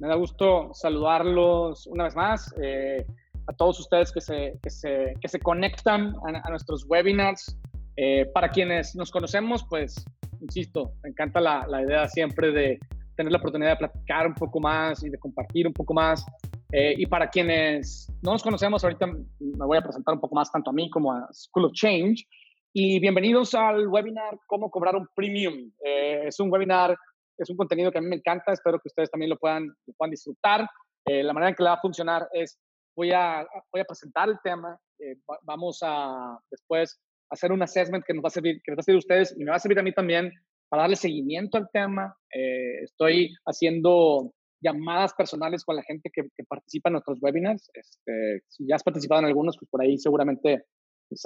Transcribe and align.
Me 0.00 0.08
da 0.08 0.16
gusto 0.16 0.70
saludarlos 0.74 1.86
una 1.86 2.04
vez 2.04 2.16
más. 2.16 2.52
Eh, 2.60 3.06
a 3.46 3.52
todos 3.52 3.78
ustedes 3.78 4.10
que 4.10 4.20
se, 4.20 4.58
que 4.62 4.70
se, 4.70 5.14
que 5.20 5.28
se 5.28 5.38
conectan 5.38 6.14
a, 6.26 6.50
nuestros 6.50 6.84
webinars. 6.88 7.58
Eh, 7.96 8.26
para 8.34 8.48
quienes 8.48 8.96
nos 8.96 9.10
conocemos, 9.10 9.64
pues, 9.68 10.04
insisto, 10.40 10.94
me 11.02 11.10
encanta 11.10 11.40
la, 11.40 11.64
la, 11.68 11.82
idea 11.82 12.08
siempre 12.08 12.50
de 12.50 12.80
tener 13.14 13.30
la 13.30 13.38
oportunidad 13.38 13.70
de 13.70 13.76
platicar 13.76 14.26
un 14.26 14.34
poco 14.34 14.58
más 14.58 15.04
y 15.04 15.10
de 15.10 15.18
compartir 15.18 15.66
un 15.66 15.72
poco 15.72 15.94
más. 15.94 16.24
Eh, 16.72 16.94
y 16.98 17.06
para 17.06 17.28
quienes 17.28 18.12
no 18.22 18.32
nos 18.32 18.42
conocemos, 18.42 18.82
ahorita 18.82 19.06
me 19.06 19.66
voy 19.66 19.78
a 19.78 19.82
presentar 19.82 20.14
un 20.14 20.20
poco 20.20 20.34
más 20.34 20.50
tanto 20.50 20.70
a 20.70 20.72
mí 20.72 20.90
como 20.90 21.12
a 21.12 21.28
School 21.32 21.66
of 21.66 21.72
Change. 21.72 22.26
Y 22.72 22.98
bienvenidos 22.98 23.54
al 23.54 23.86
webinar 23.86 24.40
Cómo 24.48 24.68
cobrar 24.68 24.96
un 24.96 25.06
premium. 25.14 25.70
Es 25.80 26.40
un 26.40 26.50
webinar, 26.50 26.96
es 27.38 27.50
un 27.50 27.56
contenido 27.56 27.90
que 27.90 27.98
a 27.98 28.00
mí 28.00 28.08
me 28.08 28.16
encanta, 28.16 28.52
espero 28.52 28.78
que 28.78 28.88
ustedes 28.88 29.10
también 29.10 29.30
lo 29.30 29.36
puedan, 29.36 29.66
lo 29.66 29.94
puedan 29.96 30.10
disfrutar. 30.10 30.68
la 31.06 31.32
manera 31.32 31.50
en 31.50 31.54
que 31.54 31.62
le 31.62 31.68
va 31.68 31.76
a 31.76 31.80
funcionar 31.80 32.28
es 32.32 32.58
voy 32.96 33.12
a, 33.12 33.46
voy 33.72 33.80
a 33.80 33.84
presentar 33.84 34.28
el 34.28 34.38
tema, 34.42 34.78
eh, 34.98 35.16
vamos 35.42 35.80
a 35.82 36.38
después 36.50 37.00
hacer 37.30 37.52
un 37.52 37.62
assessment 37.62 38.04
que 38.04 38.14
nos 38.14 38.24
va 38.24 38.28
a 38.28 38.30
servir, 38.30 38.60
que 38.62 38.72
va 38.72 38.80
a 38.80 38.82
servir 38.82 38.96
a 38.96 38.98
ustedes 38.98 39.34
y 39.36 39.44
me 39.44 39.50
va 39.50 39.56
a 39.56 39.60
servir 39.60 39.78
a 39.78 39.82
mí 39.82 39.92
también 39.92 40.30
para 40.68 40.82
darle 40.82 40.96
seguimiento 40.96 41.58
al 41.58 41.68
tema. 41.72 42.16
Eh, 42.32 42.82
estoy 42.82 43.34
haciendo 43.46 44.32
llamadas 44.60 45.12
personales 45.14 45.64
con 45.64 45.76
la 45.76 45.82
gente 45.82 46.10
que, 46.12 46.24
participa 46.48 46.88
en 46.88 46.94
nuestros 46.94 47.18
webinars. 47.20 47.68
Este, 47.74 48.42
si 48.48 48.66
ya 48.66 48.76
has 48.76 48.82
participado 48.82 49.20
en 49.20 49.26
algunos, 49.26 49.56
pues 49.58 49.68
por 49.70 49.82
ahí 49.82 49.98
seguramente 49.98 50.64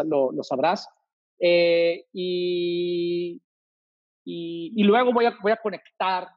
lo, 0.06 0.32
lo 0.32 0.42
sabrás. 0.42 0.88
Eh, 1.40 2.04
y, 2.12 3.40
y, 4.28 4.72
y, 4.76 4.84
luego 4.84 5.12
voy 5.12 5.24
a, 5.24 5.36
voy 5.42 5.52
a 5.52 5.56
conectar 5.56 6.28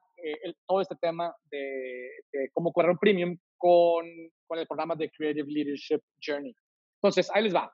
todo 0.67 0.81
este 0.81 0.95
tema 0.95 1.35
de, 1.49 2.09
de, 2.31 2.49
cómo 2.53 2.71
correr 2.71 2.91
un 2.91 2.97
premium 2.97 3.37
con, 3.57 4.05
con 4.45 4.59
el 4.59 4.67
programa 4.67 4.95
de 4.95 5.09
Creative 5.09 5.51
Leadership 5.51 5.99
Journey. 6.23 6.53
Entonces, 7.01 7.31
ahí 7.33 7.43
les 7.43 7.55
va. 7.55 7.71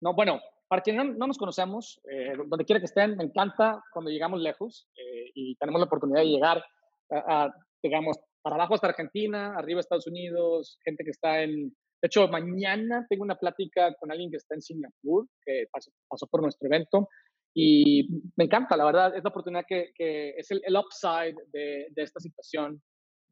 No, 0.00 0.14
bueno, 0.14 0.40
para 0.72 0.80
quienes 0.80 1.16
no, 1.16 1.26
nos 1.26 1.36
conocemos, 1.36 2.00
eh, 2.10 2.32
donde 2.46 2.64
quiera 2.64 2.80
que 2.80 2.86
estén, 2.86 3.14
me 3.16 3.24
encanta 3.24 3.82
cuando 3.92 4.10
llegamos 4.10 4.40
lejos 4.40 4.88
eh, 4.96 5.30
y 5.34 5.54
tenemos 5.56 5.78
la 5.78 5.84
oportunidad 5.84 6.20
de 6.20 6.28
llegar, 6.28 6.64
a, 7.10 7.52
digamos, 7.82 8.18
para 8.40 8.56
abajo 8.56 8.74
hasta 8.74 8.86
Argentina, 8.86 9.54
arriba 9.54 9.80
Estados 9.80 10.06
Unidos, 10.06 10.78
gente 10.82 11.04
que 11.04 11.10
está 11.10 11.42
en... 11.42 11.68
De 12.00 12.06
hecho, 12.06 12.26
mañana 12.26 13.06
tengo 13.08 13.22
una 13.22 13.36
plática 13.36 13.94
con 14.00 14.10
alguien 14.10 14.30
que 14.30 14.38
está 14.38 14.54
en 14.54 14.62
Singapur, 14.62 15.28
que 15.44 15.66
pasó, 15.70 15.90
pasó 16.08 16.26
por 16.26 16.40
nuestro 16.40 16.66
evento, 16.66 17.06
y 17.54 18.08
me 18.36 18.44
encanta, 18.44 18.76
la 18.76 18.84
verdad, 18.84 19.16
es 19.16 19.22
la 19.22 19.30
oportunidad 19.30 19.64
que, 19.68 19.92
que 19.94 20.30
es 20.30 20.50
el, 20.50 20.62
el 20.64 20.76
upside 20.76 21.34
de, 21.52 21.88
de, 21.90 22.02
esta 22.02 22.18
situación 22.18 22.82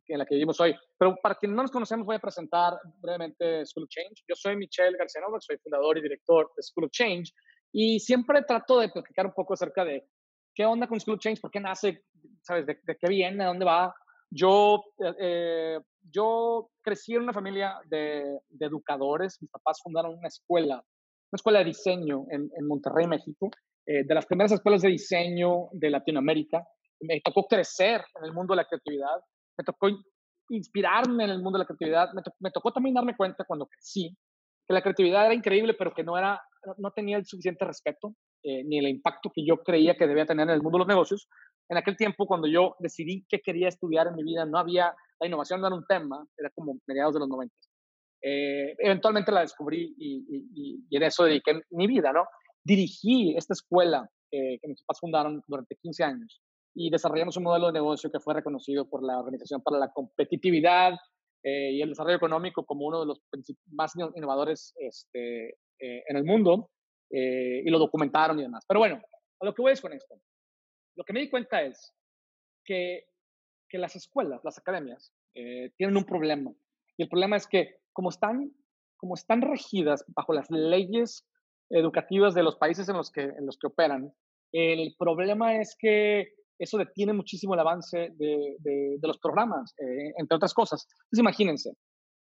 en 0.06 0.18
la 0.18 0.26
que 0.26 0.34
vivimos 0.34 0.60
hoy. 0.60 0.74
Pero 0.98 1.16
para 1.22 1.36
quienes 1.36 1.56
no 1.56 1.62
nos 1.62 1.70
conocemos, 1.70 2.04
voy 2.04 2.16
a 2.16 2.20
presentar 2.20 2.74
brevemente 3.00 3.64
School 3.64 3.84
of 3.84 3.90
Change. 3.90 4.22
Yo 4.28 4.34
soy 4.34 4.56
Michelle 4.56 4.96
García 4.98 5.22
Nova, 5.22 5.38
soy 5.40 5.56
fundador 5.58 5.96
y 5.96 6.02
director 6.02 6.50
de 6.54 6.62
School 6.62 6.84
of 6.86 6.90
Change 6.90 7.32
y 7.72 8.00
siempre 8.00 8.42
trato 8.42 8.80
de 8.80 8.88
platicar 8.88 9.26
un 9.26 9.32
poco 9.32 9.54
acerca 9.54 9.84
de 9.84 10.06
qué 10.54 10.66
onda 10.66 10.86
con 10.86 11.00
School 11.00 11.14
of 11.14 11.20
Change, 11.20 11.40
por 11.40 11.50
qué 11.50 11.60
nace, 11.60 12.04
sabes, 12.42 12.66
de, 12.66 12.78
qué 12.84 13.08
viene, 13.08 13.44
a 13.44 13.48
dónde 13.48 13.64
va. 13.64 13.94
Yo, 14.28 14.84
eh, 15.18 15.78
yo 16.10 16.70
crecí 16.82 17.14
en 17.14 17.22
una 17.22 17.32
familia 17.32 17.80
de, 17.86 18.38
de, 18.48 18.66
educadores. 18.66 19.40
Mis 19.40 19.50
papás 19.50 19.80
fundaron 19.82 20.18
una 20.18 20.28
escuela, 20.28 20.74
una 20.74 21.36
escuela 21.36 21.60
de 21.60 21.64
diseño 21.66 22.26
en, 22.30 22.50
en 22.56 22.66
Monterrey, 22.66 23.06
México, 23.06 23.50
eh, 23.86 24.04
de 24.04 24.14
las 24.14 24.26
primeras 24.26 24.52
escuelas 24.52 24.82
de 24.82 24.88
diseño 24.88 25.68
de 25.72 25.90
Latinoamérica. 25.90 26.64
Me 27.00 27.20
tocó 27.20 27.46
crecer 27.46 28.02
en 28.18 28.24
el 28.24 28.32
mundo 28.32 28.52
de 28.52 28.58
la 28.58 28.64
creatividad 28.66 29.20
me 29.60 29.64
tocó 29.64 29.88
inspirarme 30.48 31.24
en 31.24 31.30
el 31.30 31.42
mundo 31.42 31.58
de 31.58 31.64
la 31.64 31.66
creatividad, 31.66 32.10
me, 32.40 32.50
tocó 32.50 32.72
también 32.72 32.94
darme 32.94 33.16
cuenta 33.16 33.44
cuando 33.44 33.66
crecí 33.66 34.16
que 34.66 34.74
la 34.74 34.82
creatividad 34.82 35.26
era 35.26 35.34
increíble, 35.34 35.74
pero 35.74 35.92
que 35.92 36.02
no, 36.02 36.16
era, 36.16 36.40
no 36.78 36.90
tenía 36.90 37.16
el 37.16 37.26
suficiente 37.26 37.64
respeto 37.64 38.14
eh, 38.42 38.64
ni 38.64 38.78
el 38.78 38.88
impacto 38.88 39.30
que 39.32 39.44
yo 39.44 39.58
creía 39.58 39.96
que 39.96 40.06
debía 40.06 40.26
tener 40.26 40.48
en 40.48 40.54
el 40.54 40.62
mundo 40.62 40.78
de 40.78 40.80
los 40.80 40.88
negocios. 40.88 41.28
En 41.68 41.76
aquel 41.76 41.96
tiempo, 41.96 42.26
cuando 42.26 42.48
yo 42.48 42.74
decidí 42.80 43.24
qué 43.28 43.40
quería 43.40 43.68
estudiar 43.68 44.08
en 44.08 44.16
mi 44.16 44.24
vida, 44.24 44.44
no 44.44 44.58
había, 44.58 44.94
la 45.20 45.26
innovación 45.26 45.60
no 45.60 45.68
era 45.68 45.76
un 45.76 45.86
tema, 45.86 46.24
era 46.36 46.50
como 46.50 46.78
mediados 46.86 47.14
de 47.14 47.20
los 47.20 47.28
90. 47.28 47.54
Eh, 48.22 48.74
eventualmente 48.78 49.32
la 49.32 49.40
descubrí 49.40 49.94
y, 49.96 50.82
y, 50.88 50.96
en 50.96 51.02
eso 51.02 51.24
dediqué 51.24 51.60
mi 51.70 51.86
vida, 51.86 52.12
¿no? 52.12 52.24
Dirigí 52.70 53.34
esta 53.36 53.54
escuela 53.54 54.08
eh, 54.30 54.58
que 54.60 54.68
mis 54.68 54.80
papás 54.82 55.00
fundaron 55.00 55.42
durante 55.48 55.76
15 55.76 56.04
años 56.04 56.40
y 56.74 56.90
desarrollamos 56.90 57.36
un 57.36 57.44
modelo 57.44 57.66
de 57.66 57.72
negocio 57.72 58.10
que 58.10 58.20
fue 58.20 58.34
reconocido 58.34 58.88
por 58.88 59.02
la 59.02 59.18
Organización 59.18 59.60
para 59.62 59.78
la 59.78 59.92
Competitividad 59.92 60.94
eh, 61.42 61.72
y 61.72 61.82
el 61.82 61.88
Desarrollo 61.90 62.16
Económico 62.16 62.64
como 62.64 62.86
uno 62.86 63.00
de 63.00 63.06
los 63.06 63.22
más 63.72 63.92
innovadores 64.14 64.74
este, 64.76 65.48
eh, 65.78 66.04
en 66.06 66.16
el 66.16 66.24
mundo 66.24 66.70
eh, 67.10 67.62
y 67.64 67.70
lo 67.70 67.78
documentaron 67.78 68.38
y 68.38 68.42
demás. 68.42 68.64
Pero 68.68 68.80
bueno, 68.80 69.00
a 69.40 69.44
lo 69.44 69.54
que 69.54 69.62
voy 69.62 69.72
es 69.72 69.80
con 69.80 69.92
esto. 69.92 70.20
Lo 70.96 71.04
que 71.04 71.12
me 71.12 71.20
di 71.20 71.30
cuenta 71.30 71.62
es 71.62 71.92
que, 72.64 73.06
que 73.68 73.78
las 73.78 73.96
escuelas, 73.96 74.40
las 74.44 74.58
academias, 74.58 75.12
tienen 75.32 75.96
un 75.96 76.04
problema. 76.04 76.52
Y 76.96 77.04
el 77.04 77.08
problema 77.08 77.36
es 77.36 77.46
que 77.46 77.78
como 77.92 78.10
están, 78.10 78.52
como 78.96 79.14
están 79.14 79.40
regidas 79.40 80.04
bajo 80.08 80.32
las 80.34 80.50
leyes 80.50 81.26
educativas 81.70 82.34
de 82.34 82.42
los 82.42 82.56
países 82.56 82.88
en 82.88 82.96
los 82.96 83.10
que, 83.10 83.22
en 83.22 83.46
los 83.46 83.58
que 83.58 83.68
operan, 83.68 84.12
el 84.52 84.94
problema 84.98 85.56
es 85.56 85.76
que 85.78 86.34
eso 86.58 86.76
detiene 86.76 87.12
muchísimo 87.12 87.54
el 87.54 87.60
avance 87.60 88.10
de, 88.16 88.56
de, 88.58 88.98
los 89.02 89.18
programas, 89.18 89.72
eh, 89.78 90.12
entre 90.16 90.36
otras 90.36 90.52
cosas. 90.52 90.86
Entonces, 90.90 91.20
imagínense, 91.20 91.72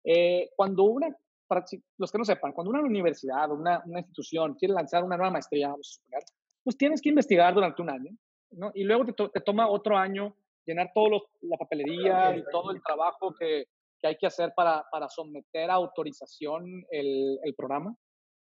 eh, 0.05 0.49
cuando 0.55 0.83
una, 0.83 1.13
para 1.47 1.65
los 1.97 2.11
que 2.11 2.17
no 2.17 2.23
sepan, 2.23 2.53
cuando 2.53 2.71
una 2.71 2.81
universidad 2.81 3.51
o 3.51 3.55
una, 3.55 3.83
una, 3.85 3.99
institución 3.99 4.53
quiere 4.53 4.73
lanzar 4.73 5.03
una 5.03 5.17
nueva 5.17 5.31
maestría, 5.31 5.73
pues 6.63 6.77
tienes 6.77 7.01
que 7.01 7.09
investigar 7.09 7.53
durante 7.53 7.81
un 7.81 7.89
año, 7.89 8.11
¿no? 8.51 8.71
Y 8.73 8.83
luego 8.83 9.05
te, 9.05 9.29
te 9.29 9.41
toma 9.41 9.67
otro 9.67 9.97
año 9.97 10.35
llenar 10.65 10.91
toda 10.93 11.19
la 11.41 11.57
papelería 11.57 12.37
y 12.37 12.43
todo 12.51 12.71
el 12.71 12.81
trabajo 12.81 13.33
que, 13.37 13.65
que 13.99 14.07
hay 14.07 14.17
que 14.17 14.27
hacer 14.27 14.53
para, 14.55 14.85
para 14.91 15.09
someter 15.09 15.69
a 15.69 15.75
autorización 15.75 16.85
el, 16.89 17.39
el, 17.43 17.55
programa. 17.55 17.95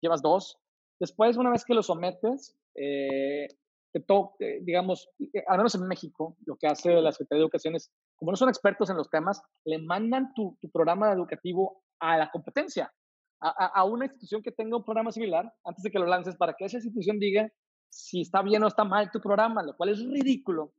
Llevas 0.02 0.22
dos. 0.22 0.58
Después, 1.02 1.36
una 1.36 1.50
vez 1.50 1.66
que 1.66 1.74
lo 1.74 1.82
sometes, 1.82 2.56
eh, 2.76 3.48
que 3.92 4.60
digamos, 4.62 5.10
al 5.48 5.58
menos 5.58 5.74
en 5.74 5.88
México, 5.88 6.38
lo 6.46 6.56
que 6.58 6.68
hace 6.68 6.94
la 7.02 7.12
Secretaría 7.12 7.40
de 7.40 7.46
Educación 7.46 7.76
es, 7.76 7.92
como 8.16 8.32
no 8.32 8.38
son 8.38 8.50
expertos 8.50 8.92
en 8.92 8.98
los 8.98 9.10
temas, 9.10 9.42
le 9.66 9.80
mandan 9.80 10.32
tu, 10.36 10.56
tu 10.62 10.70
programa 10.70 11.12
educativo 11.12 11.84
a 12.00 12.20
la 12.20 12.30
competencia, 12.30 12.94
a, 13.42 13.50
a, 13.50 13.84
una 13.84 14.06
institución 14.06 14.44
que 14.44 14.52
tenga 14.52 14.78
un 14.78 14.86
programa 14.86 15.12
similar, 15.12 15.52
antes 15.66 15.82
de 15.82 15.90
que 15.90 15.98
lo 15.98 16.06
lances, 16.06 16.36
para 16.36 16.54
que 16.54 16.66
esa 16.66 16.78
institución 16.78 17.18
diga 17.18 17.52
si 17.90 18.22
está 18.22 18.44
bien 18.44 18.64
o 18.64 18.68
está 18.68 18.84
mal 18.84 19.10
tu 19.10 19.20
programa, 19.20 19.64
lo 19.64 19.76
cual 19.76 19.90
es 19.90 20.06
ridículo. 20.06 20.72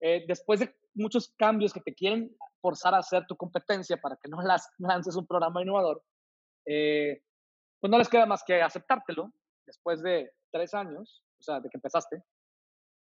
Eh, 0.00 0.24
después 0.28 0.60
de 0.60 0.72
muchos 0.94 1.34
cambios 1.36 1.72
que 1.72 1.80
te 1.80 1.92
quieren 1.92 2.36
forzar 2.60 2.94
a 2.94 2.98
hacer 2.98 3.26
tu 3.26 3.36
competencia 3.36 3.96
para 4.00 4.16
que 4.16 4.28
no 4.28 4.40
las, 4.42 4.70
lances 4.78 5.16
un 5.16 5.26
programa 5.26 5.60
innovador, 5.60 6.04
eh, 6.66 7.20
pues 7.80 7.90
no 7.90 7.98
les 7.98 8.08
queda 8.08 8.26
más 8.26 8.44
que 8.44 8.62
aceptártelo 8.62 9.32
después 9.70 10.02
de 10.02 10.30
tres 10.52 10.74
años 10.74 11.22
o 11.40 11.42
sea, 11.42 11.60
de 11.60 11.68
que 11.68 11.78
empezaste. 11.78 12.22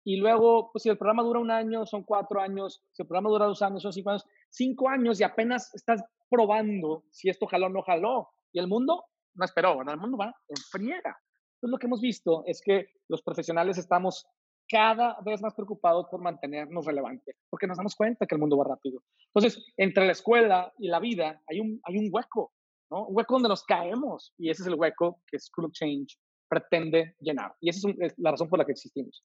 Y 0.03 0.17
luego, 0.17 0.69
pues 0.71 0.83
si 0.83 0.89
el 0.89 0.97
programa 0.97 1.23
dura 1.23 1.39
un 1.39 1.49
año, 1.49 1.85
son 1.85 2.03
cuatro 2.03 2.39
años, 2.39 2.83
si 2.91 3.01
el 3.01 3.07
programa 3.07 3.29
dura 3.29 3.47
dos 3.47 3.61
años, 3.63 3.81
son 3.81 3.91
cinco 3.91 4.11
años, 4.11 4.25
cinco 4.51 4.89
años 4.89 5.19
y 5.19 5.23
apenas 5.23 5.73
estás 5.73 6.03
probando 6.29 7.05
si 7.09 7.29
esto 7.29 7.47
jaló 7.47 7.67
o 7.67 7.69
no 7.69 7.81
jaló. 7.81 8.29
Y 8.53 8.59
el 8.59 8.67
mundo 8.67 9.05
no 9.33 9.45
esperó, 9.45 9.83
¿no? 9.83 9.91
el 9.91 9.97
mundo 9.97 10.17
va 10.17 10.27
en 10.47 10.57
friega. 10.69 11.17
Entonces 11.55 11.71
lo 11.71 11.77
que 11.79 11.87
hemos 11.87 12.01
visto 12.01 12.43
es 12.45 12.61
que 12.63 12.87
los 13.07 13.23
profesionales 13.23 13.77
estamos 13.77 14.27
cada 14.69 15.17
vez 15.25 15.41
más 15.41 15.53
preocupados 15.53 16.07
por 16.09 16.21
mantenernos 16.21 16.85
relevantes, 16.85 17.35
porque 17.49 17.67
nos 17.67 17.77
damos 17.77 17.95
cuenta 17.95 18.25
que 18.25 18.35
el 18.35 18.41
mundo 18.41 18.57
va 18.57 18.65
rápido. 18.65 19.01
Entonces, 19.33 19.63
entre 19.78 20.05
la 20.05 20.11
escuela 20.11 20.73
y 20.79 20.87
la 20.87 20.99
vida 20.99 21.41
hay 21.47 21.59
un, 21.59 21.79
hay 21.84 21.97
un 21.97 22.09
hueco, 22.11 22.51
¿no? 22.90 23.05
Un 23.05 23.16
hueco 23.16 23.35
donde 23.35 23.49
nos 23.49 23.63
caemos, 23.63 24.34
y 24.37 24.49
ese 24.49 24.63
es 24.63 24.67
el 24.67 24.75
hueco 24.75 25.22
que 25.28 25.40
School 25.40 25.66
of 25.66 25.73
Change 25.73 26.17
pretende 26.47 27.15
llenar. 27.19 27.53
Y 27.59 27.69
esa 27.69 27.89
es, 27.99 28.13
la 28.17 28.31
razón 28.31 28.49
por 28.49 28.59
la 28.59 28.65
que 28.65 28.73
existimos. 28.73 29.23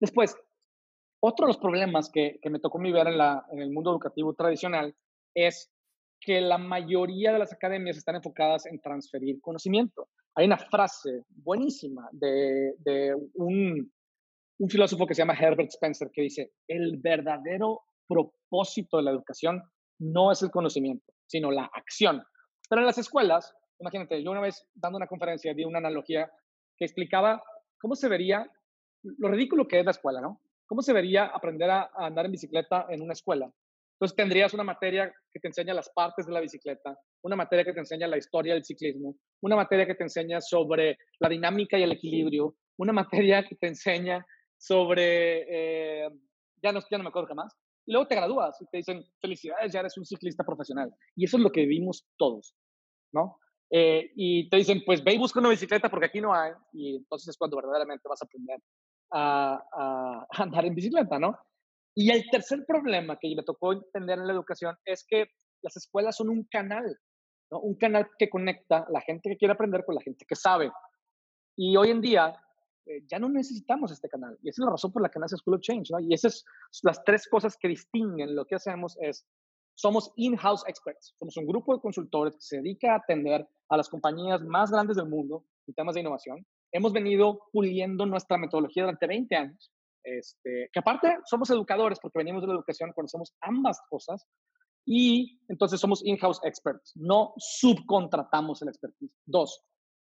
Después, 0.00 0.36
otro 1.20 1.46
de 1.46 1.50
los 1.50 1.58
problemas 1.58 2.10
que, 2.10 2.38
me 2.50 2.58
tocó 2.58 2.78
mi 2.78 2.92
ver 2.92 3.06
en, 3.08 3.20
en 3.52 3.62
el 3.62 3.70
mundo 3.70 3.90
educativo 3.90 4.34
tradicional 4.34 4.94
es 5.34 5.70
que 6.20 6.40
la 6.40 6.58
mayoría 6.58 7.32
de 7.32 7.38
las 7.38 7.52
academias 7.52 7.96
están 7.96 8.16
enfocadas 8.16 8.66
en 8.66 8.80
transferir 8.80 9.40
conocimiento. 9.40 10.08
Hay 10.34 10.46
una 10.46 10.56
frase 10.56 11.24
buenísima 11.28 12.08
de, 12.12 12.74
de 12.78 13.14
un, 13.34 13.92
un 14.58 14.70
filósofo 14.70 15.06
que 15.06 15.14
se 15.14 15.22
llama 15.22 15.34
Herbert 15.34 15.70
Spencer 15.70 16.10
que 16.12 16.22
dice, 16.22 16.52
el 16.68 16.98
verdadero 16.98 17.80
propósito 18.06 18.98
de 18.98 19.02
la 19.02 19.10
educación 19.10 19.62
no 19.98 20.30
es 20.30 20.42
el 20.42 20.50
conocimiento, 20.50 21.12
sino 21.26 21.50
la 21.50 21.68
acción. 21.72 22.22
Pero 22.68 22.80
en 22.80 22.86
las 22.86 22.98
escuelas, 22.98 23.54
imagínate, 23.78 24.22
yo 24.22 24.30
una 24.30 24.40
vez 24.40 24.64
dando 24.74 24.96
una 24.96 25.06
conferencia 25.06 25.54
di 25.54 25.64
una 25.64 25.78
analogía 25.78 26.30
que 26.82 26.86
explicaba 26.86 27.40
cómo 27.78 27.94
se 27.94 28.08
vería, 28.08 28.50
lo 29.04 29.28
ridículo 29.28 29.68
que 29.68 29.78
es 29.78 29.84
la 29.84 29.92
escuela, 29.92 30.20
¿no? 30.20 30.40
¿Cómo 30.66 30.82
se 30.82 30.92
vería 30.92 31.26
aprender 31.26 31.70
a, 31.70 31.88
andar 31.94 32.26
en 32.26 32.32
bicicleta 32.32 32.86
en 32.88 33.02
una 33.02 33.12
escuela? 33.12 33.48
Entonces 33.92 34.16
tendrías 34.16 34.52
una 34.52 34.64
materia 34.64 35.14
que 35.32 35.38
te 35.38 35.46
enseña 35.46 35.74
las 35.74 35.90
partes 35.90 36.26
de 36.26 36.32
la 36.32 36.40
bicicleta, 36.40 36.98
una 37.22 37.36
materia 37.36 37.64
que 37.64 37.72
te 37.72 37.78
enseña 37.78 38.08
la 38.08 38.18
historia 38.18 38.54
del 38.54 38.64
ciclismo, 38.64 39.14
una 39.42 39.54
materia 39.54 39.86
que 39.86 39.94
te 39.94 40.02
enseña 40.02 40.40
sobre 40.40 40.98
la 41.20 41.28
dinámica 41.28 41.78
y 41.78 41.84
el 41.84 41.92
equilibrio, 41.92 42.56
una 42.78 42.92
materia 42.92 43.44
que 43.48 43.54
te 43.54 43.68
enseña 43.68 44.26
sobre, 44.58 45.44
eh, 45.48 46.10
ya, 46.60 46.72
no, 46.72 46.80
ya 46.90 46.98
no 46.98 47.04
me 47.04 47.10
acuerdo 47.10 47.28
qué 47.28 47.34
más, 47.34 47.56
y 47.86 47.92
luego 47.92 48.08
te 48.08 48.16
gradúas 48.16 48.60
y 48.60 48.66
te 48.66 48.78
dicen, 48.78 49.04
felicidades, 49.20 49.72
ya 49.72 49.78
eres 49.78 49.96
un 49.96 50.04
ciclista 50.04 50.42
profesional. 50.42 50.92
Y 51.14 51.26
eso 51.26 51.36
es 51.36 51.44
lo 51.44 51.52
que 51.52 51.60
vivimos 51.60 52.08
todos, 52.16 52.56
¿no? 53.12 53.38
Eh, 53.74 54.12
y 54.16 54.50
te 54.50 54.58
dicen, 54.58 54.82
pues 54.84 55.02
ve 55.02 55.14
y 55.14 55.18
busca 55.18 55.40
una 55.40 55.48
bicicleta 55.48 55.88
porque 55.90 56.06
aquí 56.06 56.20
no 56.20 56.34
hay. 56.34 56.52
Y 56.72 56.96
entonces 56.96 57.28
es 57.28 57.38
cuando 57.38 57.56
verdaderamente 57.56 58.06
vas 58.06 58.20
a 58.20 58.26
aprender 58.26 58.60
a, 59.10 59.64
a 59.72 60.26
andar 60.42 60.66
en 60.66 60.74
bicicleta, 60.74 61.18
¿no? 61.18 61.38
Y 61.94 62.10
el 62.10 62.28
tercer 62.30 62.64
problema 62.66 63.18
que 63.18 63.34
me 63.34 63.42
tocó 63.42 63.72
entender 63.72 64.18
en 64.18 64.26
la 64.26 64.32
educación 64.34 64.76
es 64.84 65.04
que 65.08 65.26
las 65.62 65.76
escuelas 65.76 66.16
son 66.16 66.28
un 66.28 66.44
canal, 66.44 66.98
¿no? 67.50 67.60
Un 67.60 67.76
canal 67.76 68.10
que 68.18 68.28
conecta 68.28 68.86
la 68.90 69.00
gente 69.00 69.30
que 69.30 69.36
quiere 69.38 69.54
aprender 69.54 69.84
con 69.86 69.94
la 69.94 70.02
gente 70.02 70.26
que 70.28 70.34
sabe. 70.34 70.70
Y 71.56 71.76
hoy 71.76 71.90
en 71.90 72.02
día 72.02 72.34
eh, 72.86 73.04
ya 73.06 73.18
no 73.18 73.28
necesitamos 73.28 73.92
este 73.92 74.08
canal. 74.08 74.36
Y 74.42 74.48
esa 74.48 74.62
es 74.62 74.66
la 74.66 74.72
razón 74.72 74.92
por 74.92 75.02
la 75.02 75.08
que 75.08 75.18
nace 75.18 75.36
School 75.36 75.56
of 75.56 75.62
Change, 75.62 75.90
¿no? 75.92 76.00
Y 76.00 76.12
esas 76.12 76.44
son 76.70 76.88
las 76.88 77.02
tres 77.04 77.28
cosas 77.28 77.56
que 77.56 77.68
distinguen 77.68 78.34
lo 78.34 78.44
que 78.44 78.56
hacemos 78.56 78.96
es, 79.00 79.26
somos 79.74 80.12
in-house 80.16 80.64
experts. 80.66 81.14
Somos 81.18 81.36
un 81.36 81.46
grupo 81.46 81.74
de 81.74 81.80
consultores 81.80 82.34
que 82.34 82.42
se 82.42 82.56
dedica 82.56 82.92
a 82.92 82.96
atender 82.96 83.46
a 83.68 83.76
las 83.76 83.88
compañías 83.88 84.42
más 84.42 84.70
grandes 84.70 84.96
del 84.96 85.08
mundo 85.08 85.44
en 85.66 85.74
temas 85.74 85.94
de 85.94 86.00
innovación. 86.00 86.46
Hemos 86.72 86.92
venido 86.92 87.40
puliendo 87.52 88.06
nuestra 88.06 88.38
metodología 88.38 88.84
durante 88.84 89.06
20 89.06 89.36
años. 89.36 89.72
Este, 90.04 90.68
que 90.72 90.80
aparte 90.80 91.16
somos 91.24 91.48
educadores 91.50 91.98
porque 92.00 92.18
venimos 92.18 92.42
de 92.42 92.48
la 92.48 92.54
educación, 92.54 92.92
conocemos 92.92 93.32
ambas 93.40 93.80
cosas 93.88 94.26
y 94.84 95.40
entonces 95.48 95.80
somos 95.80 96.04
in-house 96.04 96.40
experts, 96.42 96.92
no 96.96 97.34
subcontratamos 97.36 98.62
el 98.62 98.68
expertise. 98.68 99.14
Dos, 99.24 99.62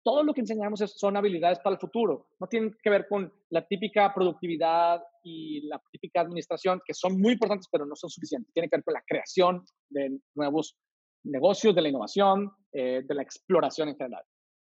todo 0.05 0.23
lo 0.23 0.35
que 0.35 0.43
enseñamos 0.43 0.81
son 0.95 1.17
habilidades 1.17 1.59
para 1.61 1.75
el 1.75 1.81
futuro. 1.81 2.29
No 2.39 2.47
tienen 2.47 2.77
que 2.83 2.91
ver 2.91 3.07
con 3.09 3.33
la 3.49 3.67
típica 3.67 4.13
productividad 4.15 5.03
y 5.25 5.67
la 5.67 5.81
típica 5.91 6.21
administración, 6.21 6.81
que 6.87 6.93
son 6.93 7.19
muy 7.21 7.33
importantes, 7.33 7.69
pero 7.73 7.87
no 7.87 7.97
son 7.97 8.11
suficientes. 8.11 8.53
Tienen 8.53 8.69
que 8.69 8.77
ver 8.77 8.85
con 8.85 8.95
la 8.95 9.03
creación 9.07 9.65
de 9.89 10.19
nuevos 10.35 10.77
negocios, 11.25 11.75
de 11.75 11.83
la 11.83 11.89
innovación, 11.89 12.53
eh, 12.73 13.03
de 13.03 13.15
la 13.15 13.23
exploración 13.23 13.89
en 13.89 13.97
general. 13.97 14.23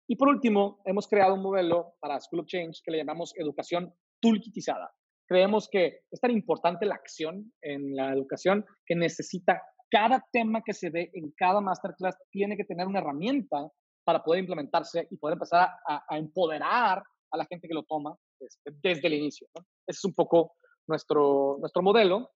Y 0.07 0.17
por 0.17 0.29
último, 0.29 0.81
hemos 0.85 1.09
creado 1.09 1.35
un 1.35 1.43
modelo 1.43 1.95
para 2.01 2.21
School 2.21 2.41
of 2.41 2.47
Change 2.47 2.81
que 2.85 2.93
le 2.93 2.99
llamamos 2.99 3.33
educación 3.37 3.93
toolkitizada. 4.21 4.93
Creemos 5.27 5.69
que 5.69 6.03
es 6.11 6.21
tan 6.21 6.31
importante 6.31 6.87
la 6.87 6.95
acción 6.95 7.53
en 7.61 7.97
la 7.97 8.13
educación 8.13 8.65
que 8.87 8.95
necesita 8.95 9.61
cada 9.91 10.25
tema 10.33 10.63
que 10.65 10.75
se 10.75 10.91
ve 10.91 11.11
en 11.15 11.33
cada 11.37 11.61
masterclass 11.61 12.17
tiene 12.31 12.57
que 12.57 12.65
tener 12.65 12.87
una 12.87 12.99
herramienta 12.99 13.69
para 14.05 14.23
poder 14.23 14.41
implementarse 14.41 15.09
y 15.11 15.17
poder 15.17 15.35
empezar 15.35 15.71
a, 15.87 16.17
empoderar 16.17 17.03
a 17.31 17.37
la 17.37 17.47
gente 17.47 17.67
que 17.67 17.75
lo 17.75 17.83
toma 17.85 18.17
este, 18.39 18.71
desde, 18.83 19.07
el 19.09 19.15
inicio. 19.15 19.49
Ese 19.87 19.99
es 19.99 20.05
un 20.05 20.15
poco 20.15 20.55
nuestro, 20.87 21.57
nuestro 21.59 21.83
modelo. 21.83 22.31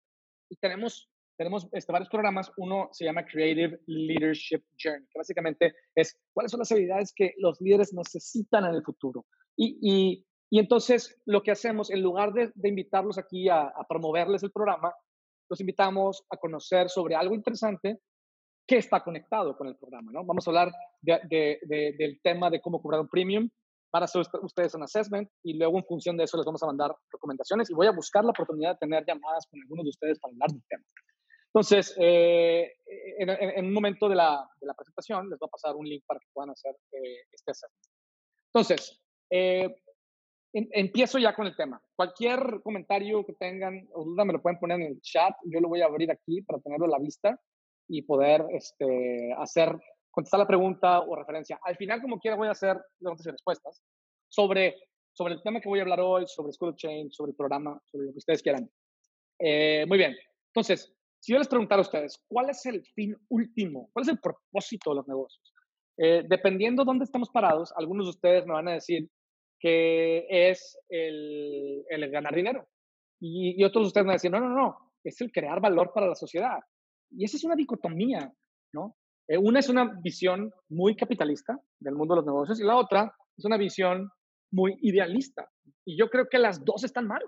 Y 0.51 0.57
tenemos, 0.57 1.11
tenemos 1.37 1.69
este, 1.73 1.93
varios 1.93 2.09
programas. 2.09 2.51
Uno 2.57 2.89
se 2.93 3.05
llama 3.05 3.25
Creative 3.25 3.81
Leadership 3.87 4.63
Journey, 4.83 5.07
que 5.11 5.19
básicamente 5.19 5.75
es 5.95 6.19
cuáles 6.33 6.51
son 6.51 6.61
las 6.61 6.73
habilidades 6.73 7.13
que 7.15 7.35
los 7.39 7.61
líderes 7.61 7.93
necesitan 7.93 8.65
en 8.65 8.75
el 8.75 8.83
futuro. 8.83 9.27
Y, 9.57 9.79
y, 9.83 10.27
y 10.51 10.59
entonces 10.59 11.21
lo 11.27 11.43
que 11.43 11.51
hacemos, 11.51 11.91
en 11.91 12.03
lugar 12.03 12.33
de, 12.33 12.51
de 12.55 12.69
invitarlos 12.69 13.19
aquí 13.19 13.49
a, 13.49 13.65
a 13.65 13.87
promoverles 13.87 14.43
el 14.43 14.53
programa, 14.53 14.93
los 15.51 15.61
invitamos 15.61 16.25
a 16.31 16.37
conocer 16.37 16.89
sobre 16.89 17.15
algo 17.15 17.35
interesante 17.35 18.01
qué 18.69 18.77
está 18.77 19.03
conectado 19.03 19.57
con 19.57 19.67
el 19.67 19.77
programa, 19.77 20.13
¿no? 20.13 20.25
Vamos 20.25 20.47
a 20.47 20.51
hablar 20.51 20.73
del 21.01 22.21
tema 22.23 22.51
de 22.51 22.61
cómo 22.61 22.83
cobrar 22.83 23.01
un 23.01 23.09
premium 23.09 23.49
para 23.91 24.05
hacer 24.05 24.23
ustedes 24.43 24.75
un 24.75 24.83
assessment 24.83 25.31
y 25.43 25.55
luego 25.55 25.79
en 25.79 25.85
función 25.87 26.19
de 26.19 26.25
eso 26.25 26.37
les 26.37 26.45
vamos 26.45 26.63
a 26.63 26.67
mandar 26.67 26.95
recomendaciones 27.11 27.71
y 27.71 27.75
voy 27.75 27.87
a 27.87 27.93
buscar 27.93 28.23
la 28.23 28.31
oportunidad 28.31 28.73
de 28.73 28.81
tener 28.81 29.07
llamadas 29.07 29.47
con 29.51 29.59
algunos 29.63 29.87
de 29.87 29.89
ustedes 29.89 30.19
para 30.21 30.33
hablar 30.33 30.51
del 30.51 30.63
tema. 30.69 30.85
Entonces, 31.47 31.97
eh, 31.99 32.75
en, 33.19 33.65
un 33.65 33.73
momento 33.73 34.07
de 34.07 34.17
la, 34.17 34.47
presentación 34.77 35.31
les 35.31 35.39
voy 35.39 35.47
a 35.47 35.51
pasar 35.51 35.75
un 35.75 35.89
link 35.89 36.05
para 36.07 36.21
que 36.21 36.27
puedan 36.35 36.51
hacer 36.51 36.77
eh, 36.93 37.23
este 37.33 37.53
assessment. 37.53 37.87
Entonces, 38.53 39.01
eh, 39.31 39.75
empiezo 40.53 41.19
ya 41.19 41.35
con 41.35 41.47
el 41.47 41.57
tema. 41.57 41.81
Cualquier 41.97 42.61
comentario 42.63 43.25
que 43.25 43.33
tengan 43.33 43.89
o 43.95 44.05
duda 44.05 44.27
me 44.27 44.35
lo 44.35 44.43
pueden 44.43 44.59
poner 44.59 44.79
en 44.83 44.89
el 44.89 45.01
chat. 45.01 45.35
Yo 45.45 45.59
lo 45.61 45.69
voy 45.69 45.81
a 45.81 45.87
abrir 45.87 46.11
aquí 46.11 46.43
para 46.43 46.61
tenerlo 46.61 46.85
a 46.85 46.91
la 46.91 46.99
vista 46.99 47.41
y 47.89 48.03
poder 48.03 48.45
este, 48.51 49.33
hacer, 49.39 49.75
contestar 50.11 50.41
la 50.41 50.47
pregunta 50.47 51.01
o 51.01 51.17
referencia. 51.17 51.59
Al 51.63 51.77
final, 51.77 52.01
como 52.01 52.19
quiera, 52.19 52.37
voy 52.37 52.49
a 52.49 52.53
hacer 52.53 52.79
preguntas 52.99 53.27
y 53.27 53.31
respuestas 53.31 53.83
sobre, 54.29 54.77
sobre 55.13 55.35
el 55.35 55.43
tema 55.43 55.61
que 55.61 55.69
voy 55.69 55.79
a 55.79 55.83
hablar 55.83 56.01
hoy, 56.01 56.27
sobre 56.27 56.53
School 56.53 56.71
of 56.71 56.77
Change, 56.77 57.13
sobre 57.13 57.31
el 57.31 57.37
programa, 57.37 57.81
sobre 57.87 58.07
lo 58.07 58.13
que 58.13 58.19
ustedes 58.19 58.43
quieran. 58.43 58.71
Eh, 59.39 59.85
muy 59.89 59.99
bien. 59.99 60.17
Entonces, 60.53 60.95
si 61.21 61.33
yo 61.33 61.39
les 61.39 61.49
preguntara 61.49 61.81
a 61.81 61.83
ustedes, 61.83 62.23
¿cuál 62.29 62.51
es 62.51 62.65
el 62.67 62.85
fin 62.85 63.17
último? 63.29 63.91
¿Cuál 63.93 64.03
es 64.03 64.09
el 64.09 64.21
propósito 64.21 64.91
de 64.91 64.97
los 64.97 65.09
negocios? 65.09 65.55
Eh, 65.97 66.25
dependiendo 66.29 66.83
de 66.83 66.87
dónde 66.87 67.05
estamos 67.05 67.31
parados, 67.31 67.73
algunos 67.77 68.07
de 68.07 68.11
ustedes 68.11 68.47
me 68.47 68.53
van 68.53 68.69
a 68.69 68.75
decir 68.75 69.09
que 69.59 70.27
es 70.31 70.79
el, 70.89 71.85
el 71.89 72.11
ganar 72.11 72.35
dinero. 72.35 72.69
Y, 73.21 73.61
y, 73.61 73.65
otros 73.65 73.85
de 73.85 73.87
ustedes 73.89 74.05
me 74.05 74.09
van 74.09 74.15
a 74.15 74.21
decir, 74.21 74.31
no, 74.31 74.39
no, 74.39 74.51
no, 74.51 74.93
es 75.03 75.21
el 75.21 75.33
crear 75.33 75.61
valor 75.61 75.93
para 75.93 76.07
la 76.07 76.15
sociedad. 76.15 76.61
Y 77.11 77.25
esa 77.25 77.37
es 77.37 77.45
una 77.45 77.57
dicotomía, 77.57 78.33
¿no? 78.73 78.97
Eh, 79.29 79.39
una 79.39 79.61
es 79.61 79.69
una 79.69 79.85
visión 80.03 80.51
muy 80.69 80.97
capitalista 80.97 81.59
del 81.79 81.95
mundo 81.95 82.15
de 82.15 82.21
los 82.21 82.27
negocios 82.27 82.61
y 82.61 82.65
la 82.65 82.77
otra 82.77 83.15
es 83.37 83.45
una 83.45 83.57
visión 83.57 84.11
muy 84.53 84.79
idealista. 84.83 85.49
Y 85.85 85.99
yo 85.99 86.09
creo 86.09 86.29
que 86.29 86.39
las 86.39 86.65
dos 86.65 86.85
están 86.85 87.07
mal, 87.07 87.23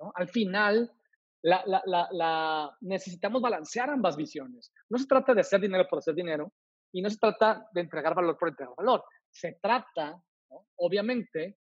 ¿no? 0.00 0.12
Al 0.14 0.28
final, 0.28 0.90
la, 1.42 1.62
la, 1.66 2.08
la, 2.10 2.76
necesitamos 2.80 3.40
balancear 3.40 3.90
ambas 3.90 4.16
visiones. 4.16 4.72
No 4.90 4.98
se 4.98 5.06
trata 5.06 5.34
de 5.34 5.40
hacer 5.42 5.60
dinero 5.60 5.86
por 5.88 6.00
hacer 6.00 6.14
dinero 6.14 6.52
y 6.92 7.02
no 7.02 7.10
se 7.10 7.18
trata 7.18 7.68
de 7.72 7.80
entregar 7.82 8.14
valor 8.14 8.36
por 8.36 8.48
entregar 8.48 8.74
valor. 8.76 9.04
Se 9.30 9.58
trata, 9.62 10.20
obviamente, 10.76 11.58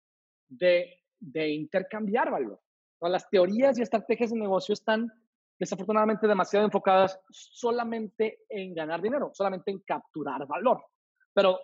de, 0.48 1.00
de 1.18 1.48
intercambiar 1.48 2.30
valor. 2.30 2.60
Las 3.00 3.28
teorías 3.28 3.78
y 3.78 3.82
estrategias 3.82 4.30
de 4.30 4.38
negocio 4.38 4.72
están 4.72 5.10
desafortunadamente 5.58 6.26
demasiado 6.26 6.66
enfocadas 6.66 7.18
solamente 7.30 8.40
en 8.48 8.74
ganar 8.74 9.00
dinero, 9.00 9.30
solamente 9.32 9.70
en 9.70 9.80
capturar 9.80 10.46
valor. 10.46 10.84
Pero 11.32 11.58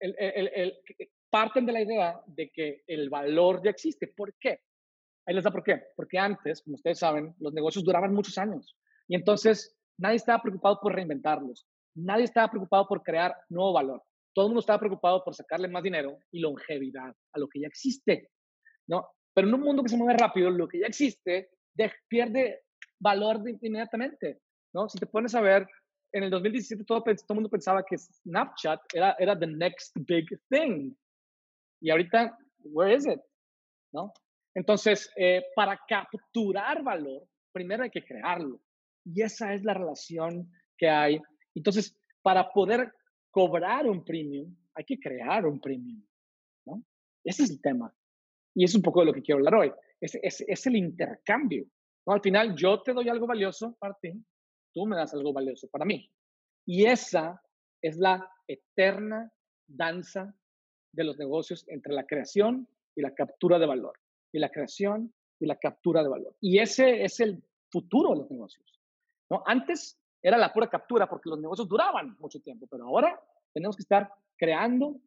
el, 0.00 0.14
el, 0.18 0.50
el, 0.54 0.82
parten 1.30 1.64
de 1.66 1.72
la 1.72 1.82
idea 1.82 2.20
de 2.26 2.50
que 2.50 2.82
el 2.86 3.08
valor 3.08 3.62
ya 3.62 3.70
existe. 3.70 4.08
¿Por 4.08 4.34
qué? 4.38 4.60
Ahí 5.26 5.34
les 5.34 5.44
da 5.44 5.50
por 5.50 5.62
qué. 5.62 5.82
Porque 5.96 6.18
antes, 6.18 6.62
como 6.62 6.74
ustedes 6.74 6.98
saben, 6.98 7.34
los 7.38 7.52
negocios 7.52 7.84
duraban 7.84 8.14
muchos 8.14 8.36
años. 8.38 8.76
Y 9.06 9.14
entonces 9.14 9.76
nadie 9.98 10.16
estaba 10.16 10.42
preocupado 10.42 10.80
por 10.80 10.94
reinventarlos. 10.94 11.66
Nadie 11.94 12.24
estaba 12.24 12.50
preocupado 12.50 12.86
por 12.88 13.02
crear 13.02 13.36
nuevo 13.48 13.72
valor. 13.72 14.02
Todo 14.32 14.46
el 14.46 14.50
mundo 14.50 14.60
estaba 14.60 14.78
preocupado 14.78 15.22
por 15.24 15.34
sacarle 15.34 15.68
más 15.68 15.82
dinero 15.82 16.18
y 16.30 16.40
longevidad 16.40 17.14
a 17.32 17.38
lo 17.38 17.48
que 17.48 17.60
ya 17.60 17.66
existe. 17.66 18.30
¿no? 18.86 19.08
Pero 19.34 19.48
en 19.48 19.54
un 19.54 19.60
mundo 19.60 19.82
que 19.82 19.88
se 19.88 19.96
mueve 19.96 20.18
rápido, 20.18 20.50
lo 20.50 20.68
que 20.68 20.80
ya 20.80 20.86
existe 20.86 21.50
pierde 22.08 22.62
valor 23.00 23.42
inmediatamente, 23.60 24.40
¿no? 24.72 24.88
Si 24.88 24.98
te 24.98 25.06
pones 25.06 25.34
a 25.34 25.40
ver, 25.40 25.66
en 26.12 26.24
el 26.24 26.30
2017 26.30 26.84
todo, 26.84 27.02
todo 27.02 27.14
el 27.14 27.34
mundo 27.34 27.48
pensaba 27.48 27.84
que 27.84 27.96
Snapchat 27.96 28.80
era, 28.92 29.16
era 29.18 29.38
the 29.38 29.46
next 29.46 29.96
big 30.06 30.26
thing. 30.48 30.94
Y 31.80 31.90
ahorita, 31.90 32.36
where 32.64 32.94
is 32.94 33.06
it? 33.06 33.20
¿No? 33.92 34.12
Entonces, 34.54 35.10
eh, 35.16 35.42
para 35.54 35.80
capturar 35.88 36.82
valor, 36.82 37.26
primero 37.52 37.84
hay 37.84 37.90
que 37.90 38.04
crearlo. 38.04 38.60
Y 39.04 39.22
esa 39.22 39.54
es 39.54 39.62
la 39.64 39.74
relación 39.74 40.50
que 40.76 40.88
hay. 40.88 41.20
Entonces, 41.54 41.96
para 42.22 42.50
poder 42.52 42.92
cobrar 43.30 43.86
un 43.86 44.04
premium, 44.04 44.54
hay 44.74 44.84
que 44.84 44.98
crear 44.98 45.46
un 45.46 45.60
premium. 45.60 46.04
¿no? 46.66 46.84
Ese 47.24 47.44
es 47.44 47.50
el 47.50 47.60
tema. 47.60 47.94
Y 48.54 48.64
es 48.64 48.74
un 48.74 48.82
poco 48.82 49.00
de 49.00 49.06
lo 49.06 49.12
que 49.12 49.22
quiero 49.22 49.38
hablar 49.38 49.54
hoy. 49.54 49.72
Es, 50.00 50.16
es, 50.16 50.40
es 50.46 50.66
el 50.66 50.76
intercambio. 50.76 51.64
Al 52.06 52.20
final 52.20 52.56
yo 52.56 52.82
te 52.82 52.92
doy 52.92 53.08
algo 53.08 53.26
valioso 53.26 53.76
para 53.78 53.94
ti, 53.94 54.12
tú 54.72 54.86
me 54.86 54.96
das 54.96 55.14
algo 55.14 55.32
valioso 55.32 55.68
para 55.68 55.84
mí. 55.84 56.10
Y 56.66 56.86
esa 56.86 57.40
es 57.82 57.96
la 57.96 58.30
eterna 58.46 59.32
danza 59.66 60.34
de 60.92 61.04
los 61.04 61.18
negocios 61.18 61.64
entre 61.68 61.92
la 61.94 62.06
creación 62.06 62.68
y 62.96 63.02
la 63.02 63.14
captura 63.14 63.58
de 63.58 63.66
valor. 63.66 63.98
Y 64.32 64.38
la 64.38 64.50
creación 64.50 65.12
y 65.38 65.46
la 65.46 65.56
captura 65.56 66.02
de 66.02 66.08
valor. 66.08 66.36
Y 66.40 66.58
ese 66.58 67.02
es 67.04 67.20
el 67.20 67.42
futuro 67.70 68.10
de 68.10 68.16
los 68.16 68.30
negocios. 68.30 68.80
¿no? 69.30 69.42
Antes 69.46 69.98
era 70.22 70.36
la 70.36 70.52
pura 70.52 70.68
captura 70.68 71.08
porque 71.08 71.30
los 71.30 71.40
negocios 71.40 71.68
duraban 71.68 72.16
mucho 72.18 72.40
tiempo, 72.40 72.66
pero 72.70 72.84
ahora 72.84 73.20
tenemos 73.52 73.76
que 73.76 73.82
estar 73.82 74.12
creando 74.36 75.00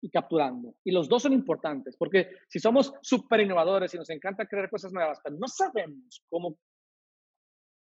y 0.00 0.10
capturando. 0.10 0.74
Y 0.84 0.92
los 0.92 1.08
dos 1.08 1.22
son 1.22 1.32
importantes, 1.32 1.96
porque 1.96 2.30
si 2.48 2.58
somos 2.58 2.92
súper 3.02 3.40
innovadores 3.40 3.92
y 3.94 3.98
nos 3.98 4.10
encanta 4.10 4.46
crear 4.46 4.70
cosas 4.70 4.92
nuevas, 4.92 5.20
pero 5.22 5.36
no 5.36 5.46
sabemos 5.46 6.24
cómo, 6.28 6.58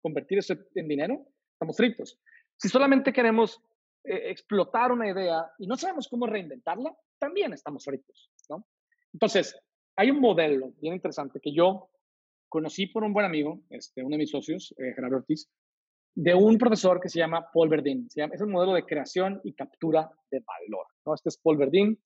convertir 0.03 0.39
eso 0.39 0.55
en 0.75 0.89
dinero, 0.89 1.27
estamos 1.53 1.77
fritos. 1.77 2.21
Si 2.57 2.69
solamente 2.69 3.13
queremos 3.13 3.61
eh, 4.05 4.31
explotar 4.31 4.93
una 4.93 5.11
idea 5.11 5.51
y 5.59 5.67
no 5.67 5.77
sabemos 5.77 6.09
cómo 6.09 6.27
reinventarla, 6.27 6.97
también 7.19 7.53
estamos 7.53 7.85
fritos, 7.85 8.31
¿no? 8.49 8.67
Entonces, 9.13 9.59
hay 9.97 10.11
un 10.11 10.21
modelo 10.21 10.73
bien 10.81 10.95
interesante 10.95 11.41
que 11.41 11.53
yo 11.53 11.91
conocí 12.49 12.87
por 12.87 13.03
un 13.03 13.13
buen 13.13 13.27
amigo, 13.27 13.63
este, 13.71 14.03
uno 14.03 14.15
de 14.15 14.19
mis 14.19 14.31
socios, 14.31 14.75
eh, 14.79 14.93
Gerardo 14.95 15.17
Ortiz, 15.17 15.51
de 16.17 16.35
un 16.35 16.57
profesor 16.57 16.99
que 16.99 17.11
se 17.11 17.19
llama 17.19 17.47
Paul 17.53 17.69
Verdin. 17.69 18.09
es 18.15 18.41
el 18.41 18.47
modelo 18.47 18.73
de 18.73 18.87
creación 18.87 19.39
y 19.45 19.53
captura 19.53 20.11
de 20.31 20.41
valor. 20.41 20.87
¿no? 21.05 21.15
Este 21.15 21.29
es 21.29 21.37
Paul 21.37 21.59
Verdin. 21.59 22.03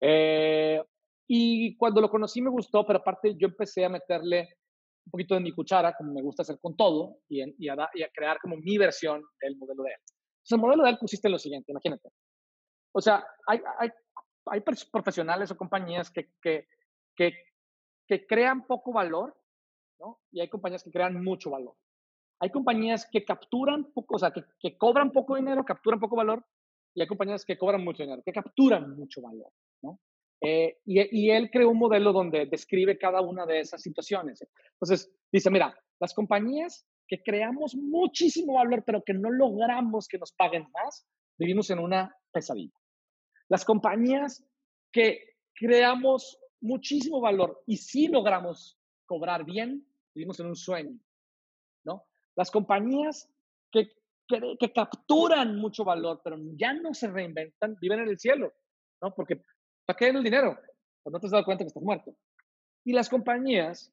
Eh, 0.00 0.82
y 1.28 1.76
cuando 1.76 2.00
lo 2.00 2.10
conocí 2.10 2.42
me 2.42 2.50
gustó, 2.50 2.84
pero 2.84 2.98
aparte 2.98 3.36
yo 3.36 3.46
empecé 3.46 3.84
a 3.84 3.88
meterle 3.88 4.56
un 5.06 5.10
poquito 5.12 5.36
de 5.36 5.40
mi 5.40 5.52
cuchara, 5.52 5.94
como 5.96 6.12
me 6.12 6.22
gusta 6.22 6.42
hacer 6.42 6.58
con 6.60 6.76
todo, 6.76 7.18
y, 7.28 7.40
y, 7.64 7.68
a, 7.68 7.88
y 7.94 8.02
a, 8.02 8.08
crear 8.12 8.38
como 8.40 8.56
mi 8.56 8.78
versión 8.78 9.22
del 9.40 9.56
modelo 9.56 9.84
de 9.84 9.90
él. 9.90 9.96
Entonces, 10.00 10.52
el 10.52 10.58
modelo 10.58 10.82
de 10.82 10.90
él 10.90 10.98
consiste 10.98 11.28
en 11.28 11.32
lo 11.32 11.38
siguiente, 11.38 11.70
imagínate. 11.70 12.10
O 12.92 13.00
sea, 13.00 13.24
hay, 13.46 13.60
hay, 13.78 13.90
hay 14.46 14.60
profesionales 14.60 15.52
o 15.52 15.56
compañías 15.56 16.10
que, 16.10 16.32
que, 16.42 16.66
que, 17.16 17.32
que 18.08 18.26
crean 18.26 18.66
poco 18.66 18.92
valor, 18.92 19.36
¿no? 20.00 20.20
Y 20.32 20.40
hay 20.40 20.48
compañías 20.48 20.82
que 20.82 20.90
crean 20.90 21.22
mucho 21.22 21.50
valor. 21.50 21.76
Hay 22.42 22.50
compañías 22.50 23.08
que 23.08 23.24
capturan 23.24 23.92
poco, 23.92 24.16
o 24.16 24.18
sea, 24.18 24.32
que, 24.32 24.42
que 24.58 24.76
cobran 24.76 25.12
poco 25.12 25.36
dinero, 25.36 25.64
capturan 25.64 26.00
poco 26.00 26.16
valor, 26.16 26.44
y 26.92 27.00
hay 27.00 27.06
compañías 27.06 27.44
que 27.44 27.56
cobran 27.56 27.84
mucho 27.84 28.02
dinero, 28.02 28.20
que 28.24 28.32
capturan 28.32 28.96
mucho 28.96 29.22
valor, 29.22 29.52
¿no? 29.80 30.00
Eh, 30.40 30.78
y, 30.84 31.26
y, 31.26 31.30
él 31.30 31.50
creó 31.52 31.70
un 31.70 31.78
modelo 31.78 32.12
donde 32.12 32.46
describe 32.46 32.98
cada 32.98 33.20
una 33.20 33.46
de 33.46 33.60
esas 33.60 33.80
situaciones. 33.80 34.44
Entonces, 34.72 35.08
dice, 35.30 35.50
mira, 35.52 35.72
las 36.00 36.12
compañías 36.14 36.84
que 37.06 37.22
creamos 37.22 37.76
muchísimo 37.76 38.54
valor, 38.54 38.82
pero 38.84 39.04
que 39.04 39.14
no 39.14 39.30
logramos 39.30 40.08
que 40.08 40.18
nos 40.18 40.32
paguen 40.32 40.66
más, 40.72 41.06
vivimos 41.38 41.70
en 41.70 41.78
una 41.78 42.12
pesadilla. 42.32 42.74
Las 43.48 43.64
compañías 43.64 44.44
que 44.90 45.36
creamos 45.54 46.40
muchísimo 46.60 47.20
valor 47.20 47.62
y 47.66 47.76
sí 47.76 48.08
logramos 48.08 48.80
cobrar 49.06 49.44
bien, 49.44 49.86
vivimos 50.12 50.40
en 50.40 50.46
un 50.46 50.56
sueño. 50.56 50.98
Las 52.36 52.50
compañías 52.50 53.28
que, 53.70 53.92
que, 54.28 54.72
capturan 54.72 55.56
mucho 55.56 55.84
valor, 55.84 56.20
pero 56.24 56.36
ya 56.56 56.72
no 56.72 56.94
se 56.94 57.08
reinventan, 57.08 57.76
viven 57.80 58.00
en 58.00 58.08
el 58.08 58.18
cielo, 58.18 58.52
¿no? 59.00 59.14
Porque 59.14 59.42
¿para 59.84 59.96
qué 59.96 60.08
el 60.08 60.22
dinero? 60.22 60.58
Pues 61.02 61.12
no 61.12 61.20
te 61.20 61.26
has 61.26 61.32
dado 61.32 61.44
cuenta 61.44 61.64
que 61.64 61.68
estás 61.68 61.82
muerto. 61.82 62.14
Y 62.84 62.92
las 62.92 63.08
compañías 63.08 63.92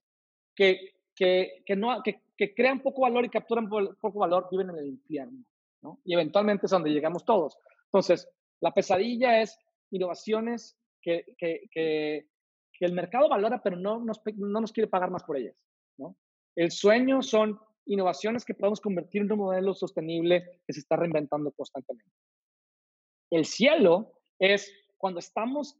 que, 0.55 0.93
que, 1.15 1.63
que 1.65 1.75
no, 1.75 2.01
que, 2.03 2.21
crean 2.55 2.81
poco 2.81 3.01
valor 3.01 3.25
y 3.25 3.29
capturan 3.29 3.67
poco 3.67 4.19
valor 4.19 4.47
viven 4.49 4.69
en 4.69 4.77
el 4.77 4.87
infierno, 4.87 5.43
¿no? 5.81 5.99
Y 6.05 6.13
eventualmente 6.13 6.67
es 6.67 6.71
donde 6.71 6.89
llegamos 6.89 7.25
todos. 7.25 7.57
Entonces, 7.85 8.29
la 8.61 8.71
pesadilla 8.71 9.41
es 9.41 9.57
innovaciones 9.91 10.77
que, 11.01 12.25
el 12.79 12.93
mercado 12.93 13.27
valora, 13.27 13.61
pero 13.61 13.75
no 13.75 13.99
nos, 13.99 14.21
no 14.37 14.61
nos 14.61 14.71
quiere 14.71 14.87
pagar 14.87 15.11
más 15.11 15.23
por 15.23 15.37
ellas. 15.37 15.55
¿no? 15.97 16.15
El 16.55 16.71
sueño 16.71 17.21
son 17.21 17.59
innovaciones 17.89 18.45
que 18.45 18.53
podemos 18.53 18.79
convertir 18.79 19.23
en 19.23 19.31
un 19.31 19.39
modelo 19.39 19.73
sostenible 19.73 20.61
que 20.65 20.73
se 20.73 20.79
está 20.79 20.95
reinventando 20.95 21.51
constantemente. 21.51 22.11
El 23.31 23.45
cielo 23.45 24.13
es 24.39 24.71
cuando 24.97 25.19
estamos 25.19 25.77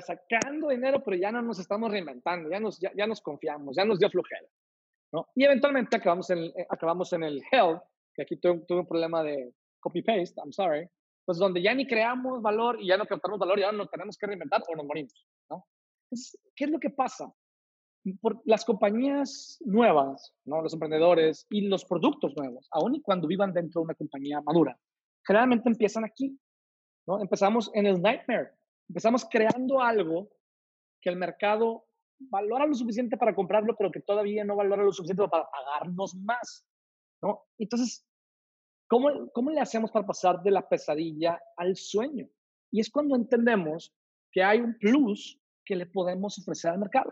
sacando 0.00 0.68
dinero, 0.68 1.02
pero 1.02 1.16
ya 1.16 1.32
no 1.32 1.42
nos 1.42 1.58
estamos 1.58 1.90
reinventando, 1.90 2.48
ya 2.48 2.60
nos, 2.60 2.78
ya, 2.78 3.06
nos 3.06 3.20
confiamos, 3.20 3.74
ya 3.76 3.84
nos 3.84 3.98
dio 3.98 4.08
flojera. 4.08 4.46
¿no? 5.12 5.26
Y 5.34 5.44
eventualmente 5.44 5.96
acabamos 5.96 6.30
en, 6.30 6.44
eh, 6.44 6.66
acabamos 6.68 7.12
en 7.12 7.24
el 7.24 7.42
hell, 7.50 7.80
que 8.14 8.22
aquí 8.22 8.36
tuve, 8.36 8.60
tuve 8.68 8.80
un 8.80 8.86
problema 8.86 9.24
de 9.24 9.52
copy-paste, 9.80 10.40
I'm 10.40 10.52
sorry, 10.52 10.88
pues 11.24 11.38
donde 11.38 11.60
ya 11.60 11.74
ni 11.74 11.86
creamos 11.86 12.40
valor 12.40 12.80
y 12.80 12.86
ya 12.86 12.96
no 12.96 13.06
captamos 13.06 13.38
valor, 13.38 13.58
ya 13.58 13.72
no 13.72 13.86
tenemos 13.88 14.16
que 14.16 14.26
reinventar 14.26 14.62
o 14.68 14.76
nos 14.76 14.86
morimos, 14.86 15.26
¿no? 15.50 15.66
Entonces, 16.04 16.38
¿qué 16.54 16.64
es 16.64 16.70
lo 16.70 16.78
que 16.78 16.90
pasa? 16.90 17.32
Por 18.20 18.40
las 18.44 18.64
compañías 18.64 19.58
nuevas, 19.60 20.34
¿no? 20.44 20.62
los 20.62 20.72
emprendedores 20.72 21.46
y 21.50 21.62
los 21.62 21.84
productos 21.84 22.34
nuevos, 22.36 22.66
aun 22.70 22.94
y 22.94 23.02
cuando 23.02 23.28
vivan 23.28 23.52
dentro 23.52 23.80
de 23.80 23.84
una 23.84 23.94
compañía 23.94 24.40
madura, 24.40 24.78
generalmente 25.26 25.68
empiezan 25.68 26.04
aquí. 26.04 26.38
¿no? 27.06 27.20
Empezamos 27.20 27.70
en 27.74 27.86
el 27.86 28.00
nightmare. 28.00 28.52
Empezamos 28.88 29.26
creando 29.30 29.80
algo 29.80 30.30
que 31.00 31.10
el 31.10 31.16
mercado 31.16 31.86
valora 32.18 32.66
lo 32.66 32.74
suficiente 32.74 33.16
para 33.16 33.34
comprarlo, 33.34 33.76
pero 33.76 33.90
que 33.90 34.00
todavía 34.00 34.44
no 34.44 34.56
valora 34.56 34.82
lo 34.82 34.92
suficiente 34.92 35.28
para 35.28 35.48
pagarnos 35.50 36.14
más. 36.14 36.66
¿no? 37.22 37.44
Entonces, 37.58 38.06
¿cómo, 38.88 39.30
¿cómo 39.32 39.50
le 39.50 39.60
hacemos 39.60 39.90
para 39.90 40.06
pasar 40.06 40.42
de 40.42 40.50
la 40.50 40.68
pesadilla 40.68 41.40
al 41.56 41.76
sueño? 41.76 42.28
Y 42.70 42.80
es 42.80 42.90
cuando 42.90 43.16
entendemos 43.16 43.94
que 44.32 44.42
hay 44.42 44.60
un 44.60 44.78
plus 44.78 45.38
que 45.64 45.76
le 45.76 45.86
podemos 45.86 46.38
ofrecer 46.38 46.70
al 46.72 46.78
mercado. 46.78 47.10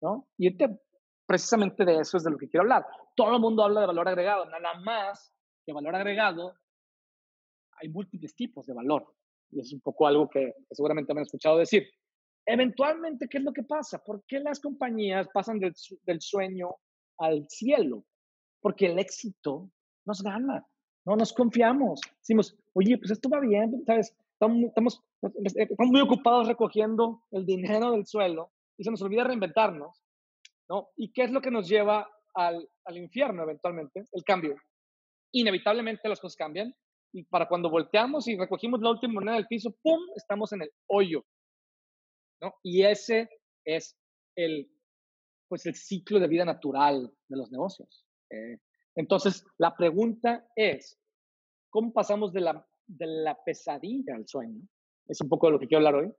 ¿No? 0.00 0.28
Y 0.36 0.48
este, 0.48 0.78
precisamente 1.26 1.84
de 1.84 2.00
eso 2.00 2.16
es 2.16 2.24
de 2.24 2.30
lo 2.30 2.38
que 2.38 2.48
quiero 2.48 2.62
hablar. 2.62 2.86
Todo 3.14 3.34
el 3.34 3.40
mundo 3.40 3.64
habla 3.64 3.80
de 3.80 3.86
valor 3.86 4.08
agregado, 4.08 4.44
nada 4.46 4.80
más 4.80 5.32
que 5.64 5.72
valor 5.72 5.94
agregado, 5.94 6.54
hay 7.80 7.88
múltiples 7.88 8.34
tipos 8.34 8.66
de 8.66 8.74
valor. 8.74 9.14
Y 9.50 9.60
es 9.60 9.72
un 9.72 9.80
poco 9.80 10.06
algo 10.06 10.28
que, 10.28 10.54
seguramente 10.70 11.14
me 11.14 11.22
escuchado 11.22 11.58
decir. 11.58 11.88
Eventualmente, 12.46 13.28
¿qué 13.28 13.38
es 13.38 13.44
lo 13.44 13.52
que 13.52 13.62
pasa? 13.62 14.02
¿Por 14.04 14.24
qué 14.26 14.40
las 14.40 14.60
compañías 14.60 15.28
pasan 15.32 15.58
del, 15.58 15.74
del 16.02 16.20
sueño 16.20 16.76
al 17.18 17.46
cielo? 17.48 18.04
Porque 18.60 18.86
el 18.86 18.98
éxito 18.98 19.70
nos 20.04 20.22
gana, 20.22 20.66
no 21.06 21.16
nos 21.16 21.32
confiamos. 21.32 22.00
Decimos, 22.18 22.56
oye, 22.74 22.98
pues 22.98 23.12
esto 23.12 23.28
va 23.30 23.40
bien, 23.40 23.82
¿sabes? 23.86 24.14
Estamos, 24.32 25.02
estamos 25.44 25.90
muy 25.90 26.00
ocupados 26.00 26.48
recogiendo 26.48 27.22
el 27.30 27.46
dinero 27.46 27.92
del 27.92 28.06
suelo 28.06 28.52
y 28.76 28.84
se 28.84 28.90
nos 28.90 29.02
olvida 29.02 29.24
reinventarnos, 29.24 30.02
¿no? 30.68 30.88
¿Y 30.96 31.12
qué 31.12 31.22
es 31.24 31.30
lo 31.30 31.40
que 31.40 31.50
nos 31.50 31.68
lleva 31.68 32.08
al, 32.34 32.68
al 32.84 32.96
infierno 32.96 33.42
eventualmente? 33.42 34.04
El 34.12 34.24
cambio. 34.24 34.56
Inevitablemente 35.32 36.08
las 36.08 36.20
cosas 36.20 36.36
cambian 36.36 36.74
y 37.12 37.24
para 37.24 37.48
cuando 37.48 37.70
volteamos 37.70 38.26
y 38.26 38.36
recogimos 38.36 38.80
la 38.80 38.90
última 38.90 39.14
moneda 39.14 39.36
del 39.36 39.46
piso, 39.46 39.70
¡pum!, 39.82 40.00
estamos 40.16 40.52
en 40.52 40.62
el 40.62 40.70
hoyo, 40.88 41.24
¿no? 42.40 42.54
Y 42.62 42.82
ese 42.82 43.28
es 43.64 43.96
el, 44.36 44.68
pues 45.48 45.64
el 45.66 45.76
ciclo 45.76 46.18
de 46.18 46.26
vida 46.26 46.44
natural 46.44 47.10
de 47.28 47.36
los 47.36 47.50
negocios. 47.52 48.04
Eh, 48.30 48.58
entonces, 48.96 49.44
la 49.58 49.76
pregunta 49.76 50.44
es, 50.56 50.98
¿cómo 51.70 51.92
pasamos 51.92 52.32
de 52.32 52.40
la, 52.40 52.66
de 52.86 53.06
la 53.06 53.38
pesadilla 53.44 54.16
al 54.16 54.26
sueño? 54.26 54.62
Es 55.06 55.20
un 55.20 55.28
poco 55.28 55.46
de 55.46 55.52
lo 55.52 55.60
que 55.60 55.68
quiero 55.68 55.86
hablar 55.86 56.02
hoy. 56.02 56.12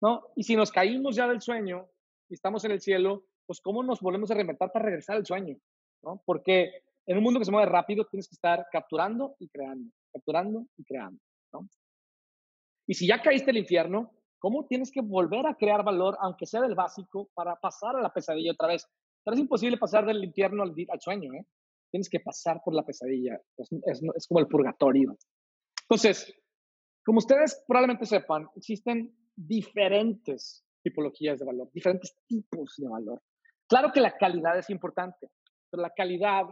¿No? 0.00 0.24
Y 0.36 0.44
si 0.44 0.56
nos 0.56 0.70
caímos 0.70 1.16
ya 1.16 1.26
del 1.26 1.40
sueño 1.40 1.88
y 2.28 2.34
estamos 2.34 2.64
en 2.64 2.72
el 2.72 2.80
cielo, 2.80 3.24
pues 3.46 3.60
cómo 3.60 3.82
nos 3.82 4.00
volvemos 4.00 4.30
a 4.30 4.34
reinventar 4.34 4.70
para 4.70 4.84
regresar 4.84 5.16
al 5.16 5.26
sueño, 5.26 5.56
¿no? 6.02 6.22
Porque 6.24 6.82
en 7.06 7.16
un 7.16 7.24
mundo 7.24 7.40
que 7.40 7.46
se 7.46 7.50
mueve 7.50 7.70
rápido 7.70 8.04
tienes 8.04 8.28
que 8.28 8.34
estar 8.34 8.66
capturando 8.70 9.34
y 9.38 9.48
creando, 9.48 9.90
capturando 10.12 10.66
y 10.76 10.84
creando, 10.84 11.20
¿no? 11.52 11.68
Y 12.86 12.94
si 12.94 13.06
ya 13.06 13.20
caíste 13.20 13.50
el 13.50 13.58
infierno, 13.58 14.12
¿cómo 14.38 14.66
tienes 14.66 14.90
que 14.90 15.00
volver 15.00 15.46
a 15.46 15.54
crear 15.54 15.84
valor, 15.84 16.16
aunque 16.20 16.46
sea 16.46 16.60
del 16.60 16.74
básico, 16.74 17.30
para 17.34 17.56
pasar 17.56 17.96
a 17.96 18.02
la 18.02 18.12
pesadilla 18.12 18.52
otra 18.52 18.68
vez? 18.68 18.86
Pero 19.24 19.34
es 19.34 19.40
imposible 19.40 19.76
pasar 19.76 20.06
del 20.06 20.22
infierno 20.24 20.62
al, 20.62 20.74
al 20.88 21.00
sueño, 21.00 21.32
¿eh? 21.34 21.46
Tienes 21.90 22.08
que 22.10 22.20
pasar 22.20 22.60
por 22.62 22.74
la 22.74 22.84
pesadilla. 22.84 23.40
Es, 23.56 23.72
es, 23.86 24.02
es 24.14 24.26
como 24.26 24.40
el 24.40 24.46
purgatorio. 24.46 25.16
Entonces, 25.82 26.34
como 27.02 27.18
ustedes 27.18 27.62
probablemente 27.66 28.04
sepan, 28.04 28.46
existen 28.56 29.14
diferentes 29.38 30.64
tipologías 30.82 31.38
de 31.38 31.44
valor, 31.44 31.70
diferentes 31.72 32.16
tipos 32.26 32.74
de 32.76 32.88
valor. 32.88 33.22
Claro 33.68 33.92
que 33.92 34.00
la 34.00 34.16
calidad 34.16 34.58
es 34.58 34.68
importante, 34.70 35.30
pero 35.70 35.82
la 35.82 35.90
calidad 35.90 36.46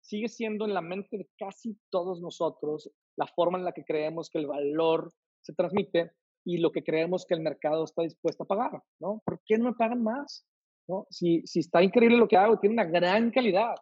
sigue 0.00 0.28
siendo 0.28 0.64
en 0.64 0.74
la 0.74 0.80
mente 0.80 1.18
de 1.18 1.28
casi 1.38 1.78
todos 1.90 2.20
nosotros 2.20 2.90
la 3.16 3.26
forma 3.26 3.58
en 3.58 3.64
la 3.64 3.72
que 3.72 3.84
creemos 3.84 4.28
que 4.30 4.38
el 4.38 4.46
valor 4.46 5.12
se 5.40 5.52
transmite 5.54 6.12
y 6.44 6.58
lo 6.58 6.70
que 6.72 6.82
creemos 6.82 7.24
que 7.26 7.34
el 7.34 7.40
mercado 7.40 7.84
está 7.84 8.02
dispuesto 8.02 8.44
a 8.44 8.46
pagar, 8.46 8.82
¿no? 9.00 9.22
¿Por 9.24 9.40
qué 9.44 9.58
no 9.58 9.66
me 9.66 9.74
pagan 9.74 10.02
más? 10.02 10.46
¿No? 10.88 11.06
Si, 11.10 11.42
si 11.44 11.60
está 11.60 11.82
increíble 11.82 12.16
lo 12.16 12.28
que 12.28 12.36
hago, 12.36 12.58
tiene 12.58 12.74
una 12.74 12.84
gran 12.84 13.30
calidad, 13.30 13.74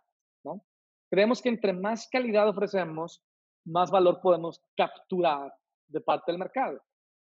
¿no? 0.45 0.65
Creemos 1.11 1.43
que 1.43 1.51
entre 1.51 1.73
más 1.73 2.09
calidad 2.11 2.49
ofrecemos, 2.49 3.23
más 3.67 3.91
valor 3.91 4.21
podemos 4.23 4.63
capturar 4.77 5.53
de 5.89 6.01
parte 6.01 6.33
del 6.33 6.39
mercado, 6.39 6.81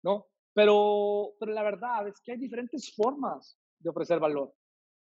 ¿no? 0.03 0.25
Pero, 0.57 1.35
pero 1.39 1.51
la 1.51 1.61
verdad 1.61 2.07
es 2.07 2.19
que 2.19 2.31
hay 2.31 2.39
diferentes 2.39 2.91
formas 2.95 3.59
de 3.77 3.91
ofrecer 3.91 4.19
valor, 4.19 4.55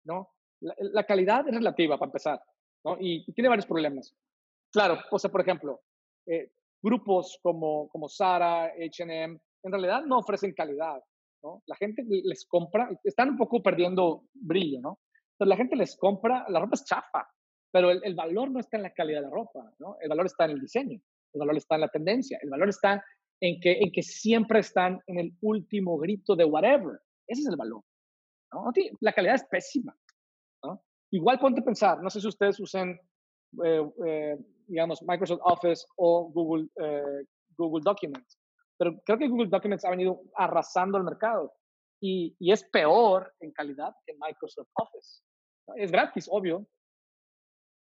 ¿no? 0.04 0.32
La, 0.58 1.04
calidad 1.04 1.46
es 1.46 1.54
relativa, 1.54 1.96
para 1.96 2.08
empezar, 2.08 2.42
¿no? 2.84 2.96
Y, 2.98 3.32
tiene 3.32 3.50
varios 3.50 3.66
problemas. 3.66 4.12
Claro, 4.72 4.98
o 5.08 5.18
sea, 5.20 5.30
por 5.30 5.42
ejemplo, 5.42 5.82
eh, 6.26 6.50
grupos 6.82 7.38
como, 7.40 7.88
como 7.90 8.08
Zara, 8.08 8.72
H&M, 8.72 9.38
en 9.62 9.70
realidad 9.70 10.04
no 10.04 10.18
ofrecen 10.18 10.52
calidad, 10.52 11.00
¿no? 11.44 11.62
La 11.66 11.76
gente 11.76 12.02
les 12.08 12.44
compra, 12.48 12.90
están 13.04 13.30
un 13.30 13.36
poco 13.36 13.62
perdiendo 13.62 14.24
brillo, 14.34 14.80
¿no? 14.80 14.98
La 15.38 15.56
gente 15.56 15.76
les 15.76 15.96
compra, 15.96 16.44
la 16.48 16.58
ropa 16.58 16.74
es 16.74 16.84
chafa, 16.84 17.24
pero 17.70 17.92
el, 17.92 18.14
valor 18.16 18.50
no 18.50 18.58
está 18.58 18.78
en 18.78 18.82
la 18.82 18.92
calidad 18.92 19.20
de 19.20 19.28
la 19.28 19.32
ropa, 19.32 19.72
¿no? 19.78 19.96
El 20.00 20.08
valor 20.08 20.26
está 20.26 20.46
en 20.46 20.50
el 20.50 20.60
diseño, 20.60 21.00
el 21.34 21.38
valor 21.38 21.56
está 21.56 21.76
en 21.76 21.82
la 21.82 21.88
tendencia, 21.88 22.36
el 22.42 22.50
valor 22.50 22.68
está 22.68 23.04
en 23.40 23.61
que, 23.61 23.73
en 23.73 23.93
que 23.93 24.02
siempre 24.02 24.61
están 24.61 25.00
en 25.07 25.19
el 25.19 25.37
último 25.40 25.99
grito 25.99 26.35
de 26.35 26.45
whatever. 26.45 27.00
Ese 27.26 27.43
es 27.43 27.49
el 27.49 27.57
valor. 27.57 27.83
¿no? 28.52 28.71
La 29.00 29.12
calidad 29.12 29.35
es 29.35 29.45
pésima. 29.45 29.97
¿no? 30.62 30.83
Igual 31.11 31.38
ponte 31.38 31.61
a 31.61 31.64
pensar, 31.64 32.02
no 32.02 32.11
sé 32.11 32.21
si 32.21 32.28
ustedes 32.28 32.59
usen, 32.61 32.99
eh, 33.64 33.90
eh, 34.07 34.37
digamos, 34.66 35.02
Microsoft 35.02 35.40
Office 35.45 35.87
o 35.97 36.31
Google, 36.31 36.69
eh, 36.83 37.25
Google 37.57 37.83
Documents, 37.85 38.38
pero 38.78 39.00
creo 39.05 39.19
que 39.19 39.28
Google 39.28 39.49
Documents 39.49 39.85
ha 39.85 39.90
venido 39.90 40.23
arrasando 40.35 40.99
el 40.99 41.05
mercado 41.05 41.55
y, 42.00 42.37
y 42.38 42.52
es 42.52 42.64
peor 42.64 43.33
en 43.40 43.52
calidad 43.52 43.95
que 44.05 44.14
Microsoft 44.14 44.69
Office. 44.75 45.23
Es 45.76 45.90
gratis, 45.90 46.28
obvio. 46.31 46.66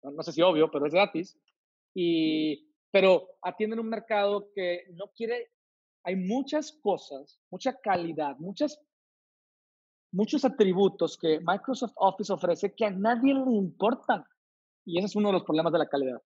No, 0.04 0.22
sé 0.24 0.32
si 0.32 0.42
obvio, 0.42 0.70
pero 0.70 0.86
es 0.86 0.94
gratis. 0.94 1.38
Y, 1.96 2.70
pero 2.96 3.28
atienden 3.42 3.82
un 3.82 3.90
mercado 3.90 4.54
que 4.56 4.86
no 4.94 5.12
quiere, 5.14 5.52
hay 6.06 6.16
muchas 6.16 6.72
cosas, 6.82 7.42
mucha 7.52 7.78
calidad, 7.78 8.38
muchas 8.38 8.80
muchos 10.14 10.46
atributos 10.46 11.18
que 11.18 11.42
Microsoft 11.42 11.92
Office 11.98 12.32
ofrece 12.32 12.74
que 12.74 12.86
a 12.86 12.92
nadie 12.92 13.34
le 13.34 13.52
importan. 13.52 14.24
Y 14.86 14.98
ese 14.98 15.08
es 15.08 15.16
uno 15.18 15.28
de 15.28 15.34
los 15.34 15.44
problemas 15.44 15.74
de 15.74 15.80
la 15.80 15.90
calidad, 15.90 16.22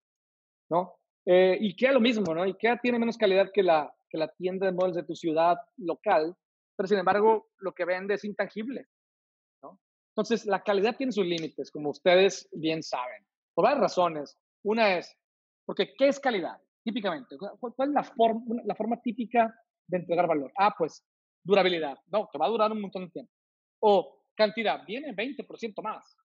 ¿no? 0.70 0.94
Eh, 1.26 1.58
IKEA 1.60 1.92
lo 1.92 2.02
mismo, 2.02 2.36
¿no? 2.36 2.44
IKEA 2.44 2.78
tiene 2.78 3.00
menos 3.00 3.18
calidad 3.18 3.50
que 3.52 3.64
la, 3.64 3.92
que 4.08 4.20
la 4.20 4.28
tienda 4.28 4.68
de 4.68 4.72
muebles 4.72 4.96
de 4.96 5.06
tu 5.06 5.16
ciudad 5.16 5.58
local, 5.78 6.36
pero 6.76 6.86
sin 6.86 7.00
embargo 7.00 7.48
lo 7.58 7.74
que 7.74 7.86
vende 7.86 8.14
es 8.14 8.24
intangible, 8.24 8.86
¿no? 9.64 9.80
Entonces, 10.12 10.46
la 10.46 10.62
calidad 10.62 10.96
tiene 10.96 11.14
sus 11.14 11.26
límites, 11.26 11.72
como 11.72 11.90
ustedes 11.90 12.48
bien 12.52 12.84
saben, 12.84 13.26
por 13.56 13.64
varias 13.64 13.82
razones. 13.82 14.38
Una 14.62 15.00
es, 15.00 15.18
porque 15.70 15.94
¿qué 15.96 16.08
es 16.08 16.20
calidad? 16.20 16.60
Típicamente, 16.84 17.38
¿cuál 17.38 17.90
es 17.90 17.94
la, 17.94 18.04
forma, 18.04 18.42
la 18.66 18.74
forma 18.74 19.00
típica 19.04 19.54
de 19.86 19.98
entregar 19.98 20.28
valor? 20.28 20.52
Ah, 20.58 20.74
pues 20.76 21.06
durabilidad. 21.44 21.96
No, 22.08 22.28
que 22.28 22.40
va 22.40 22.48
a 22.48 22.50
durar 22.50 22.72
un 22.72 22.82
montón 22.82 23.06
de 23.06 23.12
tiempo. 23.12 23.32
O 23.84 24.24
cantidad, 24.36 24.84
viene 24.84 25.16
20% 25.16 25.84
más. 25.84 26.18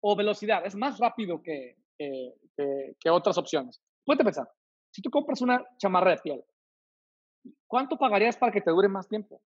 O 0.00 0.16
velocidad, 0.16 0.66
es 0.66 0.74
más 0.74 0.98
rápido 0.98 1.40
que, 1.40 1.76
que, 1.96 3.08
otras 3.08 3.38
opciones. 3.38 3.80
Puede 4.04 4.24
pensar, 4.24 4.50
si 4.90 5.00
tú 5.00 5.10
compras 5.10 5.40
una 5.42 5.64
chamarra 5.78 6.10
de 6.10 6.22
piel, 6.24 6.44
¿cuánto 7.68 7.96
pagarías 7.96 8.36
para 8.36 8.50
que 8.50 8.62
te 8.62 8.72
dure 8.72 8.88
más 8.88 9.06
tiempo? 9.06 9.40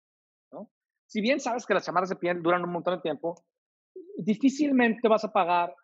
¿No? 0.52 0.70
Si 1.08 1.20
bien 1.20 1.40
sabes 1.40 1.66
que 1.66 1.74
las 1.74 1.84
chamarras 1.84 2.10
de 2.10 2.14
piel 2.14 2.40
duran 2.40 2.62
un 2.62 2.70
montón 2.70 2.94
de 2.94 3.02
tiempo, 3.02 3.34
difícilmente 4.16 5.08
vas 5.08 5.24
a 5.24 5.32
pagar 5.32 5.74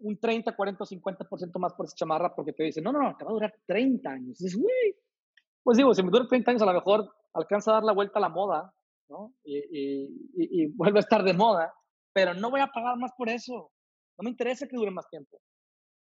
un 0.00 0.18
30, 0.18 0.54
40 0.54 0.84
o 0.84 0.86
50% 0.86 1.58
más 1.58 1.74
por 1.74 1.86
esa 1.86 1.96
chamarra 1.96 2.34
porque 2.34 2.52
te 2.52 2.64
dicen, 2.64 2.84
no, 2.84 2.92
no, 2.92 3.02
no, 3.02 3.16
te 3.16 3.24
va 3.24 3.30
a 3.30 3.34
durar 3.34 3.54
30 3.66 4.10
años. 4.10 4.40
Y 4.40 4.44
dices, 4.44 4.60
pues 5.62 5.76
digo, 5.76 5.94
si 5.94 6.02
me 6.02 6.10
dura 6.10 6.26
30 6.26 6.50
años, 6.50 6.62
a 6.62 6.66
lo 6.66 6.74
mejor 6.74 7.12
alcanza 7.34 7.70
a 7.70 7.74
dar 7.74 7.84
la 7.84 7.92
vuelta 7.92 8.18
a 8.18 8.22
la 8.22 8.28
moda 8.28 8.74
y, 9.44 10.66
vuelve 10.76 10.98
a 10.98 11.00
estar 11.00 11.22
de 11.22 11.32
moda, 11.32 11.72
pero 12.12 12.34
no 12.34 12.50
voy 12.50 12.60
a 12.60 12.68
pagar 12.68 12.96
más 12.98 13.12
por 13.16 13.28
eso. 13.28 13.70
No 14.18 14.24
me 14.24 14.30
interesa 14.30 14.66
que 14.66 14.76
dure 14.76 14.90
más 14.90 15.08
tiempo. 15.08 15.40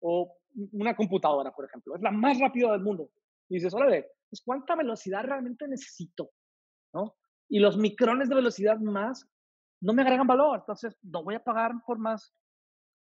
O 0.02 0.38
una 0.74 0.96
computadora, 0.96 1.52
por 1.52 1.66
ejemplo, 1.66 1.96
es 1.96 2.02
la 2.02 2.12
más 2.12 2.40
rápida 2.40 2.72
del 2.72 2.82
mundo. 2.82 3.10
Y 3.50 3.56
dices, 3.56 3.74
órale, 3.74 4.08
pues 4.30 4.42
¿cuánta 4.44 4.76
velocidad 4.76 5.24
realmente 5.24 5.68
necesito? 5.68 6.32
¿No? 6.94 7.16
Y 7.50 7.60
los 7.60 7.78
micrones 7.78 8.30
de 8.30 8.36
velocidad 8.36 8.78
más 8.78 9.28
no 9.82 9.94
me 9.94 10.02
agregan 10.02 10.28
valor, 10.28 10.60
entonces 10.60 10.98
no 11.02 11.24
voy 11.24 11.36
a 11.36 11.44
pagar 11.44 11.72
por 11.86 12.00
más. 12.00 12.34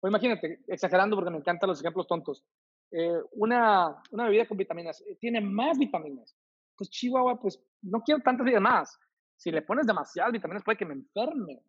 O 0.05 0.07
imagínate, 0.07 0.59
exagerando 0.67 1.15
porque 1.15 1.31
me 1.31 1.38
encantan 1.38 1.67
los 1.67 1.79
ejemplos 1.79 2.05
tontos. 2.05 2.45
Eh, 2.91 3.19
una, 3.31 4.03
una 4.12 4.25
bebida 4.25 4.47
con 4.47 4.55
vitaminas 4.55 5.01
eh, 5.01 5.17
tiene 5.19 5.41
más 5.41 5.79
vitaminas. 5.79 6.38
Pues 6.77 6.91
Chihuahua, 6.91 7.39
pues 7.39 7.59
no 7.81 8.01
quiero 8.01 8.22
tantas 8.22 8.46
vidas 8.46 8.61
más 8.61 9.00
si 9.35 9.50
le 9.51 9.63
pones 9.63 9.87
demasiadas 9.87 10.31
vitaminas 10.31 10.63
puede 10.63 10.77
que 10.77 10.85
me 10.85 10.94
enferme, 10.94 11.59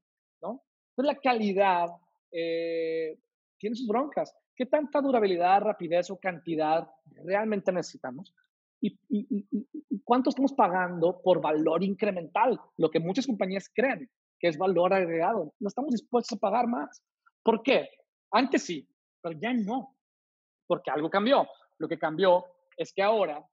¿no? 0.43 0.63
Entonces 0.91 1.15
la 1.15 1.19
calidad 1.19 1.89
eh, 2.31 3.19
tiene 3.57 3.75
sus 3.75 3.89
broncas. 3.89 4.37
¿Qué 4.55 4.67
tanta 4.67 5.01
durabilidad, 5.01 5.63
rapidez 5.63 6.11
o 6.11 6.19
cantidad 6.19 6.87
realmente 7.25 7.73
necesitamos? 7.73 8.35
¿Y, 8.83 8.99
cuánto 10.05 10.29
estamos 10.29 10.53
pagando 10.53 11.23
por 11.23 11.41
valor 11.41 11.83
incremental? 11.83 12.61
Lo 12.77 12.91
que 12.91 13.01
muchas 13.01 13.27
compañías 13.27 13.71
creen 13.75 14.11
que 14.39 14.49
es 14.49 14.59
valor 14.59 14.93
agregado. 14.93 15.55
No 15.59 15.69
estamos 15.69 15.93
dispuestos 15.93 16.37
a 16.37 16.41
pagar 16.41 16.67
más. 16.67 17.03
¿Por 17.43 17.63
qué? 17.63 17.89
Antes 18.37 18.65
sí, 18.65 18.87
pero 19.21 19.39
ya 19.39 19.53
no. 19.53 19.97
Porque 20.67 20.91
algo 20.91 21.09
cambió. 21.09 21.49
Lo 21.79 21.87
que 21.89 21.99
cambió 21.99 22.45
es 22.77 22.93
que 22.93 23.03
ahora 23.03 23.49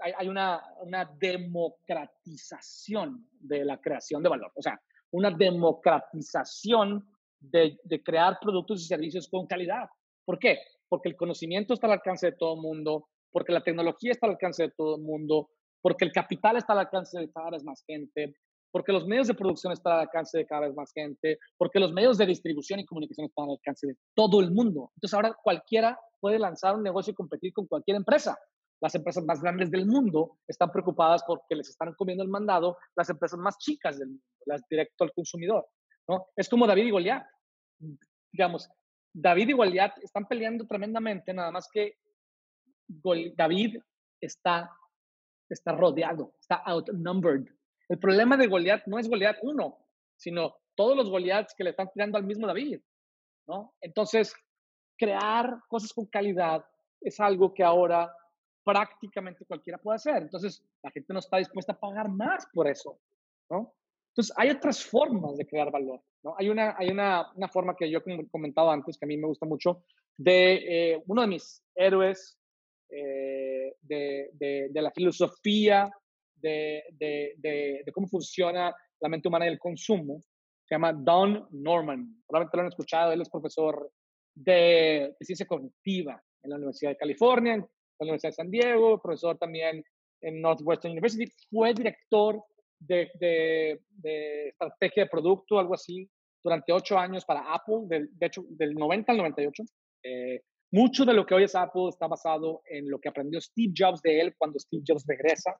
hay, 0.00 0.28
una, 0.28 0.62
una, 0.80 1.04
democratización 1.04 3.28
de 3.32 3.64
la 3.64 3.80
creación 3.80 4.22
de 4.22 4.28
valor, 4.28 4.52
o 4.56 4.62
sea, 4.62 4.80
una 5.12 5.30
democratización 5.30 7.08
de, 7.38 7.78
de, 7.84 8.02
crear 8.02 8.40
productos 8.40 8.82
y 8.82 8.86
servicios 8.86 9.28
con 9.28 9.46
calidad. 9.46 9.88
¿Por 10.24 10.40
qué? 10.40 10.58
Porque 10.88 11.08
el 11.08 11.16
conocimiento 11.16 11.74
está 11.74 11.86
al 11.86 11.92
alcance 11.94 12.26
de 12.26 12.36
todo 12.36 12.54
el 12.54 12.60
mundo, 12.60 13.08
porque 13.30 13.52
la 13.52 13.62
tecnología 13.62 14.10
está 14.10 14.26
al 14.26 14.32
alcance 14.32 14.64
de 14.64 14.70
todo 14.70 14.96
el 14.96 15.02
mundo, 15.02 15.50
porque 15.80 16.04
el 16.04 16.10
capital 16.12 16.56
está 16.56 16.72
al 16.72 16.80
alcance 16.80 17.16
de 17.18 17.30
cada 17.30 17.50
vez 17.50 17.62
más 17.62 17.84
gente, 17.86 18.34
porque 18.74 18.90
los 18.90 19.06
medios 19.06 19.28
de 19.28 19.34
producción 19.34 19.72
están 19.72 19.92
al 19.92 20.00
alcance 20.00 20.36
de 20.36 20.46
cada 20.46 20.62
vez 20.62 20.74
más 20.74 20.90
gente, 20.92 21.38
porque 21.56 21.78
los 21.78 21.92
medios 21.92 22.18
de 22.18 22.26
distribución 22.26 22.80
y 22.80 22.84
comunicación 22.84 23.26
están 23.26 23.44
al 23.44 23.52
alcance 23.52 23.86
de 23.86 23.96
todo 24.16 24.40
el 24.40 24.50
mundo. 24.50 24.90
Entonces 24.96 25.14
ahora 25.14 25.32
cualquiera 25.40 25.96
puede 26.18 26.40
lanzar 26.40 26.74
un 26.74 26.82
negocio 26.82 27.12
y 27.12 27.14
competir 27.14 27.52
con 27.52 27.68
cualquier 27.68 27.98
empresa 27.98 28.36
las 28.80 28.92
empresas 28.96 29.24
más 29.24 29.40
grandes 29.40 29.70
del 29.70 29.86
mundo 29.86 30.38
están 30.48 30.72
preocupadas 30.72 31.22
porque 31.24 31.54
les 31.54 31.68
están 31.68 31.94
comiendo 31.94 32.24
el 32.24 32.28
mandado 32.28 32.76
las 32.96 33.08
empresas 33.08 33.38
más 33.38 33.56
chicas 33.58 33.96
del 33.96 34.08
mundo, 34.08 34.24
las 34.44 34.66
directo 34.68 35.04
al 35.04 35.12
consumidor. 35.12 35.68
¿no? 36.08 36.26
Es 36.34 36.48
como 36.48 36.66
David 36.66 36.86
y 36.86 36.90
Goliat. 36.90 37.24
Digamos, 38.32 38.68
David 39.12 39.50
y 39.50 39.52
Goliat 39.52 39.98
están 40.02 40.26
peleando 40.26 40.66
tremendamente, 40.66 41.32
nada 41.32 41.52
más 41.52 41.68
que 41.72 41.96
David 43.36 43.78
está, 44.20 44.68
está 45.48 45.70
rodeado, 45.70 46.34
está 46.40 46.56
outnumbered. 46.56 47.46
El 47.88 47.98
problema 47.98 48.36
de 48.36 48.46
Goliat 48.46 48.86
no 48.86 48.98
es 48.98 49.08
Goliat 49.08 49.38
uno, 49.42 49.78
sino 50.16 50.56
todos 50.74 50.96
los 50.96 51.10
Goliaths 51.10 51.54
que 51.56 51.64
le 51.64 51.70
están 51.70 51.90
tirando 51.92 52.18
al 52.18 52.24
mismo 52.24 52.46
David. 52.46 52.80
¿no? 53.46 53.74
Entonces, 53.80 54.34
crear 54.96 55.58
cosas 55.68 55.92
con 55.92 56.06
calidad 56.06 56.64
es 57.00 57.20
algo 57.20 57.52
que 57.52 57.62
ahora 57.62 58.12
prácticamente 58.64 59.44
cualquiera 59.44 59.78
puede 59.78 59.96
hacer. 59.96 60.16
Entonces, 60.22 60.64
la 60.82 60.90
gente 60.90 61.12
no 61.12 61.18
está 61.18 61.36
dispuesta 61.36 61.72
a 61.72 61.78
pagar 61.78 62.08
más 62.08 62.46
por 62.52 62.66
eso, 62.66 62.98
¿no? 63.50 63.74
Entonces, 64.08 64.34
hay 64.38 64.50
otras 64.50 64.84
formas 64.84 65.36
de 65.36 65.46
crear 65.46 65.70
valor, 65.70 66.00
¿no? 66.22 66.34
Hay 66.38 66.48
una, 66.48 66.74
hay 66.78 66.88
una, 66.88 67.32
una 67.34 67.48
forma 67.48 67.74
que 67.76 67.90
yo 67.90 67.98
he 67.98 68.28
comentado 68.28 68.70
antes, 68.70 68.96
que 68.96 69.04
a 69.04 69.08
mí 69.08 69.16
me 69.16 69.26
gusta 69.26 69.44
mucho, 69.44 69.82
de 70.16 70.92
eh, 70.92 71.02
uno 71.06 71.22
de 71.22 71.26
mis 71.26 71.62
héroes 71.74 72.38
eh, 72.88 73.74
de, 73.82 74.30
de, 74.34 74.68
de, 74.70 74.82
la 74.82 74.92
filosofía 74.92 75.90
de, 76.44 77.34
de, 77.38 77.92
cómo 77.92 78.06
funciona 78.06 78.74
la 79.00 79.08
mente 79.08 79.28
humana 79.28 79.46
y 79.46 79.48
el 79.48 79.58
consumo, 79.58 80.20
se 80.64 80.74
llama 80.74 80.92
Don 80.92 81.46
Norman. 81.50 82.22
Probablemente 82.26 82.56
lo 82.56 82.62
han 82.62 82.68
escuchado, 82.68 83.12
él 83.12 83.20
es 83.20 83.30
profesor 83.30 83.90
de, 84.34 85.14
ciencia 85.20 85.46
cognitiva 85.46 86.22
en 86.42 86.50
la 86.50 86.56
Universidad 86.56 86.92
de 86.92 86.96
California, 86.96 87.56
la 87.56 88.04
Universidad 88.04 88.30
de 88.30 88.36
San 88.36 88.50
Diego, 88.50 89.00
profesor 89.00 89.38
también 89.38 89.82
en 90.20 90.40
Northwestern 90.40 90.92
University, 90.92 91.30
fue 91.50 91.74
director 91.74 92.42
de, 92.78 93.10
de, 93.18 94.48
estrategia 94.48 95.04
de 95.04 95.10
producto, 95.10 95.58
algo 95.58 95.74
así, 95.74 96.08
durante 96.42 96.72
ocho 96.72 96.98
años 96.98 97.24
para 97.24 97.54
Apple, 97.54 97.86
de 97.88 98.26
hecho, 98.26 98.44
del 98.48 98.74
90 98.74 99.12
al 99.12 99.18
98. 99.18 99.62
Eh, 100.02 100.42
mucho 100.70 101.04
de 101.04 101.14
lo 101.14 101.24
que 101.24 101.34
hoy 101.34 101.44
es 101.44 101.54
Apple 101.54 101.88
está 101.88 102.08
basado 102.08 102.60
en 102.66 102.90
lo 102.90 102.98
que 102.98 103.08
aprendió 103.08 103.40
Steve 103.40 103.72
Jobs 103.76 104.02
de 104.02 104.20
él 104.20 104.34
cuando 104.36 104.58
Steve 104.58 104.82
Jobs 104.84 105.04
regresa 105.06 105.56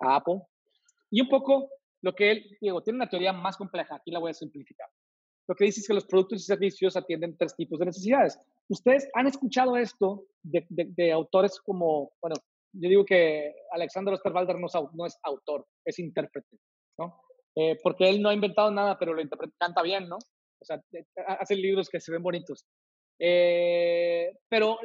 a 0.00 0.16
Apple. 0.16 0.42
Y 1.10 1.20
un 1.20 1.28
poco 1.28 1.70
lo 2.02 2.14
que 2.14 2.30
él, 2.30 2.58
digo, 2.60 2.82
tiene 2.82 2.98
una 2.98 3.08
teoría 3.08 3.32
más 3.32 3.56
compleja, 3.56 3.96
aquí 3.96 4.10
la 4.10 4.18
voy 4.18 4.30
a 4.30 4.34
simplificar. 4.34 4.88
Lo 5.48 5.54
que 5.54 5.64
dice 5.64 5.80
es 5.80 5.86
que 5.86 5.94
los 5.94 6.06
productos 6.06 6.40
y 6.40 6.44
servicios 6.44 6.96
atienden 6.96 7.36
tres 7.36 7.54
tipos 7.54 7.78
de 7.78 7.86
necesidades. 7.86 8.38
Ustedes 8.68 9.08
han 9.14 9.26
escuchado 9.26 9.76
esto 9.76 10.24
de, 10.42 11.12
autores 11.12 11.60
como, 11.60 12.12
bueno, 12.20 12.34
yo 12.72 12.88
digo 12.88 13.04
que 13.04 13.54
Alexander 13.70 14.14
Osterwalder 14.14 14.56
no, 14.58 15.06
es 15.06 15.18
autor, 15.22 15.66
es 15.84 15.98
intérprete, 15.98 16.58
¿no? 16.98 17.20
Eh, 17.54 17.78
porque 17.82 18.08
él 18.08 18.20
no 18.20 18.28
ha 18.28 18.34
inventado 18.34 18.70
nada, 18.70 18.98
pero 18.98 19.14
lo 19.14 19.22
interpreta, 19.22 19.54
canta 19.58 19.82
bien, 19.82 20.08
¿no? 20.08 20.16
O 20.16 20.64
sea, 20.64 20.82
hace 21.38 21.54
libros 21.54 21.88
que 21.88 22.00
se 22.00 22.12
ven 22.12 22.22
bonitos. 22.22 22.66
Eh, 23.18 24.32
pero 24.48 24.78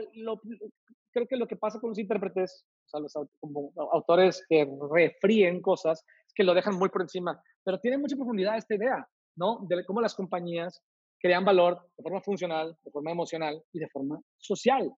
creo 1.12 1.28
que 1.28 1.38
lo 1.38 1.47
que 1.47 1.58
pasa 1.58 1.80
con 1.80 1.89
los 1.89 2.00
intérpretes, 2.00 2.65
sea, 2.92 3.00
los 3.00 3.30
como 3.40 3.72
autores 3.92 4.46
que 4.48 4.68
refríen 4.92 5.62
cosas, 5.62 6.06
que 6.36 6.44
lo 6.44 6.54
dejan 6.54 6.78
muy 6.78 6.90
por 6.90 7.02
encima, 7.02 7.42
pero 7.64 7.80
tiene 7.80 7.98
mucha 7.98 8.16
profundidad 8.16 8.58
esta 8.58 8.76
idea, 8.76 9.08
¿no? 9.36 9.60
De 9.68 9.86
cómo 9.86 10.02
las 10.02 10.16
compañías 10.16 10.82
crean 11.20 11.46
valor 11.46 11.88
de 11.98 12.04
forma 12.04 12.22
funcional, 12.22 12.78
de 12.84 12.92
forma 12.92 13.12
emocional 13.12 13.64
y 13.72 13.80
de 13.80 13.90
forma 13.90 14.20
social. 14.38 14.92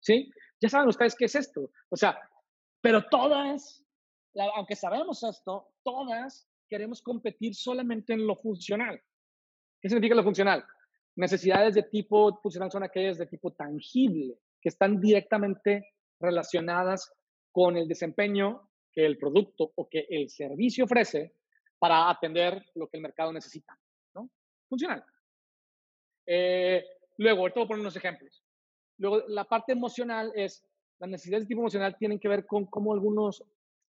¿Sí? 0.00 0.30
Ya 0.60 0.68
saben 0.68 0.88
ustedes 0.88 1.14
qué 1.16 1.24
es 1.24 1.34
esto. 1.34 1.70
O 1.90 1.96
sea, 1.96 2.18
pero 2.80 3.02
todas, 3.08 3.82
aunque 4.54 4.76
sabemos 4.76 5.22
esto, 5.22 5.68
todas 5.82 6.46
queremos 6.68 7.02
competir 7.02 7.54
solamente 7.54 8.12
en 8.12 8.26
lo 8.26 8.36
funcional. 8.36 9.00
¿Qué 9.80 9.88
significa 9.88 10.14
lo 10.14 10.22
funcional? 10.22 10.64
Necesidades 11.16 11.74
de 11.74 11.84
tipo 11.84 12.38
funcional 12.42 12.70
son 12.70 12.82
aquellas 12.82 13.18
de 13.18 13.26
tipo 13.26 13.52
tangible, 13.52 14.38
que 14.60 14.68
están 14.68 15.00
directamente 15.00 15.94
relacionadas 16.20 17.12
con 17.54 17.76
el 17.76 17.86
desempeño 17.86 18.68
que 18.92 19.06
el 19.06 19.16
producto 19.16 19.70
o 19.76 19.88
que 19.88 20.08
el 20.10 20.28
servicio 20.28 20.86
ofrece 20.86 21.36
para 21.78 22.10
atender 22.10 22.64
lo 22.74 22.88
que 22.88 22.96
el 22.96 23.02
mercado 23.04 23.32
necesita. 23.32 23.78
¿no? 24.12 24.28
Funcional. 24.68 25.04
Eh, 26.26 26.84
luego, 27.18 27.42
ahorita 27.42 27.60
voy 27.60 27.64
a 27.64 27.68
poner 27.68 27.80
unos 27.82 27.94
ejemplos. 27.94 28.42
Luego, 28.98 29.22
la 29.28 29.44
parte 29.44 29.70
emocional 29.70 30.32
es, 30.34 30.64
las 30.98 31.08
necesidades 31.08 31.44
de 31.44 31.48
tipo 31.50 31.60
emocional 31.60 31.96
tienen 31.96 32.18
que 32.18 32.26
ver 32.26 32.44
con 32.44 32.66
cómo 32.66 32.92
algunos 32.92 33.44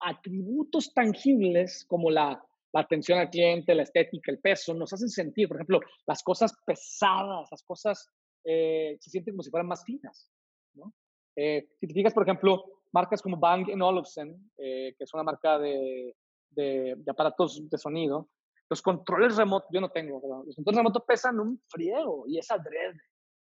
atributos 0.01 0.93
tangibles 0.93 1.83
como 1.85 2.11
la, 2.11 2.39
atención 2.73 3.17
al 3.17 3.31
cliente, 3.31 3.73
la 3.73 3.81
estética, 3.81 4.31
el 4.31 4.37
peso, 4.37 4.75
nos 4.75 4.93
hacen 4.93 5.09
sentir, 5.09 5.47
por 5.47 5.57
ejemplo, 5.57 5.79
las 6.05 6.21
cosas 6.21 6.53
pesadas, 6.63 7.47
las 7.49 7.63
cosas 7.63 8.07
eh, 8.43 8.97
se 8.99 9.09
sienten 9.09 9.33
como 9.33 9.41
si 9.41 9.49
fueran 9.49 9.67
más 9.67 9.83
finas. 9.83 10.29
¿no? 10.75 10.93
Eh, 11.35 11.69
si 11.79 11.87
te 11.87 11.93
fijas, 11.95 12.13
por 12.13 12.21
ejemplo, 12.21 12.76
marcas 12.91 13.21
como 13.21 13.37
Bang 13.37 13.67
Olufsen, 13.81 14.51
eh, 14.57 14.95
que 14.97 15.03
es 15.03 15.13
una 15.13 15.23
marca 15.23 15.57
de, 15.59 16.15
de, 16.51 16.97
aparatos 17.07 17.61
de 17.69 17.77
sonido, 17.77 18.29
los 18.69 18.81
controles 18.81 19.37
remotos, 19.37 19.69
yo 19.71 19.79
no 19.79 19.89
tengo, 19.89 20.21
los 20.45 20.55
controles 20.55 20.77
remotos 20.77 21.03
pesan 21.07 21.39
un 21.39 21.61
friego 21.67 22.25
y 22.27 22.37
es 22.37 22.51
adrede, 22.51 22.99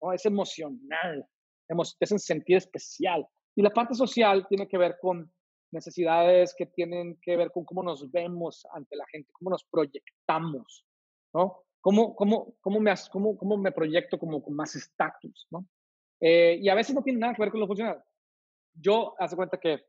¿no? 0.02 0.14
es 0.14 0.26
emocional, 0.26 1.26
te 1.68 2.06
hacen 2.06 2.20
sentir 2.20 2.58
especial. 2.58 3.28
Y 3.56 3.62
la 3.62 3.70
parte 3.70 3.94
social 3.94 4.48
tiene 4.48 4.68
que 4.68 4.78
ver 4.78 4.98
con 5.00 5.32
necesidades 5.72 6.56
que 6.58 6.68
tienen 6.68 7.20
que 7.22 7.36
ver 7.36 7.52
con 7.52 7.66
cómo 7.66 7.84
nos 7.84 8.10
vemos 8.12 8.66
ante 8.74 8.96
la 8.96 9.06
gente, 9.12 9.30
cómo 9.34 9.52
nos 9.52 9.64
proyectamos, 9.66 10.86
¿no? 11.34 11.64
¿Cómo, 11.82 12.16
cómo, 12.16 12.56
cómo, 12.62 12.80
me, 12.80 12.94
cómo, 13.12 13.38
cómo 13.38 13.58
me 13.58 13.72
proyecto 13.72 14.18
como 14.18 14.42
con 14.42 14.56
más 14.56 14.76
estatus, 14.76 15.48
¿no? 15.52 15.68
Eh, 16.22 16.58
y 16.62 16.70
a 16.70 16.76
veces 16.76 16.96
no 16.96 17.04
tiene 17.04 17.20
nada 17.20 17.34
que 17.34 17.42
ver 17.42 17.52
con 17.52 17.60
lo 17.60 17.68
funcional. 17.68 18.02
Yo, 18.74 19.16
hace 19.20 19.36
cuenta 19.36 19.60
que 19.60 19.86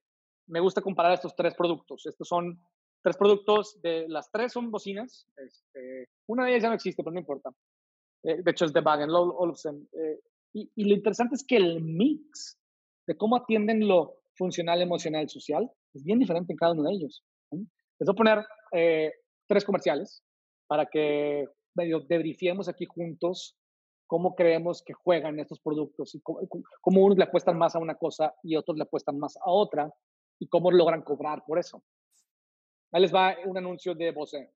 me 0.47 0.61
gusta 0.61 0.83
comparar 0.83 1.12
estos 1.12 1.35
tres 1.35 1.55
productos. 1.55 2.05
Estos 2.07 2.29
son 2.29 2.61
tres 3.03 3.16
productos, 3.16 3.81
de 3.83 4.09
las 4.09 4.31
tres 4.31 4.53
son 4.53 4.70
bocinas. 4.70 5.29
Este, 5.37 6.09
una 6.29 6.44
de 6.44 6.53
ellas 6.53 6.62
ya 6.62 6.68
no 6.68 6.75
existe, 6.75 7.03
pero 7.03 7.14
no 7.14 7.20
importa. 7.20 7.51
Eh, 8.25 8.42
de 8.42 8.51
hecho, 8.51 8.64
es 8.64 8.73
de 8.73 8.81
Bang 8.81 9.09
Olufsen. 9.11 9.88
Eh, 9.92 10.20
y, 10.55 10.85
lo 10.85 10.94
interesante 10.94 11.35
es 11.35 11.44
que 11.44 11.57
el 11.57 11.83
mix 11.83 12.59
de 13.07 13.16
cómo 13.16 13.37
atienden 13.37 13.87
lo 13.87 14.23
funcional, 14.37 14.81
emocional, 14.81 15.29
social 15.29 15.70
es 15.92 16.05
bien 16.05 16.18
diferente 16.18 16.53
en 16.53 16.57
cada 16.57 16.73
uno 16.73 16.85
de 16.85 16.92
ellos. 16.94 17.25
Les 17.51 18.07
voy 18.07 18.12
a 18.12 18.16
poner 18.16 18.47
eh, 18.73 19.12
tres 19.49 19.64
comerciales 19.64 20.23
para 20.66 20.87
que 20.87 21.47
medio 21.75 22.01
debrifiemos 22.01 22.68
aquí 22.68 22.87
juntos 22.87 23.57
cómo 24.07 24.35
creemos 24.35 24.83
que 24.83 24.93
juegan 24.93 25.38
estos 25.38 25.61
productos 25.61 26.14
y 26.14 26.21
cómo, 26.21 26.40
cómo, 26.81 27.05
unos 27.05 27.19
le 27.19 27.25
apuestan 27.25 27.59
más 27.59 27.75
a 27.75 27.79
una 27.79 27.95
cosa 27.95 28.35
y 28.43 28.57
otros 28.57 28.77
le 28.77 28.85
apuestan 28.85 29.19
más 29.19 29.37
a 29.37 29.51
otra 29.51 29.93
y 30.38 30.49
cómo 30.49 30.71
logran 30.71 31.03
cobrar 31.03 31.45
por 31.47 31.59
eso. 31.59 31.83
Ahí 32.93 33.03
les 33.03 33.14
va 33.14 33.35
un 33.45 33.57
anuncio 33.57 33.95
de 33.95 34.12
Bose. 34.12 34.53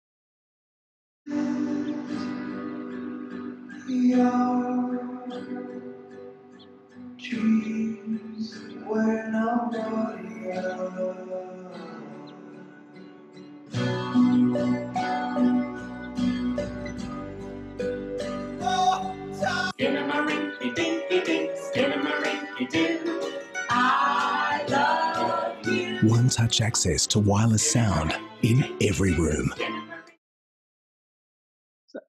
One 26.04 26.28
touch 26.28 26.60
access 26.60 27.06
to 27.08 27.18
wireless 27.18 27.68
sound 27.68 28.14
in 28.42 28.76
every 28.80 29.12
room. 29.14 29.52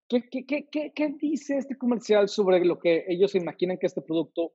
¿Qué, 0.08 0.22
qué, 0.30 0.46
qué, 0.46 0.92
¿Qué, 0.94 1.16
dice 1.20 1.58
este 1.58 1.78
comercial 1.78 2.28
sobre 2.28 2.64
lo 2.64 2.80
que 2.80 3.06
ellos 3.08 3.34
imaginan 3.34 3.78
que 3.78 3.88
este 3.88 4.02
producto 4.02 4.54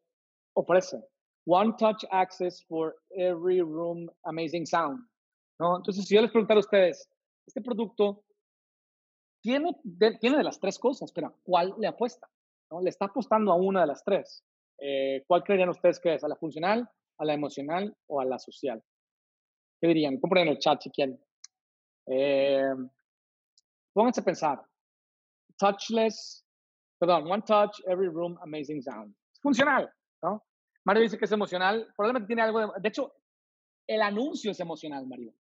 ofrece? 0.55 1.03
One 1.47 1.75
touch 1.79 2.05
access 2.13 2.63
for 2.69 2.95
every 3.17 3.63
room, 3.63 4.09
amazing 4.25 4.67
sound. 4.67 5.01
¿no? 5.59 5.77
Entonces, 5.77 6.07
si 6.07 6.15
yo 6.15 6.23
les 6.23 6.31
preguntara 6.31 6.59
a 6.59 6.61
ustedes, 6.61 7.09
este 7.47 7.61
producto 7.61 8.25
tiene 9.43 9.77
tiene 10.21 10.39
de 10.39 10.45
las 10.45 10.61
tres 10.61 10.79
cosas, 10.79 11.13
pero 11.13 11.35
¿cuál 11.43 11.75
le 11.79 11.87
apuesta? 11.89 12.29
¿No? 12.71 12.81
Le 12.81 12.91
está 12.91 13.07
apostando 13.07 13.53
a 13.53 13.57
una 13.57 13.83
de 13.83 13.87
las 13.87 14.03
tres. 14.05 14.45
Eh, 14.79 15.23
¿Cuál 15.27 15.43
creerían 15.45 15.69
ustedes 15.69 16.01
que 16.01 16.15
es? 16.15 16.25
¿A 16.25 16.29
la 16.29 16.37
funcional, 16.37 16.89
a 17.19 17.25
la 17.25 17.35
emocional 17.35 17.97
o 18.07 18.21
a 18.21 18.25
la 18.25 18.39
social? 18.39 18.83
¿Qué 19.81 19.89
dirían? 19.89 20.19
Compren 20.19 20.47
en 20.47 20.53
el 20.53 20.59
chat 20.59 20.81
si 20.83 20.91
quieren. 20.91 21.21
Eh, 22.07 22.75
pónganse 23.93 24.21
a 24.21 24.25
pensar. 24.25 24.63
Touchless, 25.59 26.45
perdón, 26.99 27.31
one 27.31 27.43
touch, 27.47 27.81
every 27.87 28.09
room, 28.09 28.37
amazing 28.43 28.83
sound. 28.83 29.15
Es 29.33 29.41
funcional, 29.41 29.91
¿no? 30.23 30.43
Mario 30.85 31.03
dice 31.03 31.19
que 31.19 31.25
es 31.25 31.33
emocional. 31.33 31.87
Probablemente 31.97 32.27
tiene 32.27 32.43
algo 32.43 32.61
de... 32.61 32.69
De 32.81 32.89
hecho, 32.89 33.15
el 33.87 34.03
anuncio 34.03 34.51
es 34.51 34.61
emocional, 34.61 35.07
Mario. 35.07 35.35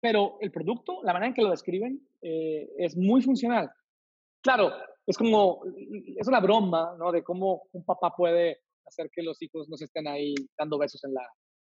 Pero 0.00 0.38
el 0.40 0.50
producto, 0.50 1.00
la 1.02 1.12
manera 1.12 1.28
en 1.28 1.34
que 1.34 1.42
lo 1.42 1.50
describen, 1.50 2.08
eh, 2.22 2.70
es 2.78 2.96
muy 2.96 3.20
funcional. 3.22 3.70
Claro, 4.42 4.72
es 5.10 5.18
como, 5.18 5.62
es 6.16 6.28
una 6.28 6.40
broma, 6.40 6.94
¿no? 6.98 7.10
De 7.12 7.22
cómo 7.22 7.64
un 7.72 7.84
papá 7.84 8.14
puede 8.16 8.60
hacer 8.86 9.10
que 9.12 9.22
los 9.22 9.40
hijos 9.42 9.68
no 9.68 9.76
se 9.76 9.84
estén 9.84 10.08
ahí 10.08 10.34
dando 10.56 10.78
besos 10.78 11.02
en 11.04 11.14
la, 11.14 11.26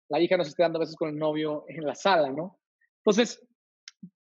la 0.08 0.20
hija 0.20 0.36
no 0.36 0.44
se 0.44 0.50
esté 0.50 0.62
dando 0.62 0.78
besos 0.78 0.96
con 0.96 1.10
el 1.10 1.18
novio 1.18 1.64
en 1.68 1.84
la 1.84 1.94
sala, 1.94 2.30
¿no? 2.30 2.58
Entonces, 3.04 3.40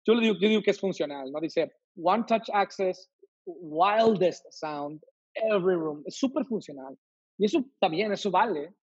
yo, 0.06 0.14
le 0.14 0.22
digo, 0.22 0.36
yo 0.40 0.48
digo 0.48 0.62
que 0.62 0.70
es 0.70 0.80
funcional, 0.80 1.30
¿no? 1.30 1.40
Dice, 1.40 1.72
one 1.96 2.24
touch 2.26 2.48
access, 2.52 3.10
wildest 3.44 4.46
sound, 4.50 5.00
every 5.34 5.76
room. 5.76 6.02
Es 6.06 6.16
súper 6.16 6.44
funcional. 6.46 6.96
Y 7.38 7.46
eso 7.46 7.64
bien, 7.90 8.12
eso 8.12 8.30
vale, 8.30 8.74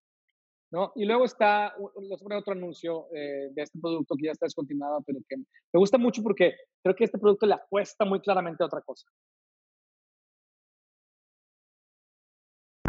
¿no? 0.72 0.92
Y 0.96 1.06
luego 1.06 1.26
está, 1.26 1.76
les 2.02 2.22
voy 2.22 2.38
otro 2.38 2.54
anuncio 2.54 3.08
eh, 3.14 3.50
de 3.52 3.62
este 3.62 3.80
producto 3.80 4.16
que 4.16 4.26
ya 4.26 4.32
está 4.32 4.46
descontinuado, 4.46 5.02
pero 5.06 5.20
que 5.28 5.38
me 5.38 5.80
gusta 5.80 5.98
mucho 5.98 6.22
porque 6.22 6.56
creo 6.84 6.96
que 6.96 7.06
este 7.06 7.18
producto 7.18 7.46
le 7.46 7.56
apuesta 7.56 8.06
muy 8.06 8.20
claramente 8.20 8.64
a 8.64 8.68
otra 8.68 8.82
cosa. 8.82 9.08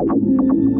Thank 0.01 0.23
you. 0.25 0.80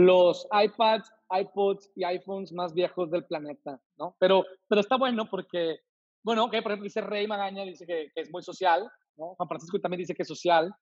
los 0.00 0.48
iPads, 0.52 1.12
iPods 1.30 1.90
y 1.94 2.04
iPhones 2.04 2.52
más 2.52 2.72
viejos 2.72 3.10
del 3.10 3.24
planeta, 3.24 3.80
¿no? 3.98 4.16
Pero, 4.18 4.44
pero 4.68 4.80
está 4.80 4.96
bueno 4.96 5.28
porque, 5.28 5.80
bueno, 6.22 6.50
que 6.50 6.62
por 6.62 6.72
ejemplo 6.72 6.84
dice 6.84 7.00
Rey 7.00 7.26
Magaña, 7.26 7.64
dice 7.64 7.86
que, 7.86 8.10
que, 8.14 8.22
es 8.22 8.30
muy 8.30 8.42
social, 8.42 8.90
¿no? 9.16 9.34
Juan 9.34 9.48
Francisco 9.48 9.78
también 9.80 9.98
dice 9.98 10.14
que 10.14 10.22
es 10.22 10.28
social. 10.28 10.74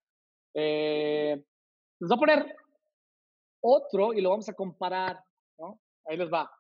Eh, 0.55 1.43
les 2.01 2.09
voy 2.09 2.17
a 2.17 2.21
poner 2.21 2.57
otro 3.61 4.13
y 4.13 4.21
lo 4.21 4.31
vamos 4.31 4.49
a 4.49 4.55
comparar, 4.55 5.23
¿no? 5.59 5.81
Ahí 6.07 6.17
les 6.17 6.33
va. 6.33 6.51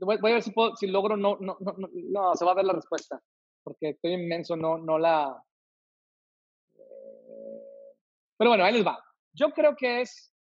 Voy, 0.00 0.16
a 0.16 0.34
ver 0.34 0.42
si, 0.42 0.52
puedo, 0.52 0.74
si 0.76 0.86
logro, 0.86 1.16
no, 1.16 1.36
no, 1.40 1.56
no, 1.60 1.74
no, 1.76 2.34
se 2.34 2.44
va 2.44 2.52
a 2.52 2.54
ver 2.54 2.64
la 2.64 2.72
respuesta, 2.72 3.20
porque 3.62 3.90
estoy 3.90 4.12
inmenso, 4.12 4.56
no, 4.56 4.78
no 4.78 4.98
la... 4.98 5.42
Eh, 6.74 7.62
pero 8.36 8.50
bueno, 8.50 8.64
ahí 8.64 8.74
les 8.74 8.86
va. 8.86 9.02
Yo 9.32 9.50
creo 9.50 9.74
que 9.74 10.02
es 10.02 10.33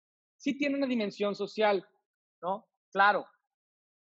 sí 0.42 0.58
tiene 0.58 0.76
una 0.76 0.88
dimensión 0.88 1.36
social, 1.36 1.86
¿no? 2.42 2.66
Claro. 2.90 3.24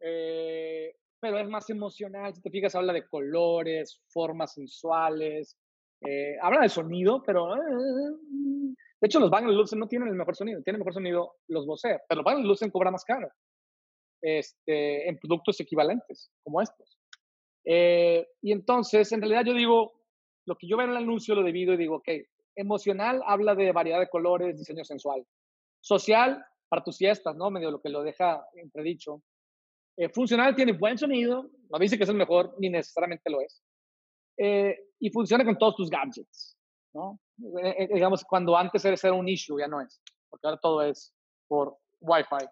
Eh, 0.00 0.96
pero 1.20 1.38
es 1.38 1.48
más 1.48 1.68
emocional. 1.68 2.35
Si 2.35 2.40
te 2.40 2.50
fijas, 2.50 2.74
habla 2.74 2.94
de 2.94 3.07
colores, 3.07 4.00
formas 4.09 4.55
sensuales, 4.55 5.59
eh, 6.00 6.37
habla 6.40 6.62
de 6.62 6.70
sonido, 6.70 7.22
pero. 7.24 7.55
Eh, 7.55 7.59
de 9.00 9.07
hecho, 9.07 9.20
los 9.20 9.31
Bang 9.31 9.46
Olufsen 9.48 9.79
no 9.79 9.87
tienen 9.87 10.09
el 10.09 10.14
mejor 10.14 10.35
sonido. 10.35 10.62
Tienen 10.62 10.81
el 10.81 10.85
mejor 10.85 10.94
sonido 10.94 11.35
los 11.48 11.66
Bose, 11.66 11.98
pero 12.09 12.22
los 12.22 12.24
Bang 12.24 12.38
Olufsen 12.38 12.70
cobra 12.70 12.90
más 12.90 13.05
caro 13.05 13.29
este, 14.22 15.09
en 15.09 15.18
productos 15.18 15.61
equivalentes 15.61 16.31
como 16.42 16.62
estos. 16.62 16.98
y 17.64 18.53
entonces, 18.53 19.12
en 19.12 19.20
realidad, 19.20 19.44
yo 19.44 19.53
digo, 19.53 19.92
lo 20.46 20.57
que 20.57 20.66
yo 20.66 20.79
veo 20.79 20.87
en 20.87 20.92
el 20.92 20.98
anuncio 20.98 21.35
lo 21.35 21.42
divido 21.42 21.74
y 21.74 21.76
digo, 21.76 21.96
ok, 21.96 22.09
emocional 22.57 23.22
habla 23.26 23.55
de 23.55 23.72
variedad 23.72 24.00
de 24.00 24.09
colores, 24.09 24.59
diseño 24.59 24.85
sensual. 24.85 25.26
Social, 25.81 26.45
para 26.69 26.83
tus 26.83 26.97
fiestas, 26.97 27.37
¿no? 27.37 27.51
Medio 27.51 27.71
lo 27.71 27.81
que 27.81 27.88
lo 27.88 28.03
deja 28.03 28.47
entredicho. 28.55 29.23
Eh, 29.97 30.09
funcional 30.09 30.55
tiene 30.55 30.73
buen 30.73 30.97
sonido, 30.97 31.51
no 31.69 31.79
dice 31.79 31.99
que 31.99 32.05
es 32.05 32.09
el 32.09 32.16
mejor, 32.16 32.55
ni 32.59 32.71
necesariamente 32.71 33.29
lo 33.31 33.40
es. 33.40 33.62
Eh, 34.38 34.79
y 34.99 35.11
funciona 35.11 35.45
con 35.45 35.59
todos 35.59 35.77
tus 35.77 35.90
gadgets, 35.90 36.57
¿no? 36.95 37.21
Eh, 37.62 37.88
digamos, 37.93 38.25
cuando 38.25 38.57
antes 38.57 38.85
era 38.85 39.12
un 39.12 39.29
issue, 39.29 39.59
ya 39.59 39.66
no 39.66 39.81
es, 39.81 40.01
porque 40.29 40.47
ahora 40.47 40.61
todo 40.61 40.83
es 40.83 41.12
por 41.49 41.77
Wi-Fi. 42.01 42.47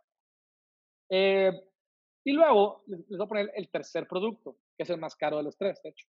y 2.25 2.33
luego 2.33 2.83
les 2.87 3.07
voy 3.09 3.25
a 3.25 3.29
poner 3.29 3.51
el 3.55 3.71
tercer 3.71 4.07
producto, 4.07 4.57
que 4.77 4.83
es 4.83 4.91
el 4.91 4.99
más 4.99 5.15
caro 5.17 5.39
de 5.39 5.45
los 5.45 5.57
tres, 5.57 5.81
de 5.83 5.91
hecho. 5.91 6.07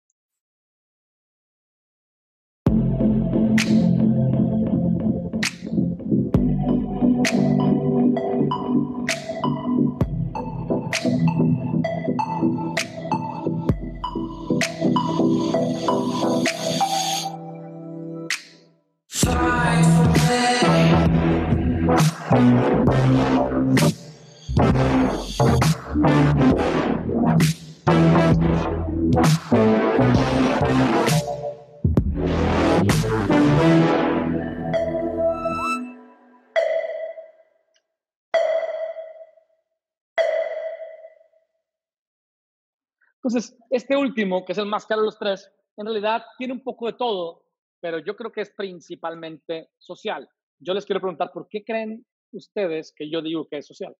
Entonces, 43.29 43.55
este 43.69 43.95
último, 43.95 44.43
que 44.43 44.53
es 44.53 44.57
el 44.57 44.65
más 44.65 44.87
caro 44.87 45.01
de 45.01 45.05
los 45.05 45.19
tres, 45.19 45.51
en 45.77 45.85
realidad 45.85 46.23
tiene 46.39 46.53
un 46.53 46.63
poco 46.63 46.87
de 46.87 46.93
todo, 46.93 47.43
pero 47.79 47.99
yo 47.99 48.15
creo 48.15 48.31
que 48.31 48.41
es 48.41 48.49
principalmente 48.49 49.69
social. 49.77 50.27
Yo 50.57 50.73
les 50.73 50.83
quiero 50.83 50.99
preguntar, 50.99 51.31
¿por 51.31 51.47
qué 51.47 51.63
creen 51.63 52.03
ustedes 52.31 52.91
que 52.91 53.07
yo 53.07 53.21
digo 53.21 53.47
que 53.47 53.59
es 53.59 53.67
social? 53.67 53.95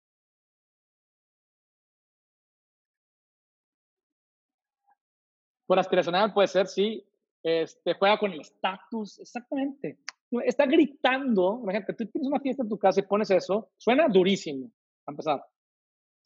Por 5.68 5.78
aspiracional 5.78 6.34
puede 6.34 6.48
ser, 6.48 6.66
sí. 6.66 7.06
Este, 7.44 7.94
juega 7.94 8.18
con 8.18 8.32
el 8.32 8.42
estatus, 8.42 9.20
exactamente. 9.20 10.00
Está 10.44 10.66
gritando, 10.66 11.60
imagínate, 11.62 11.94
tú 11.94 12.08
tienes 12.08 12.28
una 12.28 12.40
fiesta 12.40 12.64
en 12.64 12.70
tu 12.70 12.80
casa 12.80 13.00
y 13.00 13.04
pones 13.04 13.30
eso, 13.30 13.70
suena 13.78 14.08
durísimo, 14.08 14.72
a 15.06 15.12
empezar. 15.12 15.46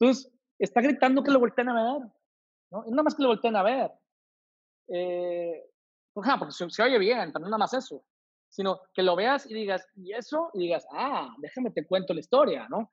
Entonces, 0.00 0.32
está 0.58 0.80
gritando 0.80 1.22
que 1.22 1.30
lo 1.30 1.38
volteen 1.38 1.68
a 1.68 1.98
ver. 1.98 2.10
¿No? 2.74 2.84
Y 2.86 2.90
nada 2.90 3.04
más 3.04 3.14
que 3.14 3.22
lo 3.22 3.28
volteen 3.28 3.56
a 3.56 3.62
ver. 3.62 3.90
Eh, 4.88 5.62
porque 6.12 6.52
se, 6.52 6.82
oye 6.82 6.98
bien, 6.98 7.32
pero 7.32 7.44
no 7.44 7.46
nada 7.46 7.58
más 7.58 7.74
eso, 7.74 8.04
sino 8.48 8.80
que 8.92 9.02
lo 9.02 9.16
veas 9.16 9.50
y 9.50 9.54
digas, 9.54 9.86
y 9.96 10.12
eso, 10.12 10.50
y 10.54 10.60
digas, 10.60 10.86
ah, 10.92 11.34
déjame 11.38 11.70
te 11.70 11.86
cuento 11.86 12.14
la 12.14 12.20
historia, 12.20 12.68
¿no? 12.68 12.92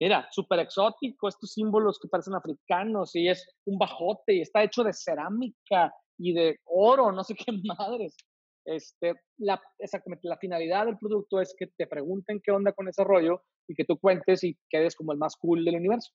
Mira, 0.00 0.28
súper 0.30 0.60
exótico, 0.60 1.28
estos 1.28 1.52
símbolos 1.52 1.98
que 1.98 2.08
parecen 2.08 2.34
africanos, 2.34 3.14
y 3.14 3.28
es 3.28 3.48
un 3.64 3.78
bajote, 3.78 4.34
y 4.34 4.40
está 4.42 4.62
hecho 4.62 4.84
de 4.84 4.92
cerámica 4.92 5.92
y 6.18 6.32
de 6.32 6.58
oro, 6.64 7.10
no 7.12 7.24
sé 7.24 7.34
qué 7.34 7.52
madres. 7.78 8.16
Este, 8.64 9.14
la, 9.38 9.60
exactamente, 9.78 10.28
la 10.28 10.36
finalidad 10.36 10.86
del 10.86 10.98
producto 10.98 11.40
es 11.40 11.54
que 11.58 11.68
te 11.68 11.86
pregunten 11.86 12.40
qué 12.42 12.52
onda 12.52 12.72
con 12.72 12.86
ese 12.86 13.02
rollo 13.02 13.42
y 13.66 13.74
que 13.74 13.84
tú 13.84 13.98
cuentes 13.98 14.44
y 14.44 14.58
quedes 14.68 14.94
como 14.94 15.12
el 15.12 15.18
más 15.18 15.36
cool 15.36 15.64
del 15.64 15.76
universo, 15.76 16.12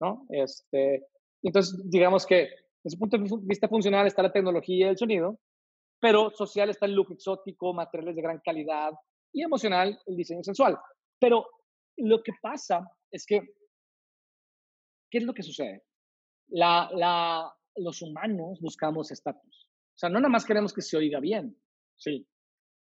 ¿no? 0.00 0.26
Este, 0.28 1.06
entonces, 1.46 1.80
digamos 1.84 2.26
que 2.26 2.48
desde 2.82 2.94
ese 2.94 2.98
punto 2.98 3.18
de 3.18 3.28
vista 3.42 3.68
funcional 3.68 4.06
está 4.06 4.22
la 4.22 4.32
tecnología 4.32 4.86
y 4.86 4.90
el 4.90 4.98
sonido, 4.98 5.38
pero 6.00 6.30
social 6.30 6.70
está 6.70 6.86
el 6.86 6.92
look 6.92 7.12
exótico, 7.12 7.72
materiales 7.72 8.16
de 8.16 8.22
gran 8.22 8.40
calidad 8.44 8.92
y 9.32 9.42
emocional 9.42 9.98
el 10.06 10.16
diseño 10.16 10.42
sensual. 10.42 10.78
Pero 11.18 11.46
lo 11.96 12.22
que 12.22 12.32
pasa 12.40 12.86
es 13.10 13.24
que, 13.26 13.40
¿qué 15.10 15.18
es 15.18 15.24
lo 15.24 15.34
que 15.34 15.42
sucede? 15.42 15.84
La, 16.48 16.90
la, 16.92 17.52
los 17.76 18.02
humanos 18.02 18.60
buscamos 18.60 19.10
estatus. 19.10 19.68
O 19.94 19.98
sea, 19.98 20.08
no 20.08 20.18
nada 20.18 20.28
más 20.28 20.44
queremos 20.44 20.72
que 20.72 20.82
se 20.82 20.96
oiga 20.96 21.20
bien, 21.20 21.56
sí. 21.96 22.26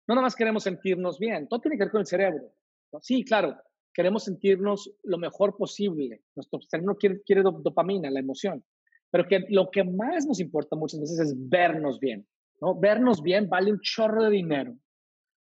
No 0.06 0.14
nada 0.14 0.26
más 0.26 0.36
queremos 0.36 0.64
sentirnos 0.64 1.18
bien, 1.18 1.48
todo 1.48 1.60
tiene 1.60 1.76
que 1.76 1.84
ver 1.84 1.92
con 1.92 2.00
el 2.00 2.06
cerebro. 2.06 2.52
Sí, 3.00 3.24
claro, 3.24 3.56
queremos 3.92 4.24
sentirnos 4.24 4.92
lo 5.02 5.18
mejor 5.18 5.56
posible. 5.56 6.22
Nuestro 6.34 6.60
cerebro 6.60 6.96
quiere, 6.96 7.22
quiere 7.22 7.42
dopamina, 7.42 8.10
la 8.10 8.20
emoción. 8.20 8.64
Pero 9.10 9.26
que 9.26 9.44
lo 9.48 9.70
que 9.70 9.84
más 9.84 10.26
nos 10.26 10.40
importa 10.40 10.76
muchas 10.76 11.00
veces 11.00 11.20
es 11.20 11.48
vernos 11.48 11.98
bien. 11.98 12.26
¿no? 12.60 12.78
Vernos 12.78 13.22
bien 13.22 13.48
vale 13.48 13.72
un 13.72 13.80
chorro 13.80 14.24
de 14.24 14.30
dinero. 14.30 14.76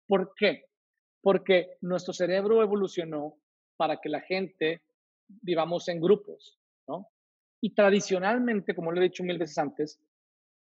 ¿Por 0.07 0.33
qué? 0.37 0.67
Porque 1.23 1.77
nuestro 1.81 2.13
cerebro 2.13 2.63
evolucionó 2.63 3.37
para 3.77 3.99
que 3.99 4.09
la 4.09 4.21
gente 4.21 4.83
vivamos 5.29 5.89
en 5.89 6.01
grupos, 6.01 6.59
¿no? 6.89 7.09
Y 7.61 7.75
tradicionalmente, 7.75 8.75
como 8.75 8.91
lo 8.91 9.01
he 9.01 9.05
dicho 9.05 9.23
mil 9.23 9.39
veces 9.39 9.57
antes, 9.59 10.01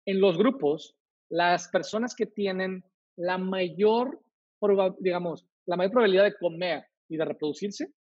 en 0.06 0.19
los 0.19 0.38
grupos, 0.38 0.97
las 1.30 1.69
personas 1.69 2.13
que 2.13 2.26
tienen 2.26 2.84
la 3.15 3.38
mayor, 3.38 4.21
digamos, 4.99 5.47
la 5.65 5.78
mayor 5.78 5.91
probabilidad 5.91 6.26
de 6.26 6.36
comer 6.36 6.86
y 7.10 7.18
de 7.18 7.26
reproducirse 7.26 7.94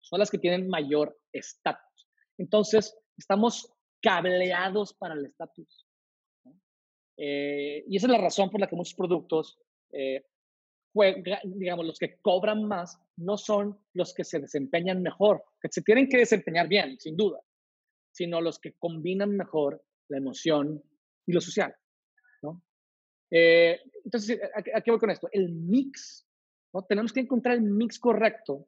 son 0.00 0.20
las 0.20 0.30
que 0.30 0.38
tienen 0.38 0.68
mayor 0.68 1.18
estatus. 1.32 2.08
Entonces, 2.38 2.96
estamos 3.16 3.72
cableados 4.00 4.94
para 4.94 5.14
el 5.14 5.26
estatus. 5.26 5.86
Eh, 7.16 7.84
y 7.88 7.96
esa 7.96 8.06
es 8.06 8.12
la 8.12 8.18
razón 8.18 8.48
por 8.50 8.60
la 8.60 8.68
que 8.68 8.76
muchos 8.76 8.94
productos, 8.94 9.58
eh, 9.90 10.24
digamos, 11.44 11.84
los 11.84 11.98
que 11.98 12.20
cobran 12.20 12.64
más, 12.64 13.00
no 13.16 13.36
son 13.36 13.78
los 13.92 14.14
que 14.14 14.24
se 14.24 14.38
desempeñan 14.38 15.02
mejor, 15.02 15.42
que 15.60 15.68
se 15.70 15.82
tienen 15.82 16.08
que 16.08 16.18
desempeñar 16.18 16.68
bien, 16.68 16.98
sin 17.00 17.16
duda, 17.16 17.40
sino 18.12 18.40
los 18.40 18.58
que 18.60 18.74
combinan 18.74 19.36
mejor 19.36 19.84
la 20.08 20.18
emoción 20.18 20.82
y 21.26 21.32
lo 21.32 21.40
social. 21.40 21.74
¿no? 22.42 22.62
Eh, 23.30 23.80
entonces, 24.04 24.40
¿a, 24.54 24.80
qué 24.80 24.90
voy 24.90 25.00
con 25.00 25.10
esto? 25.10 25.28
El 25.32 25.50
mix, 25.50 26.27
¿no? 26.72 26.82
Tenemos 26.82 27.12
que 27.12 27.20
encontrar 27.20 27.56
el 27.56 27.62
mix 27.62 27.98
correcto, 27.98 28.66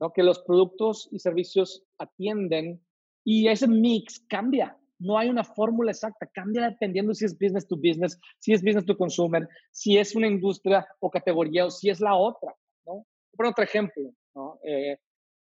¿no? 0.00 0.12
Que 0.12 0.22
los 0.22 0.40
productos 0.40 1.08
y 1.12 1.18
servicios 1.18 1.84
atienden 1.98 2.84
y 3.24 3.48
ese 3.48 3.68
mix 3.68 4.20
cambia. 4.28 4.78
No 4.98 5.18
hay 5.18 5.28
una 5.28 5.44
fórmula 5.44 5.90
exacta, 5.90 6.26
cambia 6.32 6.68
dependiendo 6.68 7.14
si 7.14 7.24
es 7.24 7.36
business 7.38 7.66
to 7.66 7.76
business, 7.76 8.18
si 8.38 8.52
es 8.52 8.62
business 8.62 8.86
to 8.86 8.96
consumer, 8.96 9.48
si 9.70 9.98
es 9.98 10.14
una 10.14 10.28
industria 10.28 10.86
o 11.00 11.10
categoría 11.10 11.66
o 11.66 11.70
si 11.70 11.90
es 11.90 12.00
la 12.00 12.14
otra. 12.14 12.54
¿no? 12.86 13.06
Por 13.36 13.46
otro 13.46 13.64
ejemplo, 13.64 14.14
¿no? 14.34 14.58
Eh, 14.62 14.96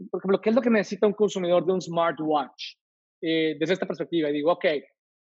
por 0.09 0.19
ejemplo, 0.19 0.41
¿qué 0.41 0.49
es 0.49 0.55
lo 0.55 0.61
que 0.61 0.69
necesita 0.69 1.05
un 1.05 1.13
consumidor 1.13 1.65
de 1.65 1.73
un 1.73 1.81
smartwatch? 1.81 2.75
Eh, 3.21 3.55
desde 3.59 3.73
esta 3.73 3.85
perspectiva, 3.85 4.29
y 4.29 4.33
digo, 4.33 4.51
ok, 4.51 4.65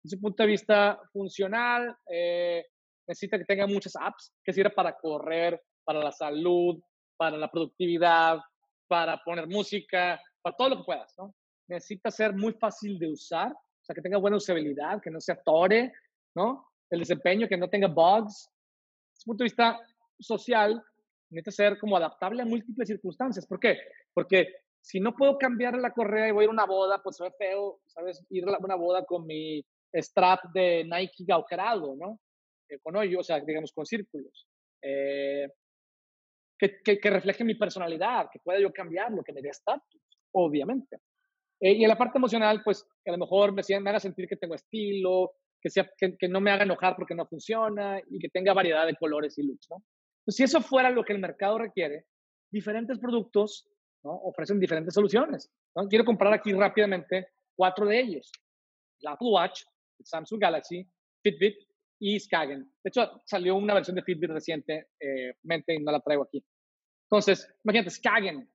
desde 0.02 0.16
un 0.16 0.20
punto 0.20 0.42
de 0.42 0.48
vista 0.48 1.00
funcional, 1.12 1.96
eh, 2.12 2.64
necesita 3.06 3.38
que 3.38 3.44
tenga 3.44 3.66
muchas 3.66 3.96
apps 3.96 4.34
que 4.44 4.52
sirva 4.52 4.70
para 4.70 4.96
correr, 4.96 5.60
para 5.88 6.00
la 6.00 6.12
salud, 6.12 6.78
para 7.16 7.38
la 7.38 7.50
productividad, 7.50 8.40
para 8.86 9.16
poner 9.24 9.48
música, 9.48 10.20
para 10.42 10.54
todo 10.54 10.68
lo 10.68 10.76
que 10.76 10.84
puedas, 10.84 11.14
¿no? 11.16 11.34
Necesita 11.66 12.10
ser 12.10 12.34
muy 12.34 12.52
fácil 12.52 12.98
de 12.98 13.10
usar, 13.10 13.52
o 13.52 13.84
sea, 13.84 13.94
que 13.94 14.02
tenga 14.02 14.18
buena 14.18 14.36
usabilidad, 14.36 15.00
que 15.00 15.10
no 15.10 15.18
se 15.18 15.32
atore, 15.32 15.94
¿no? 16.34 16.68
El 16.90 16.98
desempeño, 16.98 17.48
que 17.48 17.56
no 17.56 17.70
tenga 17.70 17.88
bugs. 17.88 18.50
Desde 19.14 19.22
el 19.22 19.24
punto 19.24 19.44
de 19.44 19.46
vista 19.46 19.80
social, 20.20 20.84
necesita 21.30 21.50
ser 21.52 21.78
como 21.78 21.96
adaptable 21.96 22.42
a 22.42 22.44
múltiples 22.44 22.86
circunstancias. 22.86 23.46
¿Por 23.46 23.58
qué? 23.58 23.78
Porque 24.12 24.56
si 24.82 25.00
no 25.00 25.16
puedo 25.16 25.38
cambiar 25.38 25.78
la 25.78 25.94
correa 25.94 26.28
y 26.28 26.32
voy 26.32 26.42
a 26.42 26.44
ir 26.44 26.50
a 26.50 26.52
una 26.52 26.66
boda, 26.66 27.02
pues 27.02 27.16
se 27.16 27.24
ve 27.24 27.32
feo, 27.38 27.80
¿sabes? 27.86 28.22
Ir 28.28 28.46
a 28.46 28.58
una 28.58 28.74
boda 28.74 29.06
con 29.06 29.26
mi 29.26 29.64
strap 29.94 30.52
de 30.52 30.84
Nike 30.84 31.32
agujerado, 31.32 31.96
¿no? 31.96 32.20
Eh, 32.68 32.78
con 32.78 32.94
hoyos, 32.94 33.20
o 33.20 33.24
sea, 33.24 33.40
digamos, 33.40 33.72
con 33.72 33.86
círculos. 33.86 34.46
Eh, 34.82 35.48
que, 36.58 36.98
que, 36.98 37.10
refleje 37.10 37.44
mi 37.44 37.54
personalidad, 37.54 38.28
que 38.32 38.40
pueda 38.40 38.58
yo 38.60 38.72
cambiarlo, 38.72 39.22
que 39.22 39.32
me 39.32 39.42
dé 39.42 39.50
estatus, 39.50 40.00
obviamente. 40.32 40.98
Eh, 41.60 41.72
y 41.72 41.82
en 41.82 41.88
la 41.88 41.96
parte 41.96 42.18
emocional, 42.18 42.62
pues, 42.64 42.84
que 43.04 43.10
a 43.10 43.12
lo 43.12 43.18
mejor 43.18 43.52
me, 43.52 43.62
me 43.80 43.90
haga 43.90 44.00
sentir 44.00 44.28
que 44.28 44.36
tengo 44.36 44.54
estilo, 44.54 45.32
que, 45.60 45.70
sea, 45.70 45.88
que, 45.96 46.16
que, 46.16 46.28
no 46.28 46.40
me 46.40 46.50
haga 46.50 46.64
enojar 46.64 46.96
porque 46.96 47.14
no 47.14 47.26
funciona 47.26 48.00
y 48.10 48.18
que 48.18 48.28
tenga 48.28 48.52
variedad 48.52 48.86
de 48.86 48.96
colores 48.96 49.38
y 49.38 49.42
looks, 49.42 49.68
¿no? 49.70 49.82
Pues 50.24 50.36
si 50.36 50.42
eso 50.42 50.60
fuera 50.60 50.90
lo 50.90 51.04
que 51.04 51.14
el 51.14 51.20
mercado 51.20 51.58
requiere, 51.58 52.04
diferentes 52.50 52.98
productos 52.98 53.66
¿no? 54.04 54.12
ofrecen 54.12 54.60
diferentes 54.60 54.94
soluciones. 54.94 55.50
¿no? 55.74 55.88
Quiero 55.88 56.04
comprar 56.04 56.32
aquí 56.32 56.52
rápidamente 56.52 57.28
cuatro 57.56 57.86
de 57.86 58.00
ellos. 58.00 58.30
La 59.00 59.12
Apple 59.12 59.28
Watch, 59.30 59.62
el 59.98 60.06
Samsung 60.06 60.40
Galaxy, 60.40 60.86
Fitbit 61.22 61.56
y 62.00 62.18
Skagen. 62.18 62.60
De 62.82 62.88
hecho, 62.88 63.20
salió 63.24 63.56
una 63.56 63.74
versión 63.74 63.96
de 63.96 64.02
Fitbit 64.02 64.30
recientemente 64.30 65.74
y 65.74 65.78
no 65.82 65.92
la 65.92 66.00
traigo 66.00 66.24
aquí. 66.24 66.44
Entonces, 67.10 67.48
imagínate, 67.64 67.90
Skagen. 67.90 68.48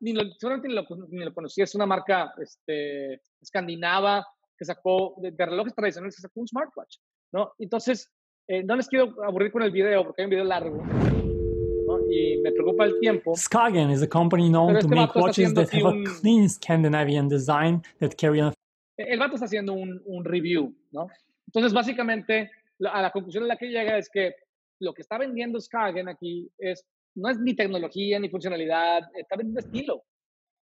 Ni 0.00 0.12
lo, 0.12 0.22
seguramente 0.32 0.68
ni 0.68 0.74
lo, 0.74 0.86
ni 1.10 1.24
lo 1.24 1.32
conocí, 1.32 1.62
es 1.62 1.74
una 1.76 1.86
marca 1.86 2.32
este, 2.42 3.22
escandinava 3.40 4.26
que 4.58 4.64
sacó, 4.64 5.14
de, 5.18 5.32
relojes 5.38 5.74
tradicionales, 5.74 6.16
que 6.16 6.22
sacó 6.22 6.40
un 6.40 6.48
smartwatch. 6.48 6.96
¿no? 7.32 7.52
Entonces, 7.58 8.12
eh, 8.48 8.62
no 8.64 8.76
les 8.76 8.88
quiero 8.88 9.14
aburrir 9.24 9.52
con 9.52 9.62
el 9.62 9.70
video 9.70 10.04
porque 10.04 10.22
hay 10.22 10.26
un 10.26 10.30
video 10.30 10.44
largo. 10.44 10.84
¿no? 10.84 12.00
Y 12.10 12.40
me 12.42 12.52
preocupa 12.52 12.84
el 12.84 12.98
tiempo. 13.00 13.34
Skagen 13.36 13.90
is 13.90 14.02
a 14.02 14.08
company 14.08 14.48
known 14.48 14.78
to 14.78 14.88
make 14.88 15.14
watches 15.14 15.54
that 15.54 15.72
have 15.72 15.84
un... 15.84 16.06
a 16.06 16.20
clean 16.20 16.48
Scandinavian 16.48 17.28
design 17.28 17.82
that 18.00 18.10
carry 18.16 18.40
on. 18.40 18.52
El 18.96 19.18
vato 19.18 19.34
está 19.34 19.46
haciendo 19.46 19.72
un, 19.72 20.02
un 20.04 20.24
review, 20.24 20.74
¿no? 20.90 21.06
Entonces, 21.46 21.72
básicamente, 21.72 22.50
a 22.88 23.02
la 23.02 23.10
conclusión 23.10 23.44
a 23.44 23.48
la 23.48 23.56
que 23.56 23.66
llega 23.66 23.98
es 23.98 24.08
que 24.10 24.34
lo 24.80 24.94
que 24.94 25.02
está 25.02 25.18
vendiendo 25.18 25.60
Skagen 25.60 26.08
aquí 26.08 26.50
es, 26.58 26.86
no 27.14 27.28
es 27.28 27.38
ni 27.38 27.54
tecnología 27.54 28.18
ni 28.18 28.30
funcionalidad, 28.30 29.02
está 29.14 29.36
vendiendo 29.36 29.60
estilo. 29.60 30.04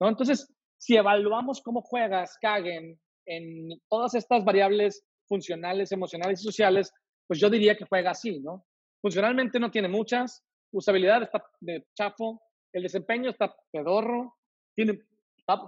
¿no? 0.00 0.08
Entonces, 0.08 0.52
si 0.76 0.96
evaluamos 0.96 1.60
cómo 1.62 1.82
juega 1.82 2.26
Skagen 2.26 2.98
en 3.26 3.68
todas 3.88 4.14
estas 4.14 4.44
variables 4.44 5.04
funcionales, 5.26 5.92
emocionales 5.92 6.40
y 6.40 6.44
sociales, 6.44 6.92
pues 7.26 7.38
yo 7.38 7.50
diría 7.50 7.76
que 7.76 7.84
juega 7.84 8.12
así, 8.12 8.40
¿no? 8.40 8.64
Funcionalmente 9.02 9.60
no 9.60 9.70
tiene 9.70 9.88
muchas, 9.88 10.42
usabilidad 10.72 11.22
está 11.22 11.44
de 11.60 11.86
chafo, 11.94 12.40
el 12.72 12.82
desempeño 12.82 13.30
está 13.30 13.54
pedorro, 13.70 14.34
tiene, 14.74 15.00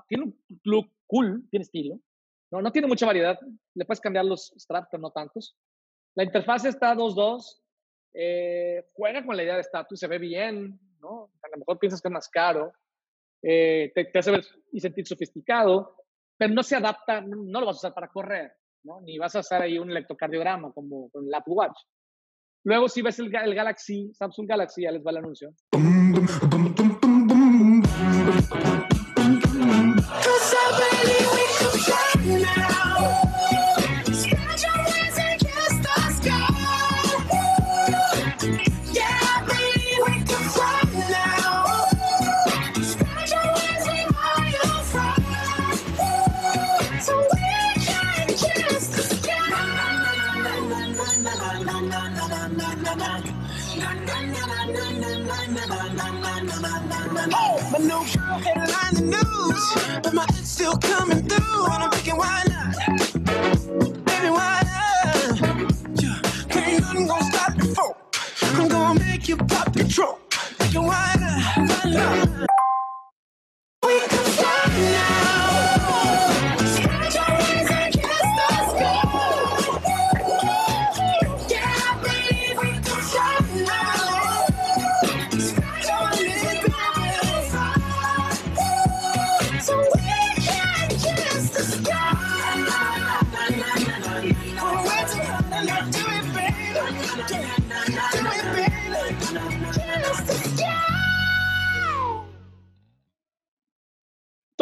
tiene 0.09 0.25
un 0.25 0.41
look 0.65 0.91
cool, 1.07 1.47
tiene 1.51 1.65
estilo, 1.65 2.01
¿no? 2.51 2.63
no 2.63 2.73
tiene 2.73 2.89
mucha 2.89 3.07
variedad, 3.07 3.39
le 3.75 3.85
puedes 3.85 4.01
cambiar 4.01 4.25
los 4.25 4.53
straps, 4.59 4.89
pero 4.91 5.03
no 5.03 5.11
tantos. 5.11 5.57
La 6.15 6.25
interfaz 6.25 6.65
está 6.65 6.95
2.2, 6.95 7.61
eh, 8.15 8.85
juega 8.93 9.25
con 9.25 9.37
la 9.37 9.43
idea 9.43 9.55
de 9.55 9.61
estatus, 9.61 9.99
se 9.99 10.09
ve 10.09 10.19
bien, 10.19 10.79
¿no? 11.01 11.31
A 11.43 11.49
lo 11.49 11.59
mejor 11.59 11.79
piensas 11.79 12.03
que 12.03 12.09
es 12.09 12.13
más 12.13 12.29
caro, 12.29 12.73
eh, 13.43 13.93
te, 13.95 14.11
hace 14.19 14.31
ver 14.33 14.45
y 14.73 14.81
sentir 14.81 15.07
sofisticado, 15.07 15.97
pero 16.37 16.53
no 16.53 16.63
se 16.63 16.77
adapta, 16.77 17.21
no 17.21 17.61
lo 17.61 17.67
vas 17.67 17.77
a 17.77 17.79
usar 17.79 17.95
para 17.95 18.09
correr, 18.09 18.53
¿no? 18.83 19.01
Ni 19.01 19.19
vas 19.19 19.37
a 19.37 19.41
hacer 19.41 19.63
ahí 19.63 19.79
un 19.79 19.91
electrocardiograma 19.91 20.73
como 20.73 21.11
con 21.11 21.27
el 21.27 21.35
Apple 21.35 21.55
Watch. 21.55 21.79
Luego, 22.65 22.89
si 22.89 23.01
ves 23.03 23.19
el, 23.21 23.35
el 23.35 23.55
Galaxy, 23.55 24.13
Samsung 24.13 24.49
Galaxy, 24.49 24.83
ya 24.83 24.91
les 24.91 25.05
va 25.05 25.13
el 25.13 25.17
anuncio. 25.19 25.55
My 57.73 57.79
new 57.79 57.89
girl 57.89 58.39
headline 58.39 58.95
the 58.95 59.03
news, 59.03 60.01
but 60.03 60.13
my 60.13 60.25
ex 60.31 60.49
still 60.49 60.77
coming 60.77 61.29
through, 61.29 61.67
and 61.67 61.83
I'm 61.85 61.91
thinking, 61.93 62.17
why 62.17 62.43
not? 62.49 62.77
Baby, 64.07 64.31
why 64.31 64.63
not? 64.67 65.41
Yeah, 66.03 66.61
ain't 66.61 66.81
nothing 66.83 67.07
gonna 67.07 67.25
stop 67.33 67.57
you, 67.59 67.75
folk. 67.75 67.97
I'm 68.43 68.69
gonna 68.69 69.01
make 69.01 69.29
you 69.29 69.37
pop 69.37 69.70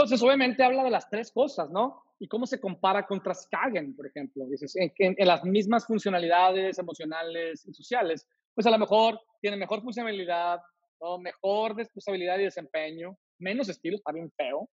Entonces, 0.09 0.27
obviamente 0.27 0.63
habla 0.63 0.85
de 0.85 0.91
las 0.91 1.11
tres 1.11 1.31
cosas, 1.31 1.69
¿no? 1.69 2.03
Y 2.19 2.29
cómo 2.29 2.47
se 2.47 2.59
compara 2.59 3.07
contra 3.07 3.35
Skagen, 3.35 3.95
por 3.95 4.07
ejemplo. 4.07 4.47
Dices, 4.47 4.75
en, 4.75 5.15
las 5.19 5.45
mismas 5.45 5.87
funcionalidades 5.87 6.79
emocionales 6.79 7.67
y 7.67 7.75
sociales, 7.75 8.27
pues 8.55 8.67
a 8.67 8.71
lo 8.71 8.79
mejor 8.79 9.21
tiene 9.43 9.59
mejor 9.59 9.83
funcionalidad, 9.83 10.63
¿no? 10.99 11.19
mejor 11.19 11.77
usabilidad 11.95 12.39
y 12.39 12.45
desempeño, 12.45 13.19
menos 13.39 13.69
estilo, 13.69 13.97
está 13.97 14.13
bien 14.13 14.33
feo. 14.35 14.71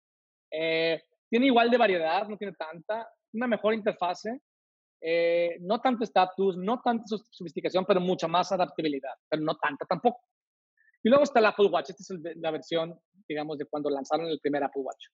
Eh, 0.49 1.03
tiene 1.29 1.47
igual 1.47 1.69
de 1.69 1.79
variedad, 1.79 2.25
no 2.29 2.37
tiene 2.37 2.53
tanta, 2.53 3.05
una 3.33 3.47
mejor 3.47 3.73
interfase, 3.73 4.39
eh, 5.01 5.57
no 5.59 5.81
tanto 5.81 6.05
estatus, 6.05 6.55
no 6.55 6.79
tanta 6.79 7.03
sofisticación, 7.29 7.83
pero 7.85 7.99
mucha 7.99 8.29
más 8.29 8.53
adaptabilidad, 8.53 9.15
pero 9.27 9.41
no 9.41 9.57
tanta 9.57 9.85
tampoco. 9.85 10.21
Y 11.05 11.09
luego 11.09 11.23
está 11.23 11.39
el 11.39 11.45
Apple 11.45 11.67
Watch, 11.67 11.91
esta 11.91 12.15
es 12.15 12.37
la 12.37 12.49
versión, 12.49 12.99
digamos, 13.29 13.59
de 13.59 13.65
cuando 13.65 13.91
lanzaron 13.91 14.25
el 14.25 14.39
primer 14.39 14.63
Apple 14.63 14.81
Watch. 14.81 15.05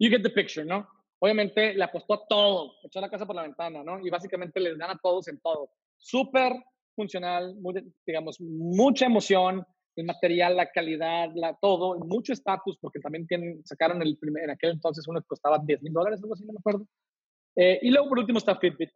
You 0.00 0.08
get 0.10 0.22
the 0.22 0.30
picture, 0.30 0.64
¿no? 0.64 0.88
Obviamente 1.20 1.74
le 1.74 1.84
apostó 1.84 2.14
a 2.14 2.26
todo, 2.26 2.72
echó 2.82 3.00
la 3.00 3.10
casa 3.10 3.26
por 3.26 3.36
la 3.36 3.42
ventana, 3.42 3.84
¿no? 3.84 4.00
Y 4.00 4.08
básicamente 4.08 4.58
les 4.58 4.78
dan 4.78 4.90
a 4.90 4.98
todos 4.98 5.28
en 5.28 5.38
todo. 5.40 5.70
Súper 5.98 6.54
funcional, 6.96 7.54
digamos, 8.06 8.40
mucha 8.40 9.04
emoción, 9.04 9.64
el 9.96 10.06
material, 10.06 10.56
la 10.56 10.70
calidad, 10.70 11.28
la, 11.34 11.54
todo, 11.60 11.98
mucho 11.98 12.32
estatus, 12.32 12.78
porque 12.80 13.00
también 13.00 13.26
tienen, 13.26 13.62
sacaron 13.66 14.00
el 14.00 14.16
primer, 14.16 14.44
en 14.44 14.50
aquel 14.50 14.70
entonces 14.70 15.06
uno 15.06 15.20
que 15.20 15.26
costaba 15.26 15.58
10 15.58 15.82
mil 15.82 15.92
dólares, 15.92 16.20
algo 16.22 16.34
así, 16.34 16.46
no 16.46 16.54
me 16.54 16.58
acuerdo. 16.58 16.86
Eh, 17.56 17.80
y 17.82 17.90
luego 17.90 18.08
por 18.08 18.20
último 18.20 18.38
está 18.38 18.56
Fitbit. 18.56 18.90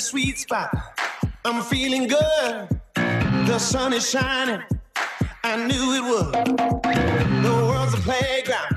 Sweet 0.00 0.38
spot. 0.38 0.70
I'm 1.44 1.62
feeling 1.62 2.08
good. 2.08 2.68
The 2.94 3.58
sun 3.58 3.92
is 3.92 4.08
shining. 4.08 4.62
I 5.44 5.56
knew 5.56 5.94
it 5.94 6.02
would. 6.02 6.32
The 7.44 7.52
world's 7.66 7.94
a 7.94 7.98
playground. 7.98 8.76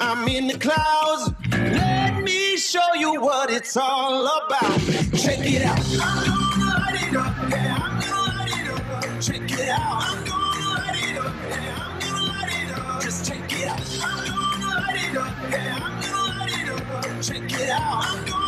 I'm 0.00 0.26
in 0.28 0.46
the 0.48 0.58
clouds. 0.58 1.30
Let 1.50 2.22
me 2.22 2.56
show 2.56 2.94
you 2.94 3.20
what 3.20 3.50
it's 3.50 3.76
all 3.76 4.26
about. 4.26 4.80
Check 5.14 5.40
it 5.40 5.62
out. 5.62 5.78
I'm 6.00 6.58
gonna 6.58 6.80
light 6.80 7.02
it 7.02 7.16
up. 7.16 7.50
Yeah, 7.50 7.78
I'm 7.78 8.00
gonna 8.00 8.38
light 8.38 8.60
it 8.60 8.68
up. 8.70 9.22
Check 9.22 9.50
it 9.50 9.68
out. 9.68 10.02
I'm 10.04 10.24
gonna 10.24 10.74
light 10.74 11.10
it 11.10 11.18
up. 11.18 11.34
Yeah, 11.50 11.78
I'm 11.80 12.00
gonna 12.00 12.32
light 12.32 12.52
it 12.64 12.78
up. 12.78 13.02
Just 13.02 13.26
check 13.28 13.52
it 13.52 13.68
out. 13.68 13.80
I'm 14.02 14.60
gonna 14.60 14.80
light 14.80 15.10
it 15.10 15.16
up. 15.16 15.34
Yeah, 15.50 15.78
I'm 15.82 16.02
gonna 16.02 16.38
light 16.38 16.58
it 16.62 16.68
up. 16.70 17.22
Check 17.22 17.60
it 17.60 17.70
out. 17.70 18.45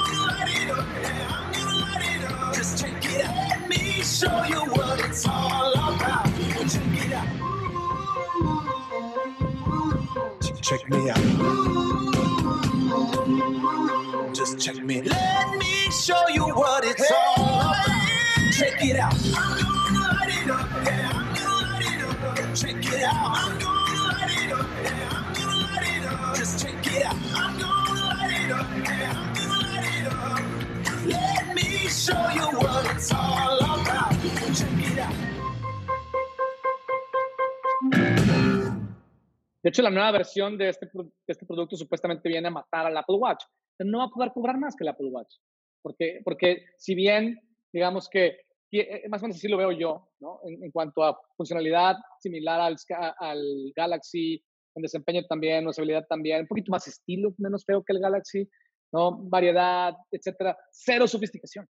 Just 2.58 2.82
check 2.82 3.04
it 3.04 3.24
out. 3.24 3.36
Let 3.36 3.68
me 3.68 4.02
show 4.02 4.42
you 4.42 4.60
what 4.72 4.98
it's 4.98 5.24
all 5.28 5.72
about. 5.74 6.26
Check 6.68 6.82
it 7.06 7.12
out. 7.12 7.28
Check 10.60 10.90
me 10.90 11.08
out. 11.08 11.22
Just 14.34 14.58
check 14.58 14.82
me. 14.82 15.02
Let 15.02 15.56
me 15.56 15.90
show 15.92 16.28
you 16.34 16.48
what 16.48 16.84
it's 16.84 17.08
all 17.12 17.36
about. 17.36 17.76
Check 18.54 18.84
it 18.84 18.96
out. 18.96 19.14
I'm 19.14 19.94
gonna 19.94 20.00
light 20.18 20.30
it 20.42 20.50
up. 20.50 20.68
Yeah, 20.84 21.12
I'm 21.14 21.34
gonna 21.36 21.62
light 21.62 21.94
it 21.94 22.02
up. 22.02 22.56
Check 22.56 22.84
it 22.92 23.04
out. 23.04 23.77
De 39.62 39.70
hecho, 39.70 39.82
la 39.82 39.90
nueva 39.90 40.12
versión 40.12 40.56
de 40.56 40.68
este, 40.68 40.88
de 40.92 41.10
este 41.26 41.46
producto 41.46 41.76
supuestamente 41.76 42.28
viene 42.28 42.48
a 42.48 42.52
matar 42.52 42.86
al 42.86 42.96
Apple 42.96 43.16
Watch. 43.16 43.44
No 43.80 43.98
va 43.98 44.04
a 44.04 44.10
poder 44.10 44.32
cobrar 44.32 44.58
más 44.58 44.74
que 44.76 44.84
el 44.84 44.88
Apple 44.88 45.08
Watch. 45.08 45.36
Porque, 45.82 46.20
porque 46.24 46.64
si 46.76 46.94
bien, 46.94 47.40
digamos 47.72 48.08
que, 48.08 48.40
eh, 48.72 49.08
más 49.08 49.22
o 49.22 49.24
menos 49.24 49.36
así 49.36 49.48
lo 49.48 49.56
veo 49.56 49.72
yo, 49.72 50.10
¿no? 50.20 50.40
En, 50.44 50.62
en 50.64 50.70
cuanto 50.70 51.02
a 51.02 51.18
funcionalidad 51.36 51.96
similar 52.20 52.60
al, 52.60 52.76
al 53.18 53.72
Galaxy, 53.74 54.42
en 54.74 54.82
desempeño 54.82 55.24
también, 55.26 55.66
usabilidad 55.66 56.06
también, 56.08 56.42
un 56.42 56.46
poquito 56.46 56.70
más 56.70 56.86
estilo, 56.86 57.34
menos 57.38 57.64
feo 57.64 57.82
que 57.82 57.92
el 57.92 58.00
Galaxy, 58.00 58.48
¿no? 58.92 59.18
Variedad, 59.28 59.94
etcétera. 60.10 60.56
Cero 60.70 61.06
sofisticación. 61.06 61.66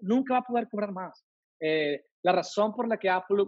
Nunca 0.00 0.34
va 0.34 0.40
a 0.40 0.44
poder 0.44 0.68
cobrar 0.68 0.92
más. 0.92 1.24
Eh, 1.60 2.02
la 2.22 2.32
razón 2.32 2.74
por 2.74 2.86
la 2.88 2.98
que 2.98 3.08
Apple 3.08 3.44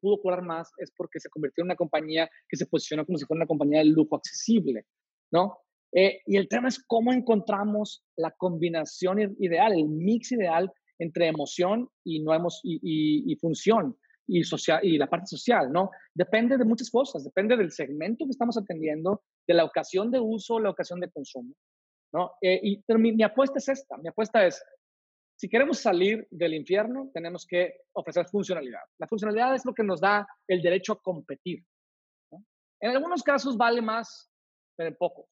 pudo 0.00 0.20
cobrar 0.20 0.42
más 0.42 0.72
es 0.78 0.90
porque 0.90 1.20
se 1.20 1.30
convirtió 1.30 1.62
en 1.62 1.66
una 1.66 1.76
compañía 1.76 2.28
que 2.48 2.56
se 2.56 2.66
posicionó 2.66 3.06
como 3.06 3.18
si 3.18 3.24
fuera 3.24 3.40
una 3.40 3.46
compañía 3.46 3.78
de 3.78 3.86
lujo 3.86 4.16
accesible, 4.16 4.86
¿no? 5.32 5.58
Eh, 5.92 6.20
y 6.26 6.36
el 6.36 6.48
tema 6.48 6.68
es 6.68 6.82
cómo 6.86 7.12
encontramos 7.12 8.04
la 8.16 8.30
combinación 8.32 9.36
ideal, 9.38 9.72
el 9.72 9.88
mix 9.88 10.32
ideal 10.32 10.72
entre 10.98 11.26
emoción 11.26 11.88
y, 12.04 12.20
no 12.20 12.34
hemos, 12.34 12.60
y, 12.62 13.34
función 13.36 13.96
y, 14.26 14.44
social, 14.44 14.84
y 14.84 14.98
la 14.98 15.08
parte 15.08 15.26
social, 15.26 15.72
¿no? 15.72 15.90
Depende 16.14 16.56
de 16.56 16.64
muchas 16.64 16.90
cosas, 16.90 17.24
depende 17.24 17.56
del 17.56 17.72
segmento 17.72 18.24
que 18.24 18.30
estamos 18.30 18.56
atendiendo, 18.56 19.22
de 19.46 19.54
la 19.54 19.64
ocasión 19.64 20.10
de 20.10 20.20
uso, 20.20 20.60
la 20.60 20.70
ocasión 20.70 21.00
de 21.00 21.10
consumo, 21.10 21.54
¿no? 22.12 22.32
Eh, 22.40 22.60
y, 22.62 22.82
pero 22.82 22.98
mi 22.98 23.22
apuesta 23.22 23.58
es 23.58 23.68
esta, 23.68 23.96
mi 23.96 24.08
apuesta 24.08 24.46
es, 24.46 24.62
si 25.40 25.48
queremos 25.48 25.78
salir 25.78 26.28
del 26.30 26.52
infierno, 26.52 27.10
tenemos 27.14 27.46
que 27.46 27.72
ofrecer 27.94 28.26
funcionalidad. 28.26 28.82
La 28.98 29.06
funcionalidad 29.06 29.54
es 29.54 29.64
lo 29.64 29.72
que 29.72 29.82
nos 29.82 29.98
da 29.98 30.28
el 30.46 30.60
derecho 30.60 30.92
a 30.92 31.00
competir. 31.00 31.64
¿no? 32.30 32.44
En 32.78 32.90
algunos 32.90 33.22
casos 33.22 33.56
vale 33.56 33.80
más, 33.80 34.30
pero 34.76 34.90
en 34.90 34.96
pocos, 34.96 35.30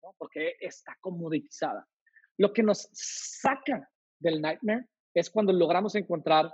¿no? 0.00 0.14
porque 0.16 0.54
está 0.60 0.96
comoditizada. 1.00 1.84
Lo 2.38 2.52
que 2.52 2.62
nos 2.62 2.88
saca 2.92 3.90
del 4.20 4.40
nightmare 4.40 4.86
es 5.12 5.28
cuando 5.28 5.52
logramos 5.52 5.96
encontrar 5.96 6.48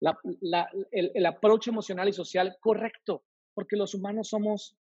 la, 0.00 0.16
la, 0.40 0.70
el, 0.92 1.10
el 1.12 1.26
approach 1.26 1.66
emocional 1.66 2.08
y 2.08 2.12
social 2.12 2.56
correcto, 2.60 3.24
porque 3.52 3.74
los 3.74 3.94
humanos 3.94 4.28
somos 4.28 4.78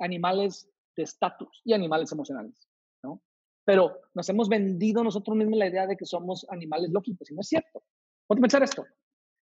animales 0.00 0.68
de 0.96 1.04
estatus 1.04 1.62
y 1.64 1.74
animales 1.74 2.10
emocionales, 2.10 2.68
¿no? 3.04 3.22
Pero 3.64 4.00
nos 4.14 4.28
hemos 4.28 4.48
vendido 4.48 5.04
nosotros 5.04 5.36
mismos 5.36 5.58
la 5.58 5.68
idea 5.68 5.86
de 5.86 5.96
que 5.96 6.06
somos 6.06 6.46
animales 6.50 6.90
lógicos 6.90 7.30
y 7.30 7.34
no 7.34 7.40
es 7.40 7.48
cierto. 7.48 7.82
Ponte 8.26 8.40
a 8.40 8.42
pensar 8.42 8.62
esto. 8.62 8.86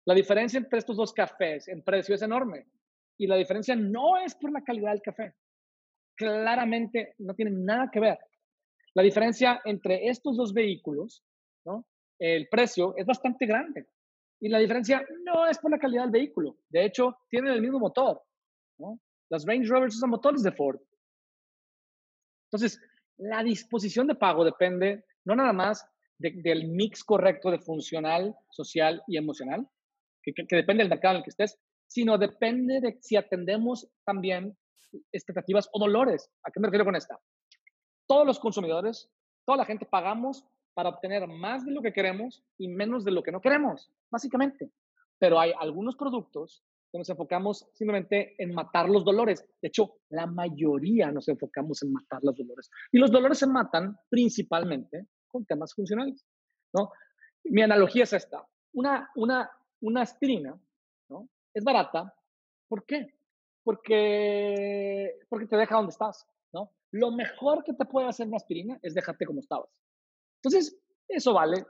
La 0.05 0.15
diferencia 0.15 0.59
entre 0.59 0.79
estos 0.79 0.97
dos 0.97 1.13
cafés 1.13 1.69
en 1.69 1.83
precio 1.83 2.15
es 2.15 2.23
enorme 2.23 2.67
y 3.19 3.27
la 3.27 3.37
diferencia 3.37 3.77
no 3.77 4.17
es 4.17 4.35
por 4.35 4.53
la 4.53 4.63
calidad 4.63 4.93
del 4.93 5.03
café. 5.03 5.35
Claramente 6.17 7.15
no 7.19 7.35
tiene 7.35 7.51
nada 7.53 7.91
que 7.93 8.01
ver. 8.01 8.19
La 8.95 9.03
diferencia 9.03 9.61
entre 9.65 10.09
estos 10.09 10.37
dos 10.37 10.53
vehículos, 10.53 11.23
¿no? 11.65 11.87
el 12.19 12.49
precio 12.49 12.97
es 12.97 13.07
bastante 13.07 13.47
grande. 13.47 13.87
Y 14.41 14.49
la 14.49 14.59
diferencia 14.59 15.05
no 15.25 15.47
es 15.47 15.59
por 15.59 15.71
la 15.71 15.79
calidad 15.79 16.03
del 16.03 16.13
vehículo. 16.13 16.57
De 16.69 16.85
hecho, 16.85 17.19
tienen 17.29 17.53
el 17.53 17.61
mismo 17.61 17.79
motor. 17.79 18.23
¿no? 18.79 19.01
Las 19.31 19.45
Range 19.45 19.69
Rovers 19.69 19.97
usan 19.97 20.11
motores 20.11 20.43
de 20.43 20.53
Ford. 20.53 20.81
Entonces, 22.47 22.81
la 23.19 23.43
disposición 23.43 24.07
de 24.07 24.15
pago 24.15 24.45
depende 24.45 25.05
no 25.25 25.37
nada 25.37 25.53
más 25.53 25.87
de, 26.19 26.33
del 26.43 26.69
mix 26.69 27.05
correcto 27.05 27.51
de 27.51 27.59
funcional, 27.59 28.35
social 28.51 29.03
y 29.07 29.17
emocional, 29.17 29.69
que, 30.23 30.33
que, 30.33 30.57
depende 30.57 30.83
del 30.83 30.91
mercado 30.91 31.15
en 31.15 31.19
el 31.19 31.25
que 31.25 31.31
estés, 31.31 31.59
sino 31.87 32.19
depende 32.19 32.81
de 32.81 32.99
si 33.01 33.17
atendemos 33.17 33.89
también 34.05 34.57
expectativas 35.13 35.69
o 35.73 35.79
dolores. 35.79 36.31
¿A 36.45 36.51
qué 36.51 36.61
me 36.61 36.69
refiero 36.69 36.85
con 36.85 36.97
esta? 36.97 37.19
Todos 38.07 38.27
los 38.27 38.39
consumidores, 38.39 39.11
toda 39.45 39.59
la 39.59 39.65
gente 39.65 39.87
pagamos 39.87 40.45
para 40.75 40.91
obtener 40.91 41.27
más 41.27 41.65
de 41.65 41.73
lo 41.73 41.83
que 41.83 41.93
queremos 41.93 42.45
y 42.57 42.69
menos 42.69 43.05
de 43.05 43.11
lo 43.11 43.23
que 43.23 43.33
no 43.33 43.41
queremos, 43.41 43.91
básicamente. 44.11 44.71
Pero 45.19 45.41
hay 45.41 45.53
algunos 45.59 45.97
productos 45.97 46.65
nos 46.97 47.11
enfocamos 47.11 47.67
simplemente 47.75 48.35
en 48.39 48.55
matar 48.55 48.89
los 48.89 49.05
dolores. 49.05 49.45
De 49.61 49.69
hecho, 49.69 49.97
la 50.09 50.27
mayoría 50.27 51.11
nos 51.11 51.29
enfocamos 51.29 51.83
en 51.83 51.93
matar 51.93 52.21
los 52.23 52.35
dolores. 52.37 52.71
Y 52.91 52.99
los 52.99 53.11
dolores 53.11 53.39
se 53.39 53.47
matan 53.47 53.99
principalmente 54.09 55.09
con 55.27 55.45
temas 55.45 55.75
funcionales, 55.75 56.25
¿no? 56.73 56.91
Mi 57.45 57.63
analogía 57.63 58.05
es 58.05 58.13
esta. 58.15 58.47
Una, 58.73 59.11
una, 59.17 59.51
una 59.81 60.03
aspirina, 60.03 60.59
¿no? 61.11 61.29
Es 61.53 61.63
barata. 61.65 62.15
¿Por 62.69 62.87
qué? 62.87 63.15
Porque, 63.63 65.19
porque 65.29 65.47
te 65.47 65.57
deja 65.57 65.77
donde 65.77 65.91
estás, 65.91 66.27
¿no? 66.53 66.73
Lo 66.93 67.11
mejor 67.11 67.65
que 67.65 67.75
te 67.75 67.85
puede 67.85 68.09
hacer 68.09 68.27
una 68.27 68.37
aspirina 68.37 68.79
es 68.83 68.95
dejarte 68.95 69.27
como 69.27 69.41
estabas. 69.41 69.69
Entonces, 70.37 70.79
eso 71.09 71.35
vale 71.35 71.67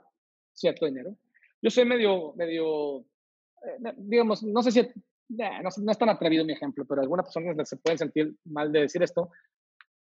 cierto 0.52 0.86
dinero. 0.86 1.16
Yo 1.62 1.70
soy 1.70 1.84
medio, 1.84 2.34
medio, 2.34 3.00
eh, 3.00 3.94
digamos, 3.96 4.42
no 4.42 4.62
sé 4.62 4.70
si, 4.70 4.88
no, 5.28 5.70
no, 5.82 5.92
es 5.92 5.98
tan 5.98 6.08
atrevido 6.08 6.44
mi 6.44 6.52
ejemplo, 6.52 6.84
pero 6.86 7.02
algunas 7.02 7.26
personas 7.26 7.68
se 7.68 7.76
pueden 7.76 7.98
sentir 7.98 8.36
mal 8.44 8.72
de 8.72 8.80
decir 8.80 9.02
esto. 9.02 9.30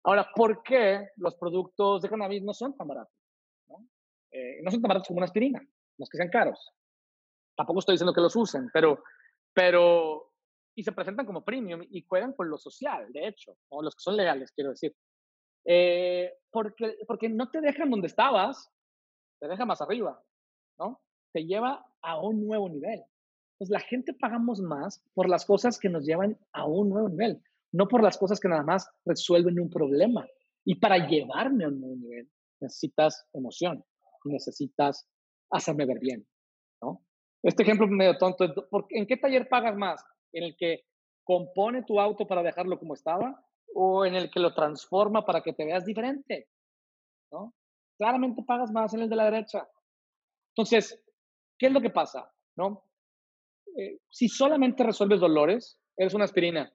Ahora, 0.05 0.29
¿por 0.35 0.63
qué 0.63 1.09
los 1.17 1.37
productos 1.37 2.03
de 2.03 2.09
cannabis 2.09 2.43
no 2.43 2.53
son 2.53 2.77
tan 2.77 2.89
baratos? 2.89 3.15
¿no? 3.69 3.87
Eh, 4.33 4.61
no 4.63 4.71
son 4.71 4.83
tan 4.83 4.89
baratos 4.89 5.09
como 5.09 5.19
una 5.19 5.27
aspirina, 5.27 5.61
los 5.99 6.09
que 6.09 6.17
sean 6.17 6.29
caros. 6.29 6.73
Tampoco 7.57 7.81
estoy 7.81 7.95
diciendo 7.95 8.15
que 8.15 8.21
los 8.21 8.35
usen, 8.35 8.69
pero, 8.73 9.03
pero, 9.53 10.33
y 10.75 10.83
se 10.83 10.93
presentan 10.93 11.27
como 11.27 11.45
premium 11.45 11.83
y 11.89 12.03
juegan 12.03 12.33
con 12.33 12.49
lo 12.49 12.59
social, 12.59 13.13
de 13.13 13.29
hecho, 13.29 13.57
o 13.69 13.83
los 13.83 13.95
que 13.95 14.03
son 14.03 14.17
legales, 14.17 14.51
quiero 14.53 14.71
decir. 14.71 14.95
Eh, 15.65 16.33
porque, 16.51 16.97
porque 17.07 17.29
no 17.29 17.51
te 17.51 17.61
dejan 17.61 17.91
donde 17.91 18.09
estabas, 18.09 18.71
te 19.39 19.47
deja 19.47 19.65
más 19.65 19.81
arriba, 19.81 20.21
¿no? 20.79 21.01
Te 21.33 21.45
lleva 21.45 21.87
a 22.01 22.21
un 22.21 22.45
nuevo 22.45 22.69
nivel. 22.69 23.05
Pues 23.59 23.71
la 23.71 23.81
gente 23.81 24.13
pagamos 24.15 24.61
más 24.61 25.03
por 25.15 25.29
las 25.29 25.45
cosas 25.45 25.79
que 25.79 25.89
nos 25.89 26.05
llevan 26.05 26.39
a 26.53 26.67
un 26.67 26.91
nuevo 26.91 27.09
nivel, 27.09 27.43
no 27.73 27.87
por 27.87 28.03
las 28.03 28.19
cosas 28.19 28.41
que 28.41 28.49
nada 28.49 28.63
más 28.63 28.89
resuelven 29.05 29.61
un 29.61 29.71
problema. 29.71 30.27
Y 30.65 30.77
para 30.77 31.09
llevarme 31.09 31.65
a 31.65 31.69
un 31.69 31.81
nuevo 31.81 31.97
nivel 31.97 32.31
necesitas 32.61 33.27
emoción, 33.33 33.85
necesitas 34.25 35.09
hacerme 35.51 35.87
ver 35.87 35.99
bien, 35.99 36.27
¿no? 36.81 37.05
Este 37.43 37.65
ejemplo 37.65 37.87
medio 37.89 38.17
tonto, 38.19 38.45
¿en 38.91 39.07
qué 39.07 39.17
taller 39.17 39.49
pagas 39.49 39.77
más? 39.77 40.05
¿En 40.33 40.45
el 40.45 40.57
que 40.57 40.85
compone 41.25 41.83
tu 41.83 42.01
auto 42.01 42.27
para 42.27 42.43
dejarlo 42.43 42.79
como 42.79 42.95
estaba 42.95 43.45
o 43.75 44.05
en 44.05 44.15
el 44.15 44.31
que 44.31 44.41
lo 44.41 44.55
transforma 44.55 45.25
para 45.25 45.43
que 45.43 45.53
te 45.53 45.65
veas 45.65 45.85
diferente? 45.85 46.49
¿no? 47.33 47.55
Claramente 47.99 48.43
pagas 48.47 48.71
más 48.71 48.95
en 48.95 49.01
el 49.01 49.09
de 49.09 49.17
la 49.17 49.25
derecha. 49.25 49.69
Entonces, 50.55 51.03
¿qué 51.59 51.67
es 51.67 51.73
lo 51.73 51.81
que 51.81 51.91
pasa? 51.91 52.31
¿no? 52.57 52.85
Eh, 53.77 53.99
si 54.11 54.29
solamente 54.29 54.83
resuelves 54.83 55.21
dolores, 55.21 55.79
eres 55.97 56.15
una 56.15 56.25
aspirina 56.25 56.73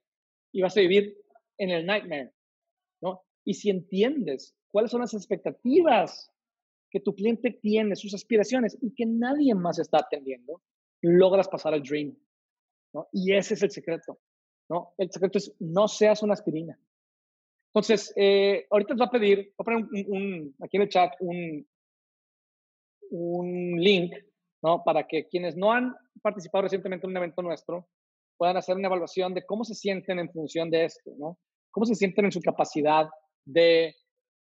y 0.52 0.62
vas 0.62 0.76
a 0.78 0.82
vivir 0.82 1.18
en 1.58 1.70
el 1.70 1.86
nightmare. 1.86 2.34
¿no? 3.02 3.24
Y 3.44 3.54
si 3.54 3.70
entiendes 3.70 4.56
cuáles 4.70 4.92
son 4.92 5.02
las 5.02 5.14
expectativas 5.14 6.32
que 6.90 7.00
tu 7.00 7.14
cliente 7.14 7.52
tiene, 7.52 7.96
sus 7.96 8.14
aspiraciones 8.14 8.78
y 8.82 8.94
que 8.94 9.06
nadie 9.06 9.54
más 9.54 9.80
está 9.80 10.00
atendiendo, 10.00 10.62
logras 11.02 11.48
pasar 11.48 11.74
al 11.74 11.84
dream. 11.84 12.18
¿no? 12.94 13.08
Y 13.12 13.34
ese 13.34 13.54
es 13.54 13.64
el 13.64 13.72
secreto. 13.72 14.20
¿no? 14.70 14.94
El 14.98 15.12
secreto 15.12 15.38
es 15.38 15.54
no 15.60 15.88
seas 15.88 16.24
una 16.24 16.34
aspirina. 16.34 16.80
Entonces, 17.74 18.12
eh, 18.16 18.66
ahorita 18.72 18.94
les 18.94 18.98
voy 18.98 19.08
a 19.08 19.12
pedir, 19.12 19.38
voy 19.38 19.54
a 19.60 19.64
poner 19.64 20.08
un, 20.08 20.56
aquí 20.64 20.78
en 20.78 20.84
el 20.84 20.90
chat 20.90 21.14
un, 21.20 21.68
un 23.12 23.80
link 23.80 24.16
¿no? 24.62 24.84
para 24.84 25.08
que 25.08 25.28
quienes 25.28 25.56
no 25.56 25.72
han 25.72 25.96
participado 26.22 26.64
recientemente 26.64 27.06
en 27.06 27.12
un 27.12 27.18
evento 27.18 27.42
nuestro 27.42 27.88
puedan 28.38 28.58
hacer 28.58 28.76
una 28.76 28.88
evaluación 28.88 29.34
de 29.34 29.46
cómo 29.46 29.64
se 29.64 29.76
sienten 29.76 30.20
en 30.20 30.32
función 30.32 30.70
de 30.70 30.86
esto, 30.86 31.12
¿no? 31.18 31.38
cómo 31.72 31.86
se 31.86 31.96
sienten 31.96 32.26
en 32.26 32.32
su 32.32 32.42
capacidad 32.42 33.08
de, 33.46 33.96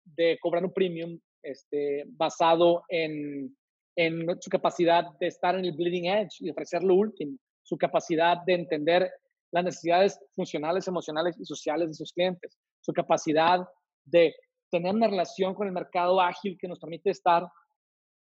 de 0.05 0.39
cobrar 0.41 0.65
un 0.65 0.73
premium 0.73 1.19
este, 1.43 2.05
basado 2.07 2.85
en, 2.89 3.57
en 3.97 4.27
su 4.41 4.49
capacidad 4.49 5.05
de 5.19 5.27
estar 5.27 5.55
en 5.55 5.65
el 5.65 5.73
bleeding 5.73 6.07
edge 6.07 6.37
y 6.41 6.51
ofrecer 6.51 6.83
lo 6.83 6.95
último, 6.95 7.37
su 7.63 7.77
capacidad 7.77 8.39
de 8.47 8.55
entender 8.55 9.11
las 9.53 9.65
necesidades 9.65 10.19
funcionales, 10.35 10.89
emocionales 10.89 11.39
y 11.39 11.45
sociales 11.45 11.89
de 11.89 11.95
sus 11.95 12.13
clientes, 12.13 12.59
su 12.81 12.93
capacidad 12.93 13.61
de 14.05 14.35
tener 14.71 14.95
una 14.95 15.09
relación 15.09 15.55
con 15.55 15.67
el 15.67 15.73
mercado 15.73 16.21
ágil 16.21 16.57
que 16.59 16.69
nos 16.69 16.81
permite 16.81 17.11
estar, 17.11 17.47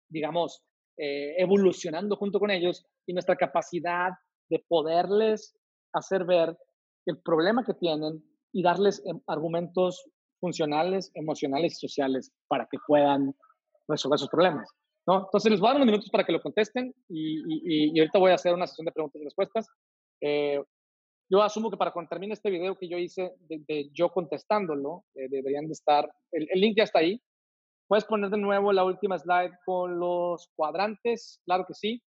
digamos, 0.09 0.63
eh, 0.97 1.35
evolucionando 1.37 2.15
junto 2.15 2.39
con 2.39 2.51
ellos 2.51 2.85
y 3.05 3.13
nuestra 3.13 3.35
capacidad 3.35 4.11
de 4.49 4.63
poderles 4.67 5.55
hacer 5.93 6.25
ver 6.25 6.57
el 7.05 7.19
problema 7.21 7.63
que 7.63 7.73
tienen 7.73 8.23
y 8.51 8.63
darles 8.63 9.01
em, 9.05 9.19
argumentos 9.27 10.03
funcionales, 10.39 11.11
emocionales 11.13 11.73
y 11.73 11.87
sociales 11.87 12.31
para 12.47 12.67
que 12.71 12.77
puedan 12.85 13.33
resolver 13.87 14.17
esos 14.17 14.29
problemas. 14.29 14.69
¿no? 15.07 15.25
Entonces 15.25 15.51
les 15.51 15.59
voy 15.59 15.69
a 15.69 15.73
dar 15.73 15.77
unos 15.77 15.87
minutos 15.87 16.09
para 16.09 16.25
que 16.25 16.33
lo 16.33 16.41
contesten 16.41 16.93
y, 17.07 17.93
y, 17.93 17.99
ahorita 17.99 18.19
voy 18.19 18.31
a 18.31 18.35
hacer 18.35 18.53
una 18.53 18.67
sesión 18.67 18.85
de 18.85 18.91
preguntas 18.91 19.21
y 19.21 19.25
respuestas. 19.25 19.67
Eh, 20.21 20.61
yo 21.29 21.41
asumo 21.41 21.69
que 21.69 21.77
para 21.77 21.91
cuando 21.91 22.09
termine 22.09 22.33
este 22.33 22.49
video 22.49 22.77
que 22.77 22.87
yo 22.87 22.97
hice 22.97 23.33
de, 23.39 23.89
yo 23.93 24.09
contestándolo, 24.09 25.05
eh, 25.15 25.27
deberían 25.29 25.67
de 25.67 25.73
estar, 25.73 26.09
el, 26.31 26.47
el, 26.49 26.61
link 26.61 26.77
ya 26.77 26.83
está 26.83 26.99
ahí. 26.99 27.21
¿Puedes 27.87 28.05
poner 28.05 28.29
de 28.29 28.37
nuevo 28.37 28.73
la 28.73 28.83
última 28.83 29.17
slide 29.17 29.57
con 29.65 29.99
los 29.99 30.49
cuadrantes? 30.55 31.41
Claro 31.45 31.65
que 31.65 31.73
sí. 31.73 32.03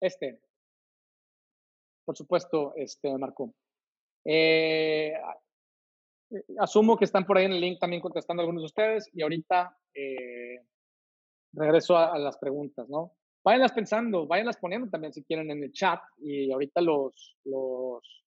Este. 0.00 0.40
Por 2.04 2.16
supuesto, 2.16 2.74
este, 2.76 3.16
Marco. 3.18 3.54
Eh, 4.24 5.14
asumo 6.58 6.96
que 6.96 7.04
están 7.04 7.26
por 7.26 7.38
ahí 7.38 7.46
en 7.46 7.52
el 7.52 7.60
link 7.60 7.78
también 7.80 8.02
contestando 8.02 8.42
algunos 8.42 8.62
de 8.62 8.66
ustedes 8.66 9.10
y 9.12 9.22
ahorita 9.22 9.76
eh, 9.94 10.64
regreso 11.52 11.96
a, 11.96 12.14
a, 12.14 12.18
las 12.18 12.38
preguntas, 12.38 12.88
¿no? 12.88 13.16
váyanlas 13.44 13.72
pensando, 13.72 14.26
váyanlas 14.26 14.56
poniendo 14.56 14.88
también 14.88 15.12
si 15.12 15.22
quieren 15.22 15.50
en 15.50 15.62
el 15.62 15.72
chat 15.72 16.00
y 16.18 16.50
ahorita 16.50 16.80
los, 16.80 17.36
los, 17.44 18.23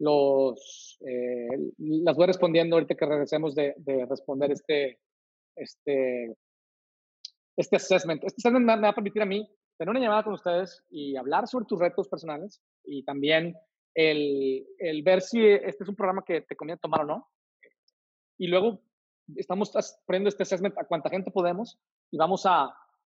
los, 0.00 0.98
eh, 1.06 1.72
las 1.78 2.16
voy 2.16 2.26
respondiendo 2.26 2.74
ahorita 2.74 2.94
que 2.94 3.06
regresemos 3.06 3.54
de, 3.54 3.74
de, 3.76 4.06
responder 4.06 4.50
este, 4.50 4.98
este, 5.54 6.36
este 7.56 7.76
assessment. 7.76 8.24
Este 8.24 8.40
assessment 8.40 8.64
me, 8.64 8.80
va 8.80 8.88
a 8.88 8.94
permitir 8.94 9.20
a 9.20 9.26
mí 9.26 9.46
tener 9.76 9.90
una 9.90 10.00
llamada 10.00 10.24
con 10.24 10.32
ustedes 10.32 10.82
y 10.90 11.16
hablar 11.16 11.46
sobre 11.46 11.66
tus 11.66 11.78
retos 11.78 12.08
personales 12.08 12.62
y 12.84 13.04
también 13.04 13.54
el, 13.94 14.66
el 14.78 15.02
ver 15.02 15.20
si 15.20 15.46
este 15.46 15.84
es 15.84 15.88
un 15.88 15.96
programa 15.96 16.24
que 16.26 16.40
te 16.40 16.56
conviene 16.56 16.80
tomar 16.80 17.02
o 17.02 17.06
no. 17.06 17.28
Y 18.38 18.46
luego 18.46 18.80
estamos 19.36 19.70
poniendo 20.06 20.30
este 20.30 20.44
assessment 20.44 20.78
a 20.78 20.86
cuánta 20.86 21.10
gente 21.10 21.30
podemos 21.30 21.78
y 22.10 22.16
vamos 22.16 22.46
a, 22.46 22.64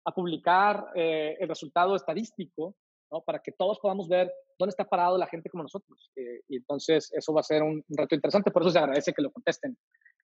a 0.05 0.11
publicar 0.13 0.91
eh, 0.93 1.35
el 1.39 1.49
resultado 1.49 1.95
estadístico, 1.95 2.75
¿no? 3.11 3.21
Para 3.21 3.39
que 3.39 3.51
todos 3.51 3.79
podamos 3.79 4.07
ver 4.07 4.31
dónde 4.57 4.71
está 4.71 4.85
parado 4.85 5.17
la 5.17 5.27
gente 5.27 5.49
como 5.49 5.63
nosotros. 5.63 6.11
Eh, 6.15 6.41
y 6.47 6.57
entonces 6.57 7.11
eso 7.13 7.33
va 7.33 7.41
a 7.41 7.43
ser 7.43 7.63
un, 7.63 7.83
reto 7.89 8.15
interesante, 8.15 8.51
por 8.51 8.63
eso 8.63 8.71
se 8.71 8.79
agradece 8.79 9.13
que 9.13 9.21
lo 9.21 9.31
contesten. 9.31 9.77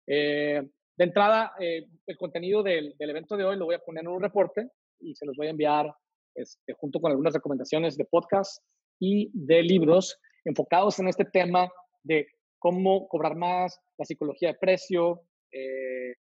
Eh, 0.07 0.61
de 0.97 1.03
entrada, 1.03 1.53
el 1.59 2.17
contenido 2.17 2.61
del, 2.61 2.95
del, 2.97 3.09
evento 3.09 3.37
de 3.37 3.45
hoy 3.45 3.57
lo 3.57 3.65
voy 3.65 3.75
a 3.75 3.79
poner 3.79 4.03
en 4.03 4.09
un 4.09 4.21
reporte 4.21 4.69
y 4.99 5.15
se 5.15 5.25
los 5.25 5.35
voy 5.37 5.47
a 5.47 5.51
enviar 5.51 5.91
este, 6.35 6.73
junto 6.73 6.99
con 6.99 7.11
algunas 7.11 7.33
recomendaciones 7.33 7.97
de 7.97 8.05
podcast 8.05 8.63
y 8.99 9.31
de 9.33 9.63
libros 9.63 10.19
enfocados 10.45 10.99
en 10.99 11.07
este 11.07 11.25
tema 11.25 11.71
de 12.03 12.27
cómo 12.59 13.07
cobrar 13.07 13.35
más, 13.35 13.79
la 13.97 14.05
psicología 14.05 14.49
de 14.49 14.59
precio, 14.59 15.23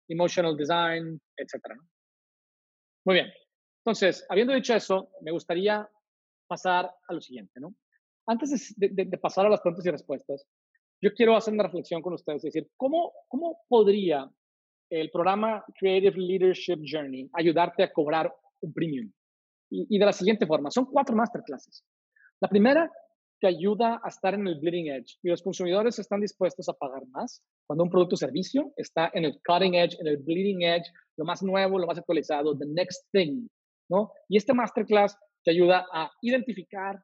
emotional 0.08 0.56
design, 0.56 1.20
etcétera. 1.36 1.76
¿no? 1.76 1.82
Muy 3.04 3.16
bien. 3.16 3.32
Entonces, 3.84 4.24
habiendo 4.30 4.54
dicho 4.54 4.74
eso, 4.74 5.10
me 5.20 5.30
gustaría 5.30 5.88
pasar 6.46 6.90
a 7.08 7.12
lo 7.12 7.20
siguiente, 7.20 7.60
¿no? 7.60 7.74
Antes 8.26 8.74
de, 8.76 8.88
de, 8.88 9.18
pasar 9.18 9.46
a 9.46 9.50
las 9.50 9.60
preguntas 9.60 9.84
y 9.84 9.90
respuestas, 9.90 10.46
yo 11.02 11.12
quiero 11.12 11.36
hacer 11.36 11.52
una 11.52 11.64
reflexión 11.64 12.00
con 12.00 12.14
ustedes 12.14 12.44
y 12.44 12.48
decir, 12.48 12.70
¿cómo, 12.76 13.12
cómo 13.28 13.58
podría 13.68 14.30
el 14.90 15.10
programa 15.10 15.62
Creative 15.78 16.16
Leadership 16.16 16.80
Journey 16.86 17.28
ayudarte 17.34 17.82
a 17.82 17.92
cobrar 17.92 18.34
un 18.62 18.72
premium? 18.72 19.12
Y, 19.70 19.86
y 19.94 19.98
de 19.98 20.06
la 20.06 20.12
siguiente 20.12 20.46
forma, 20.46 20.70
son 20.70 20.86
cuatro 20.86 21.14
masterclasses. 21.14 21.84
La 22.40 22.48
primera 22.48 22.90
te 23.40 23.48
ayuda 23.48 24.00
a 24.02 24.08
estar 24.08 24.32
en 24.32 24.46
el 24.46 24.58
bleeding 24.58 24.88
edge 24.88 25.18
y 25.22 25.28
los 25.28 25.42
consumidores 25.42 25.98
están 25.98 26.20
dispuestos 26.20 26.66
a 26.70 26.72
pagar 26.72 27.06
más 27.08 27.42
cuando 27.66 27.84
un 27.84 27.90
producto 27.90 28.14
o 28.14 28.16
servicio 28.16 28.72
está 28.76 29.10
en 29.12 29.26
el 29.26 29.38
cutting 29.46 29.74
edge, 29.74 29.96
en 30.00 30.06
el 30.06 30.16
bleeding 30.16 30.62
edge, 30.62 30.86
lo 31.18 31.26
más 31.26 31.42
nuevo, 31.42 31.78
lo 31.78 31.86
más 31.86 31.98
actualizado, 31.98 32.56
the 32.56 32.66
next 32.66 33.06
thing, 33.12 33.46
¿no? 33.90 34.10
Y 34.28 34.38
este 34.38 34.54
masterclass 34.54 35.18
te 35.44 35.50
ayuda 35.50 35.86
a 35.92 36.10
identificar, 36.22 37.00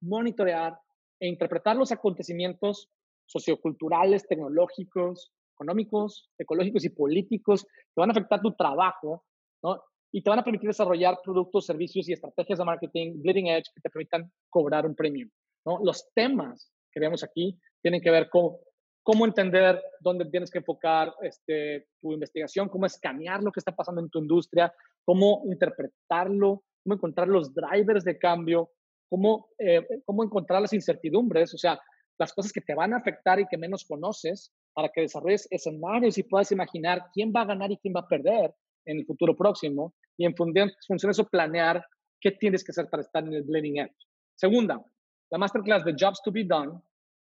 monitorear 0.00 0.78
e 1.20 1.28
interpretar 1.28 1.76
los 1.76 1.92
acontecimientos 1.92 2.90
socioculturales, 3.26 4.26
tecnológicos, 4.26 5.32
económicos, 5.54 6.30
ecológicos 6.38 6.84
y 6.84 6.90
políticos 6.90 7.64
que 7.64 8.00
van 8.00 8.10
a 8.10 8.12
afectar 8.12 8.40
tu 8.42 8.52
trabajo, 8.54 9.24
¿no? 9.62 9.80
Y 10.12 10.22
te 10.22 10.30
van 10.30 10.40
a 10.40 10.44
permitir 10.44 10.68
desarrollar 10.68 11.18
productos, 11.24 11.66
servicios 11.66 12.08
y 12.08 12.12
estrategias 12.12 12.58
de 12.58 12.64
marketing 12.64 13.22
bleeding 13.22 13.48
edge 13.48 13.70
que 13.74 13.80
te 13.80 13.90
permitan 13.90 14.30
cobrar 14.50 14.86
un 14.86 14.94
premium, 14.94 15.30
¿no? 15.64 15.78
Los 15.82 16.12
temas 16.14 16.70
que 16.92 17.00
vemos 17.00 17.24
aquí 17.24 17.58
tienen 17.80 18.00
que 18.00 18.10
ver 18.10 18.28
con 18.28 18.56
cómo 19.02 19.26
entender 19.26 19.80
dónde 20.00 20.24
tienes 20.26 20.50
que 20.50 20.58
enfocar 20.58 21.14
este, 21.20 21.88
tu 22.00 22.12
investigación, 22.12 22.68
cómo 22.68 22.86
escanear 22.86 23.42
lo 23.42 23.52
que 23.52 23.60
está 23.60 23.74
pasando 23.74 24.00
en 24.00 24.08
tu 24.08 24.18
industria, 24.18 24.72
cómo 25.04 25.42
interpretarlo, 25.46 26.62
cómo 26.84 26.94
encontrar 26.94 27.28
los 27.28 27.52
drivers 27.54 28.04
de 28.04 28.18
cambio, 28.18 28.70
cómo, 29.08 29.48
eh, 29.58 29.82
cómo 30.04 30.22
encontrar 30.22 30.62
las 30.62 30.72
incertidumbres, 30.72 31.52
o 31.54 31.58
sea, 31.58 31.80
las 32.18 32.32
cosas 32.32 32.52
que 32.52 32.60
te 32.60 32.74
van 32.74 32.92
a 32.92 32.98
afectar 32.98 33.40
y 33.40 33.46
que 33.46 33.58
menos 33.58 33.84
conoces 33.84 34.52
para 34.72 34.88
que 34.88 35.00
desarrolles 35.00 35.48
escenarios 35.50 36.18
y 36.18 36.22
puedas 36.22 36.52
imaginar 36.52 37.06
quién 37.12 37.32
va 37.34 37.42
a 37.42 37.46
ganar 37.46 37.72
y 37.72 37.78
quién 37.78 37.94
va 37.94 38.00
a 38.00 38.08
perder 38.08 38.54
en 38.86 38.98
el 38.98 39.06
futuro 39.06 39.34
próximo 39.34 39.94
y 40.16 40.26
en 40.26 40.36
función, 40.36 40.70
de 40.88 41.10
eso 41.10 41.26
planear 41.28 41.84
qué 42.20 42.32
tienes 42.32 42.62
que 42.62 42.70
hacer 42.70 42.88
para 42.88 43.02
estar 43.02 43.24
en 43.24 43.32
el 43.32 43.42
blending 43.42 43.78
edge. 43.78 43.96
Segunda, 44.36 44.84
la 45.30 45.38
masterclass 45.38 45.84
de 45.84 45.94
Jobs 45.98 46.20
to 46.22 46.30
be 46.30 46.44
Done 46.44 46.80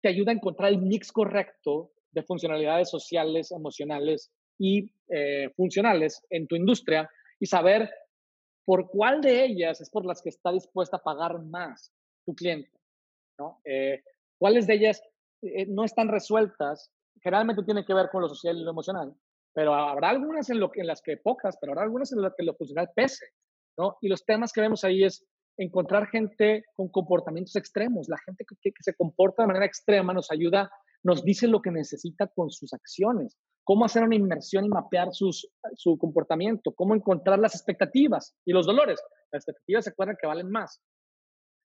te 0.03 0.09
ayuda 0.09 0.33
a 0.33 0.35
encontrar 0.35 0.71
el 0.71 0.83
mix 0.83 1.11
correcto 1.13 1.93
de 2.11 2.23
funcionalidades 2.23 2.91
sociales, 2.91 3.53
emocionales 3.53 4.31
y 4.59 4.91
eh, 5.09 5.51
funcionales 5.57 6.23
en 6.31 6.47
tu 6.47 6.57
industria 6.57 7.09
y 7.39 7.47
saber 7.47 7.91
por 8.67 8.91
cuál 8.91 9.23
de 9.23 9.45
ellas 9.45 9.81
es 9.81 9.89
por 9.89 10.05
las 10.05 10.21
que 10.21 10.29
está 10.29 10.53
dispuesta 10.53 10.99
a 10.99 11.03
pagar 11.03 11.39
más 11.39 11.95
tu 12.27 12.35
cliente. 12.35 12.71
¿no? 13.39 13.61
Eh, 13.65 14.03
¿Cuáles 14.39 14.67
de 14.67 14.75
ellas 14.75 15.03
eh, 15.43 15.67
no 15.67 15.85
están 15.85 16.09
resueltas? 16.09 16.93
Generalmente 17.23 17.63
tiene 17.63 17.85
que 17.85 17.95
ver 17.95 18.11
con 18.11 18.23
lo 18.23 18.29
social 18.29 18.59
y 18.59 18.65
lo 18.65 18.73
emocional, 18.73 19.15
pero 19.55 19.73
habrá 19.73 20.11
algunas 20.11 20.51
en, 20.51 20.59
lo, 20.59 20.71
en 20.75 20.89
las 20.89 21.01
que 21.01 21.17
pocas, 21.17 21.57
pero 21.61 21.73
habrá 21.73 21.85
algunas 21.85 22.13
en 22.13 22.21
las 22.21 22.35
que 22.37 22.43
lo 22.43 22.55
funcional 22.55 22.91
pese. 22.95 23.27
¿no? 23.79 23.97
Y 24.01 24.09
los 24.09 24.25
temas 24.25 24.53
que 24.53 24.61
vemos 24.61 24.83
ahí 24.83 25.05
es 25.05 25.25
encontrar 25.57 26.09
gente 26.09 26.65
con 26.75 26.89
comportamientos 26.89 27.55
extremos. 27.55 28.09
La 28.09 28.19
gente 28.19 28.45
que, 28.45 28.73
que, 28.73 28.83
se 28.83 28.95
comporta 28.95 29.43
de 29.43 29.47
manera 29.47 29.65
extrema 29.65 30.13
nos 30.13 30.31
ayuda, 30.33 30.71
nos 31.05 31.25
dice 31.25 31.47
lo 31.47 31.63
que 31.63 31.71
necesita 31.71 32.27
con 32.27 32.51
sus 32.51 32.73
acciones. 32.73 33.39
Cómo 33.67 33.85
hacer 33.85 34.05
una 34.05 34.15
inmersión 34.15 34.65
y 34.65 34.69
mapear 34.69 35.13
sus, 35.13 35.51
su 35.75 35.99
comportamiento, 35.99 36.73
cómo 36.73 36.95
encontrar 36.95 37.41
las 37.41 37.57
expectativas 37.57 38.33
y 38.45 38.53
los 38.53 38.65
dolores. 38.65 39.03
Las 39.33 39.41
expectativas 39.41 39.85
se 39.85 39.91
acuerdan 39.91 40.17
que 40.21 40.29
valen 40.29 40.49
más. 40.49 40.81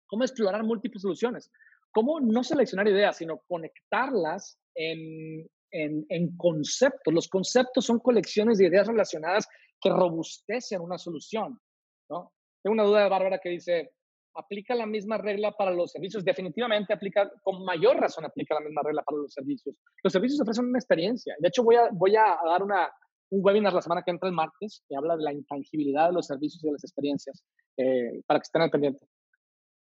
Cómo 0.07 0.23
explorar 0.23 0.63
múltiples 0.63 1.03
soluciones. 1.03 1.51
Cómo 1.91 2.21
no 2.21 2.45
seleccionar 2.45 2.87
ideas, 2.87 3.17
sino 3.17 3.43
conectarlas 3.49 4.61
en, 4.77 5.45
en, 5.73 6.07
en 6.09 6.37
conceptos. 6.37 7.13
Los 7.13 7.27
conceptos 7.27 7.87
son 7.87 7.99
colecciones 7.99 8.59
de 8.59 8.67
ideas 8.69 8.87
relacionadas 8.87 9.49
que 9.81 9.91
robustecen 9.91 10.81
una 10.81 10.99
solución. 10.99 11.61
¿no? 12.09 12.33
Tengo 12.63 12.75
una 12.75 12.85
duda 12.85 13.03
de 13.03 13.09
Bárbara 13.09 13.41
que 13.41 13.49
dice, 13.49 13.91
¿aplica 14.39 14.74
la 14.74 14.86
misma 14.86 15.18
regla 15.18 15.53
para 15.53 15.72
los 15.72 15.91
servicios? 15.91 16.24
Definitivamente 16.24 16.93
aplica, 16.93 17.30
con 17.43 17.64
mayor 17.64 17.97
razón 17.97 18.24
aplica 18.24 18.55
la 18.55 18.61
misma 18.61 18.82
regla 18.84 19.03
para 19.03 19.18
los 19.18 19.32
servicios. 19.32 19.74
Los 20.03 20.12
servicios 20.12 20.41
ofrecen 20.41 20.66
una 20.66 20.78
experiencia. 20.78 21.34
De 21.39 21.49
hecho, 21.49 21.62
voy 21.64 21.76
a, 21.76 21.89
voy 21.93 22.14
a 22.16 22.39
dar 22.47 22.62
una, 22.62 22.89
un 23.30 23.45
webinar 23.45 23.72
la 23.72 23.82
semana 23.82 24.03
que 24.03 24.11
entra 24.11 24.28
el 24.28 24.34
martes 24.34 24.82
que 24.89 24.97
habla 24.97 25.16
de 25.16 25.24
la 25.24 25.32
intangibilidad 25.32 26.09
de 26.09 26.14
los 26.14 26.26
servicios 26.26 26.62
y 26.62 26.66
de 26.68 26.72
las 26.72 26.84
experiencias, 26.84 27.43
eh, 27.76 28.22
para 28.26 28.39
que 28.39 28.45
estén 28.45 28.62
al 28.62 28.70
pendiente. 28.70 29.07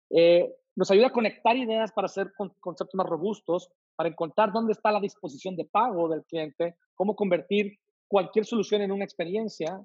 Eh, 0.09 0.51
nos 0.75 0.91
ayuda 0.91 1.07
a 1.07 1.11
conectar 1.11 1.55
ideas 1.55 1.91
para 1.91 2.05
hacer 2.05 2.31
conceptos 2.59 2.93
más 2.95 3.07
robustos, 3.07 3.69
para 3.95 4.09
encontrar 4.09 4.51
dónde 4.51 4.73
está 4.73 4.91
la 4.91 4.99
disposición 4.99 5.55
de 5.55 5.65
pago 5.65 6.07
del 6.07 6.23
cliente, 6.25 6.75
cómo 6.95 7.15
convertir 7.15 7.79
cualquier 8.07 8.45
solución 8.45 8.81
en 8.81 8.91
una 8.91 9.03
experiencia, 9.03 9.81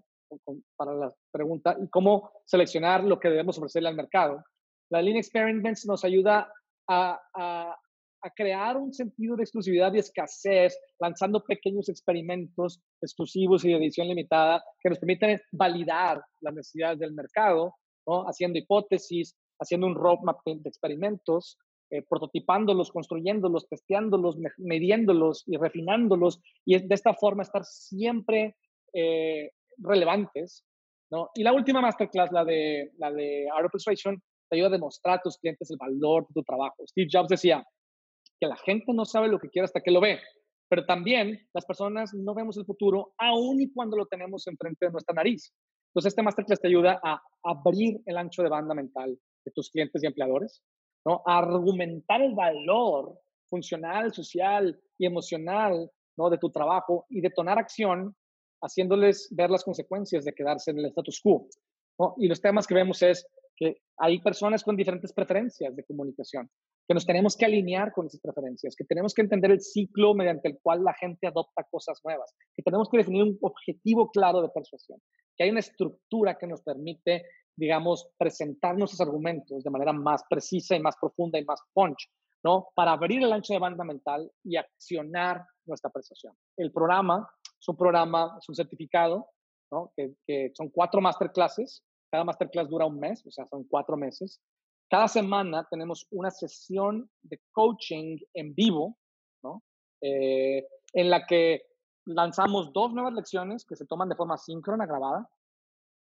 para 0.76 0.94
la 0.94 1.12
pregunta, 1.30 1.76
y 1.82 1.88
cómo 1.88 2.30
seleccionar 2.44 3.04
lo 3.04 3.18
que 3.18 3.28
debemos 3.28 3.58
ofrecerle 3.58 3.88
al 3.88 3.96
mercado. 3.96 4.44
La 4.92 5.00
Lean 5.00 5.16
Experiments 5.16 5.86
nos 5.86 6.04
ayuda 6.04 6.52
a, 6.86 7.18
a, 7.34 7.74
a, 8.20 8.30
crear 8.36 8.76
un 8.76 8.92
sentido 8.92 9.36
de 9.36 9.42
exclusividad 9.42 9.94
y 9.94 9.98
escasez, 10.00 10.78
lanzando 11.00 11.42
pequeños 11.42 11.88
experimentos 11.88 12.78
exclusivos 13.00 13.64
y 13.64 13.68
de 13.68 13.76
edición 13.76 14.08
limitada 14.08 14.62
que 14.82 14.90
nos 14.90 14.98
permiten 14.98 15.40
validar 15.50 16.22
las 16.42 16.54
necesidades 16.54 16.98
del 16.98 17.14
mercado, 17.14 17.74
¿no? 18.06 18.24
haciendo 18.24 18.58
hipótesis, 18.58 19.34
haciendo 19.58 19.86
un 19.86 19.94
roadmap 19.94 20.40
de 20.44 20.68
experimentos, 20.68 21.56
eh, 21.88 22.02
prototipándolos, 22.02 22.92
construyéndolos, 22.92 23.66
testeándolos, 23.70 24.36
midiéndolos 24.58 25.44
y 25.46 25.56
refinándolos, 25.56 26.38
y 26.66 26.86
de 26.86 26.94
esta 26.94 27.14
forma 27.14 27.44
estar 27.44 27.64
siempre 27.64 28.56
eh, 28.92 29.52
relevantes. 29.78 30.66
¿no? 31.10 31.30
Y 31.34 31.42
la 31.42 31.54
última 31.54 31.80
masterclass, 31.80 32.30
la 32.30 32.44
de, 32.44 32.92
la 32.98 33.10
de 33.10 33.48
Art 33.50 33.64
of 33.64 33.72
Persuasion, 33.72 34.22
te 34.52 34.56
ayuda 34.56 34.68
a 34.68 34.72
demostrar 34.72 35.18
a 35.18 35.22
tus 35.22 35.38
clientes 35.38 35.70
el 35.70 35.78
valor 35.78 36.26
de 36.28 36.34
tu 36.34 36.42
trabajo. 36.42 36.86
Steve 36.86 37.08
Jobs 37.10 37.28
decía 37.28 37.66
que 38.38 38.46
la 38.46 38.56
gente 38.56 38.92
no 38.92 39.06
sabe 39.06 39.28
lo 39.28 39.38
que 39.38 39.48
quiere 39.48 39.64
hasta 39.64 39.80
que 39.80 39.90
lo 39.90 39.98
ve, 39.98 40.20
pero 40.68 40.84
también 40.84 41.48
las 41.54 41.64
personas 41.64 42.12
no 42.12 42.34
vemos 42.34 42.58
el 42.58 42.66
futuro 42.66 43.14
aún 43.16 43.62
y 43.62 43.72
cuando 43.72 43.96
lo 43.96 44.04
tenemos 44.04 44.46
enfrente 44.46 44.84
de 44.84 44.92
nuestra 44.92 45.14
nariz. 45.14 45.54
Entonces, 45.88 46.10
este 46.10 46.22
masterclass 46.22 46.60
te 46.60 46.68
ayuda 46.68 47.00
a 47.02 47.22
abrir 47.42 48.02
el 48.04 48.18
ancho 48.18 48.42
de 48.42 48.50
banda 48.50 48.74
mental 48.74 49.18
de 49.42 49.52
tus 49.52 49.70
clientes 49.70 50.02
y 50.02 50.06
empleadores, 50.06 50.62
¿no? 51.06 51.22
A 51.24 51.38
argumentar 51.38 52.20
el 52.20 52.34
valor 52.34 53.18
funcional, 53.48 54.12
social 54.12 54.78
y 54.98 55.06
emocional 55.06 55.90
¿no? 56.18 56.28
de 56.28 56.36
tu 56.36 56.50
trabajo 56.50 57.06
y 57.08 57.22
detonar 57.22 57.58
acción 57.58 58.14
haciéndoles 58.62 59.28
ver 59.30 59.50
las 59.50 59.64
consecuencias 59.64 60.26
de 60.26 60.34
quedarse 60.34 60.72
en 60.72 60.78
el 60.78 60.86
status 60.86 61.20
quo. 61.22 61.48
Y 62.18 62.28
los 62.28 62.40
temas 62.40 62.66
que 62.66 62.74
vemos 62.74 63.02
es 63.02 63.26
hay 63.98 64.20
personas 64.20 64.64
con 64.64 64.76
diferentes 64.76 65.12
preferencias 65.12 65.74
de 65.74 65.84
comunicación, 65.84 66.50
que 66.86 66.94
nos 66.94 67.06
tenemos 67.06 67.36
que 67.36 67.44
alinear 67.44 67.92
con 67.92 68.06
esas 68.06 68.20
preferencias, 68.20 68.74
que 68.76 68.84
tenemos 68.84 69.14
que 69.14 69.22
entender 69.22 69.50
el 69.50 69.60
ciclo 69.60 70.14
mediante 70.14 70.48
el 70.48 70.58
cual 70.62 70.82
la 70.84 70.94
gente 70.94 71.26
adopta 71.26 71.66
cosas 71.70 72.00
nuevas, 72.04 72.34
que 72.54 72.62
tenemos 72.62 72.88
que 72.88 72.98
definir 72.98 73.22
un 73.22 73.38
objetivo 73.40 74.10
claro 74.10 74.42
de 74.42 74.48
persuasión, 74.48 75.00
que 75.36 75.44
hay 75.44 75.50
una 75.50 75.60
estructura 75.60 76.36
que 76.36 76.46
nos 76.46 76.62
permite, 76.62 77.24
digamos, 77.56 78.08
presentar 78.18 78.76
nuestros 78.76 79.00
argumentos 79.00 79.62
de 79.62 79.70
manera 79.70 79.92
más 79.92 80.24
precisa 80.28 80.74
y 80.76 80.80
más 80.80 80.96
profunda 81.00 81.38
y 81.38 81.44
más 81.44 81.60
punch, 81.72 82.10
¿no? 82.44 82.68
Para 82.74 82.92
abrir 82.92 83.22
el 83.22 83.32
ancho 83.32 83.52
de 83.52 83.60
banda 83.60 83.84
mental 83.84 84.30
y 84.42 84.56
accionar 84.56 85.44
nuestra 85.64 85.90
persuasión. 85.90 86.34
El 86.56 86.72
programa 86.72 87.28
es 87.60 87.68
un 87.68 87.76
programa, 87.76 88.36
es 88.40 88.48
un 88.48 88.56
certificado, 88.56 89.28
¿no? 89.70 89.92
que, 89.96 90.14
que 90.26 90.50
son 90.54 90.68
cuatro 90.70 91.00
masterclasses. 91.00 91.84
Cada 92.12 92.24
masterclass 92.24 92.68
dura 92.68 92.84
un 92.84 93.00
mes, 93.00 93.26
o 93.26 93.30
sea, 93.30 93.46
son 93.46 93.64
cuatro 93.64 93.96
meses. 93.96 94.38
Cada 94.90 95.08
semana 95.08 95.66
tenemos 95.70 96.06
una 96.10 96.30
sesión 96.30 97.10
de 97.22 97.40
coaching 97.52 98.18
en 98.34 98.54
vivo, 98.54 98.98
¿no? 99.42 99.62
Eh, 100.02 100.66
en 100.92 101.08
la 101.08 101.24
que 101.26 101.62
lanzamos 102.04 102.70
dos 102.74 102.92
nuevas 102.92 103.14
lecciones 103.14 103.64
que 103.64 103.76
se 103.76 103.86
toman 103.86 104.10
de 104.10 104.16
forma 104.16 104.36
síncrona, 104.36 104.84
grabada. 104.84 105.26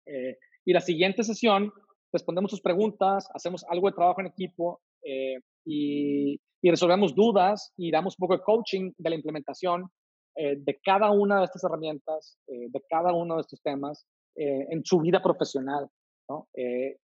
Eh, 0.04 0.36
y 0.66 0.74
la 0.74 0.82
siguiente 0.82 1.24
sesión 1.24 1.72
respondemos 2.12 2.50
sus 2.50 2.60
preguntas, 2.60 3.26
hacemos 3.32 3.64
algo 3.70 3.88
de 3.88 3.94
trabajo 3.94 4.20
en 4.20 4.26
equipo 4.26 4.82
eh, 5.02 5.38
y, 5.64 6.38
y, 6.60 6.70
resolvemos 6.70 7.14
dudas 7.14 7.72
y 7.78 7.90
damos 7.90 8.16
un 8.18 8.26
poco 8.26 8.36
de 8.36 8.44
coaching 8.44 8.92
de 8.98 9.10
la 9.10 9.16
implementación 9.16 9.88
de 10.34 10.80
cada 10.82 11.10
una 11.10 11.40
de 11.40 11.44
estas 11.44 11.62
herramientas, 11.64 12.38
de 12.46 12.82
cada 12.88 13.12
uno 13.12 13.34
de 13.34 13.42
estos 13.42 13.60
temas 13.60 14.06
en 14.34 14.82
su 14.82 14.98
vida 14.98 15.20
profesional. 15.22 15.90
¿No? 16.32 16.48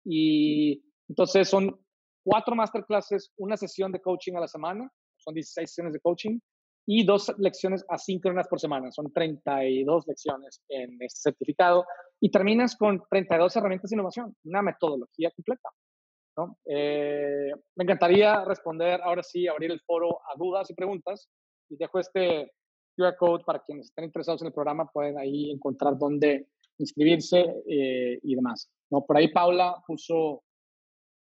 y 0.04 0.82
entonces 1.08 1.48
son 1.48 1.78
cuatro 2.24 2.54
masterclasses, 2.54 3.32
una 3.36 3.56
sesión 3.56 3.92
de 3.92 4.00
coaching 4.00 4.34
a 4.34 4.40
la 4.40 4.48
semana, 4.48 4.90
son 5.16 5.34
16 5.34 5.68
sesiones 5.68 5.92
de 5.92 6.00
coaching 6.00 6.38
y 6.86 7.04
dos 7.04 7.32
lecciones 7.38 7.84
asíncronas 7.88 8.48
por 8.48 8.60
semana, 8.60 8.90
son 8.90 9.12
32 9.12 10.06
lecciones 10.06 10.62
en 10.68 10.96
este 11.00 11.30
certificado 11.30 11.84
y 12.20 12.30
terminas 12.30 12.76
con 12.76 13.02
32 13.10 13.56
herramientas 13.56 13.90
de 13.90 13.96
innovación, 13.96 14.36
una 14.44 14.62
metodología 14.62 15.30
completa. 15.30 15.68
¿no? 16.36 16.56
me 16.66 17.84
encantaría 17.84 18.44
responder 18.44 19.00
ahora 19.02 19.24
sí, 19.24 19.48
abrir 19.48 19.72
el 19.72 19.80
foro 19.80 20.20
a 20.32 20.38
dudas 20.38 20.70
y 20.70 20.74
preguntas 20.74 21.28
y 21.68 21.76
dejo 21.76 21.98
este 21.98 22.52
QR 22.96 23.16
code 23.16 23.44
para 23.44 23.62
quienes 23.64 23.86
estén 23.86 24.04
interesados 24.04 24.42
en 24.42 24.48
el 24.48 24.52
programa, 24.52 24.90
pueden 24.92 25.18
ahí 25.18 25.50
encontrar 25.50 25.98
dónde 25.98 26.48
inscribirse 26.78 27.40
eh, 27.68 28.20
y 28.22 28.34
demás. 28.34 28.70
¿No? 28.90 29.04
Por 29.04 29.16
ahí 29.16 29.28
Paula 29.28 29.82
puso 29.86 30.42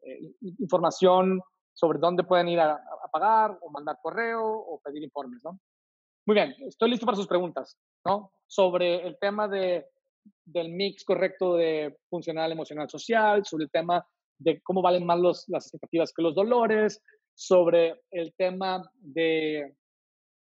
eh, 0.01 0.34
información 0.59 1.41
sobre 1.74 1.99
dónde 1.99 2.24
pueden 2.24 2.47
ir 2.47 2.59
a, 2.59 2.80
pagar 3.11 3.57
o 3.61 3.70
mandar 3.70 3.97
correo 4.01 4.43
o 4.43 4.80
pedir 4.84 5.03
informes. 5.03 5.39
¿no? 5.43 5.59
Muy 6.26 6.34
bien, 6.34 6.55
estoy 6.59 6.89
listo 6.89 7.05
para 7.05 7.15
sus 7.15 7.28
preguntas 7.28 7.78
¿no? 8.05 8.32
sobre 8.45 9.07
el 9.07 9.18
tema 9.20 9.47
de, 9.47 9.88
del 10.43 10.70
mix 10.70 11.03
correcto 11.05 11.55
de 11.55 11.97
funcional, 12.09 12.51
emocional, 12.51 12.89
social, 12.89 13.45
sobre 13.45 13.65
el 13.65 13.72
tema 13.72 14.05
de 14.39 14.61
cómo 14.61 14.82
valen 14.82 15.05
más 15.05 15.20
los, 15.20 15.45
las 15.47 15.65
expectativas 15.65 16.11
que 16.13 16.22
los 16.22 16.36
dolores, 16.36 17.01
sobre 17.34 18.01
el 18.11 18.34
tema 18.36 18.84
de 18.95 19.76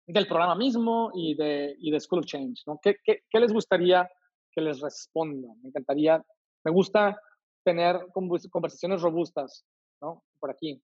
del 0.07 0.27
programa 0.27 0.55
mismo 0.55 1.11
y 1.13 1.35
de, 1.35 1.75
y 1.79 1.91
de 1.91 1.99
School 1.99 2.25
Change, 2.25 2.61
¿no? 2.67 2.79
¿Qué, 2.81 2.97
¿Qué, 3.03 3.23
qué, 3.29 3.39
les 3.39 3.51
gustaría 3.51 4.07
que 4.51 4.61
les 4.61 4.79
responda? 4.79 5.47
Me 5.61 5.69
encantaría, 5.69 6.23
me 6.65 6.71
gusta 6.71 7.19
tener 7.63 8.07
conversaciones 8.13 9.01
robustas, 9.01 9.65
¿no? 10.01 10.23
Por 10.39 10.51
aquí. 10.51 10.81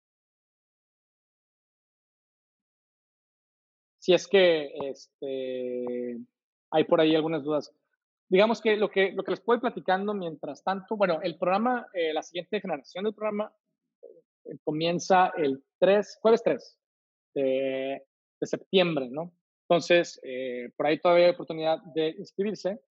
Si 3.99 4.13
es 4.13 4.27
que 4.27 4.71
este, 4.89 6.17
hay 6.71 6.83
por 6.85 7.01
ahí 7.01 7.15
algunas 7.15 7.43
dudas. 7.43 7.71
Digamos 8.29 8.61
que 8.61 8.77
lo 8.77 8.89
que, 8.89 9.11
lo 9.11 9.23
que 9.23 9.31
les 9.31 9.41
puedo 9.41 9.59
platicando 9.59 10.13
mientras 10.13 10.63
tanto, 10.63 10.95
bueno, 10.95 11.19
el 11.21 11.37
programa, 11.37 11.87
eh, 11.93 12.13
la 12.13 12.23
siguiente 12.23 12.61
generación 12.61 13.03
del 13.03 13.13
programa 13.13 13.53
eh, 14.01 14.57
comienza 14.63 15.33
el 15.35 15.63
3, 15.79 16.19
jueves 16.21 16.41
3 16.43 16.79
de, 17.35 18.05
de 18.39 18.47
septiembre, 18.47 19.09
¿no? 19.09 19.33
Entonces, 19.69 20.19
eh, 20.23 20.69
por 20.75 20.87
ahí 20.87 20.99
todavía 20.99 21.27
hay 21.27 21.31
oportunidad 21.31 21.79
de 21.93 22.09
inscribirse 22.17 22.81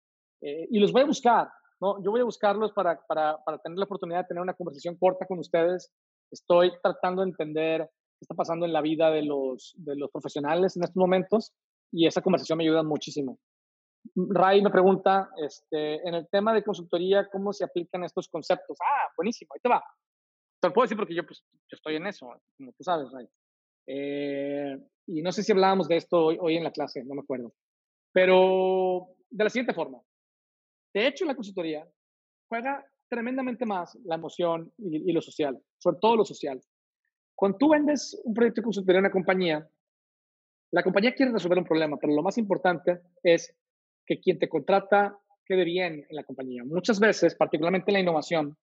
eh, 0.41 0.67
y 0.71 0.79
los 0.79 0.93
voy 0.93 1.03
a 1.03 1.07
buscar, 1.07 1.51
¿no? 1.81 2.03
Yo 2.03 2.11
voy 2.11 2.21
a 2.21 2.25
buscarlos 2.25 2.73
para, 2.73 3.01
para, 3.07 3.43
para, 3.45 3.59
tener 3.59 3.79
la 3.79 3.85
oportunidad 3.85 4.21
de 4.21 4.29
tener 4.29 4.43
una 4.43 4.55
conversación 4.55 4.97
corta 4.97 5.27
con 5.27 5.39
ustedes. 5.39 5.93
Estoy 6.31 6.73
tratando 6.83 7.23
de 7.23 7.29
entender 7.29 7.89
qué 8.19 8.23
está 8.23 8.35
pasando 8.35 8.67
en 8.67 8.73
la 8.73 8.81
vida 8.81 9.11
de 9.11 9.23
los, 9.23 9.75
de 9.77 9.97
los 9.97 10.11
profesionales 10.11 10.77
en 10.77 10.85
estos 10.85 10.97
momentos 10.97 11.53
y 11.93 12.07
esa 12.07 12.23
conversación 12.23 12.59
me 12.59 12.65
ayuda 12.65 12.83
muchísimo. 12.83 13.39
Ray 14.15 14.63
me 14.63 14.71
pregunta, 14.71 15.31
este, 15.37 16.07
en 16.07 16.15
el 16.15 16.29
tema 16.29 16.55
de 16.55 16.63
consultoría, 16.63 17.29
¿cómo 17.31 17.53
se 17.53 17.65
aplican 17.65 18.05
estos 18.05 18.29
conceptos? 18.29 18.79
Ah, 18.81 19.09
buenísimo, 19.17 19.51
ahí 19.55 19.61
te 19.61 19.69
va. 19.69 19.83
Te 20.61 20.69
lo 20.69 20.75
puedo 20.75 20.85
decir 20.85 20.97
porque 20.97 21.15
yo, 21.15 21.25
pues, 21.25 21.43
yo 21.53 21.77
estoy 21.77 21.97
en 21.97 22.07
eso, 22.07 22.27
como 22.57 22.73
tú 22.73 22.83
sabes, 22.83 23.11
Ray. 23.13 23.27
Eh, 23.87 24.79
y 25.07 25.23
no 25.23 25.33
sé 25.33 25.43
si 25.43 25.53
hablábamos 25.53 25.89
de 25.89 25.97
esto 25.97 26.27
hoy, 26.27 26.39
hoy 26.41 26.57
en 26.57 26.65
la 26.65 26.71
clase, 26.71 27.05
no 27.05 27.15
me 27.15 27.23
acuerdo. 27.23 27.53
Pero 28.13 29.09
de 29.31 29.45
la 29.45 29.51
siguiente 29.51 29.75
forma. 29.75 30.01
De 30.93 31.07
hecho, 31.07 31.25
la 31.25 31.35
consultoría 31.35 31.87
juega 32.49 32.85
tremendamente 33.09 33.67
más 33.67 33.97
la 34.05 34.17
emoción 34.17 34.73
y, 34.79 35.11
y, 35.11 35.13
lo 35.13 35.21
social, 35.21 35.61
sobre 35.79 35.99
todo 36.01 36.17
lo 36.17 36.25
social. 36.25 36.61
Cuando 37.35 37.59
tú 37.59 37.71
vendes 37.71 38.21
un 38.25 38.35
proyecto 38.35 38.61
de 38.61 38.65
consultoría 38.65 38.99
a 38.99 39.03
una 39.03 39.11
compañía, 39.11 39.69
la 40.73 40.83
compañía 40.83 41.15
quiere 41.15 41.33
resolver 41.33 41.59
un 41.59 41.65
problema, 41.65 41.97
pero 41.97 42.15
lo 42.15 42.23
más 42.23 42.39
importante 42.39 43.01
es 43.23 43.55
que 44.07 44.21
quien 44.21 44.39
te 44.39 44.49
contrata 44.49 45.19
quede 45.45 45.65
bien 45.65 46.07
en 46.09 46.17
la 46.17 46.23
compañía. 46.23 46.63
Muchas 46.65 47.01
veces, 47.01 47.35
particularmente 47.35 47.91
en 47.91 47.95
la 47.95 48.01
innovación, 48.01 48.57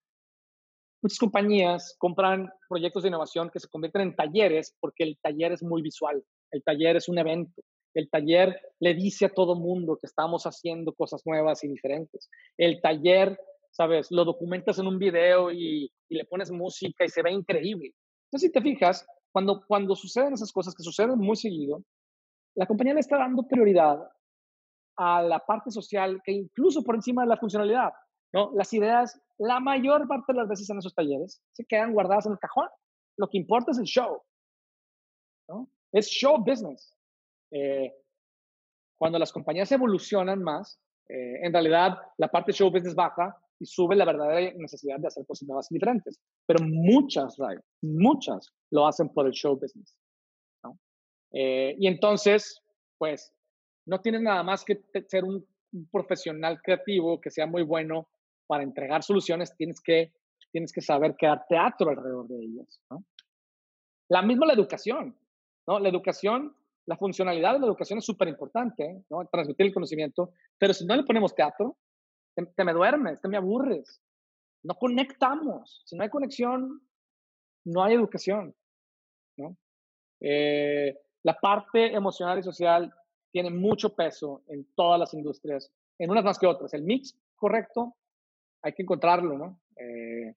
muchas 1.01 1.19
compañías 1.19 1.95
compran 1.97 2.49
proyectos 2.69 3.03
de 3.03 3.09
innovación 3.09 3.49
que 3.49 3.59
se 3.59 3.67
convierten 3.67 4.03
en 4.03 4.15
talleres 4.15 4.75
porque 4.79 5.03
el 5.03 5.17
taller 5.21 5.51
es 5.51 5.63
muy 5.63 5.81
visual, 5.81 6.23
el 6.51 6.63
taller 6.63 6.95
es 6.95 7.09
un 7.09 7.17
evento, 7.17 7.61
el 7.97 8.11
taller 8.11 8.61
le 8.79 8.93
dice 8.93 9.25
a 9.25 9.33
todo 9.33 9.55
mundo 9.55 9.97
que 9.99 10.05
estamos 10.05 10.43
haciendo 10.45 10.93
cosas 10.93 11.23
nuevas 11.25 11.63
y 11.63 11.67
diferentes. 11.67 12.29
El 12.55 12.79
taller, 12.79 13.39
sabes, 13.71 14.11
lo 14.11 14.23
documentas 14.23 14.77
en 14.77 14.85
un 14.85 14.99
video 14.99 15.51
y, 15.51 15.91
le 16.09 16.25
pones 16.25 16.51
música 16.51 17.03
y 17.03 17.09
se 17.09 17.23
ve 17.23 17.31
increíble. 17.31 17.91
Entonces, 18.27 18.49
si 18.49 18.51
te 18.51 18.61
fijas, 18.61 19.05
cuando, 19.31 19.63
cuando 19.67 19.95
suceden 19.95 20.33
esas 20.33 20.51
cosas 20.51 20.75
que 20.75 20.83
suceden 20.83 21.17
muy 21.17 21.35
seguido, 21.35 21.83
la 22.55 22.67
compañía 22.67 22.93
le 22.93 22.99
está 22.99 23.17
dando 23.17 23.47
prioridad 23.47 24.07
a 24.95 25.23
la 25.23 25.39
parte 25.39 25.71
social 25.71 26.21
que 26.23 26.33
incluso 26.33 26.83
por 26.83 26.95
encima 26.95 27.23
de 27.23 27.29
la 27.29 27.37
funcionalidad. 27.37 27.91
¿no? 28.31 28.51
Las 28.53 28.71
ideas, 28.73 29.19
la 29.39 29.59
mayor 29.59 30.07
parte 30.07 30.33
de 30.33 30.39
las 30.39 30.47
veces 30.47 30.69
en 30.69 30.77
esos 30.77 30.93
talleres, 30.93 31.41
se 31.51 31.65
quedan 31.65 31.93
guardadas 31.93 32.27
en 32.27 32.33
el 32.33 32.39
cajón. 32.39 32.67
Lo 33.17 33.27
que 33.27 33.39
importa 33.39 33.71
es 33.71 33.79
el 33.79 33.85
show. 33.85 34.21
¿no? 35.49 35.67
Es 35.91 36.07
show 36.07 36.37
business. 36.37 36.96
Eh, 37.51 37.93
cuando 38.97 39.19
las 39.19 39.31
compañías 39.31 39.71
evolucionan 39.71 40.41
más, 40.41 40.79
eh, 41.09 41.45
en 41.45 41.53
realidad 41.53 41.97
la 42.17 42.27
parte 42.27 42.51
show 42.51 42.69
business 42.69 42.95
baja 42.95 43.37
y 43.59 43.65
sube 43.65 43.95
la 43.95 44.05
verdadera 44.05 44.53
necesidad 44.57 44.99
de 44.99 45.07
hacer 45.07 45.25
cosas 45.25 45.47
nuevas 45.47 45.71
y 45.71 45.75
diferentes. 45.75 46.19
Pero 46.45 46.63
muchas, 46.65 47.37
muchas 47.81 48.53
lo 48.71 48.87
hacen 48.87 49.09
por 49.09 49.25
el 49.25 49.33
show 49.33 49.57
business. 49.57 49.97
¿no? 50.63 50.77
Eh, 51.31 51.75
y 51.79 51.87
entonces, 51.87 52.61
pues, 52.97 53.33
no 53.85 54.01
tienes 54.01 54.21
nada 54.21 54.43
más 54.43 54.63
que 54.63 54.81
ser 55.07 55.23
un, 55.23 55.45
profesional 55.91 56.61
creativo 56.61 57.19
que 57.19 57.29
sea 57.29 57.45
muy 57.45 57.61
bueno 57.61 58.07
para 58.47 58.63
entregar 58.63 59.03
soluciones, 59.03 59.53
tienes 59.57 59.81
que, 59.81 60.13
tienes 60.51 60.71
que 60.71 60.81
saber 60.81 61.15
crear 61.17 61.45
teatro 61.47 61.89
alrededor 61.89 62.25
de 62.27 62.39
ellas. 62.39 62.81
¿no? 62.89 63.03
La 64.09 64.21
misma 64.21 64.45
la 64.45 64.53
educación, 64.53 65.15
¿no? 65.67 65.79
La 65.79 65.89
educación, 65.89 66.55
la 66.87 66.97
funcionalidad 66.97 67.53
de 67.53 67.59
la 67.59 67.67
educación 67.67 67.99
es 67.99 68.05
súper 68.05 68.27
importante, 68.29 69.03
¿no? 69.09 69.25
Transmitir 69.27 69.67
el 69.67 69.73
conocimiento, 69.73 70.31
pero 70.57 70.73
si 70.73 70.85
no 70.85 70.95
le 70.95 71.03
ponemos 71.03 71.35
teatro, 71.35 71.77
te, 72.33 72.63
me 72.63 72.73
duermes, 72.73 73.21
te 73.21 73.27
me 73.27 73.37
aburres. 73.37 74.01
No 74.63 74.75
conectamos. 74.75 75.83
Si 75.85 75.95
no 75.95 76.03
hay 76.03 76.09
conexión, 76.09 76.81
no 77.65 77.83
hay 77.83 77.93
educación, 77.93 78.55
¿no? 79.37 79.57
Eh, 80.21 80.97
la 81.23 81.39
parte 81.39 81.93
emocional 81.93 82.39
y 82.39 82.43
social 82.43 82.93
tiene 83.31 83.49
mucho 83.49 83.93
peso 83.93 84.43
en 84.47 84.65
todas 84.73 84.99
las 84.99 85.13
industrias, 85.13 85.71
en 85.99 86.09
unas 86.09 86.23
más 86.23 86.39
que 86.39 86.47
otras. 86.47 86.73
El 86.73 86.83
mix 86.83 87.17
correcto, 87.35 87.97
hay 88.61 88.73
que 88.73 88.83
encontrarlo, 88.83 89.37
¿no? 89.37 89.61
Eh, 89.75 90.33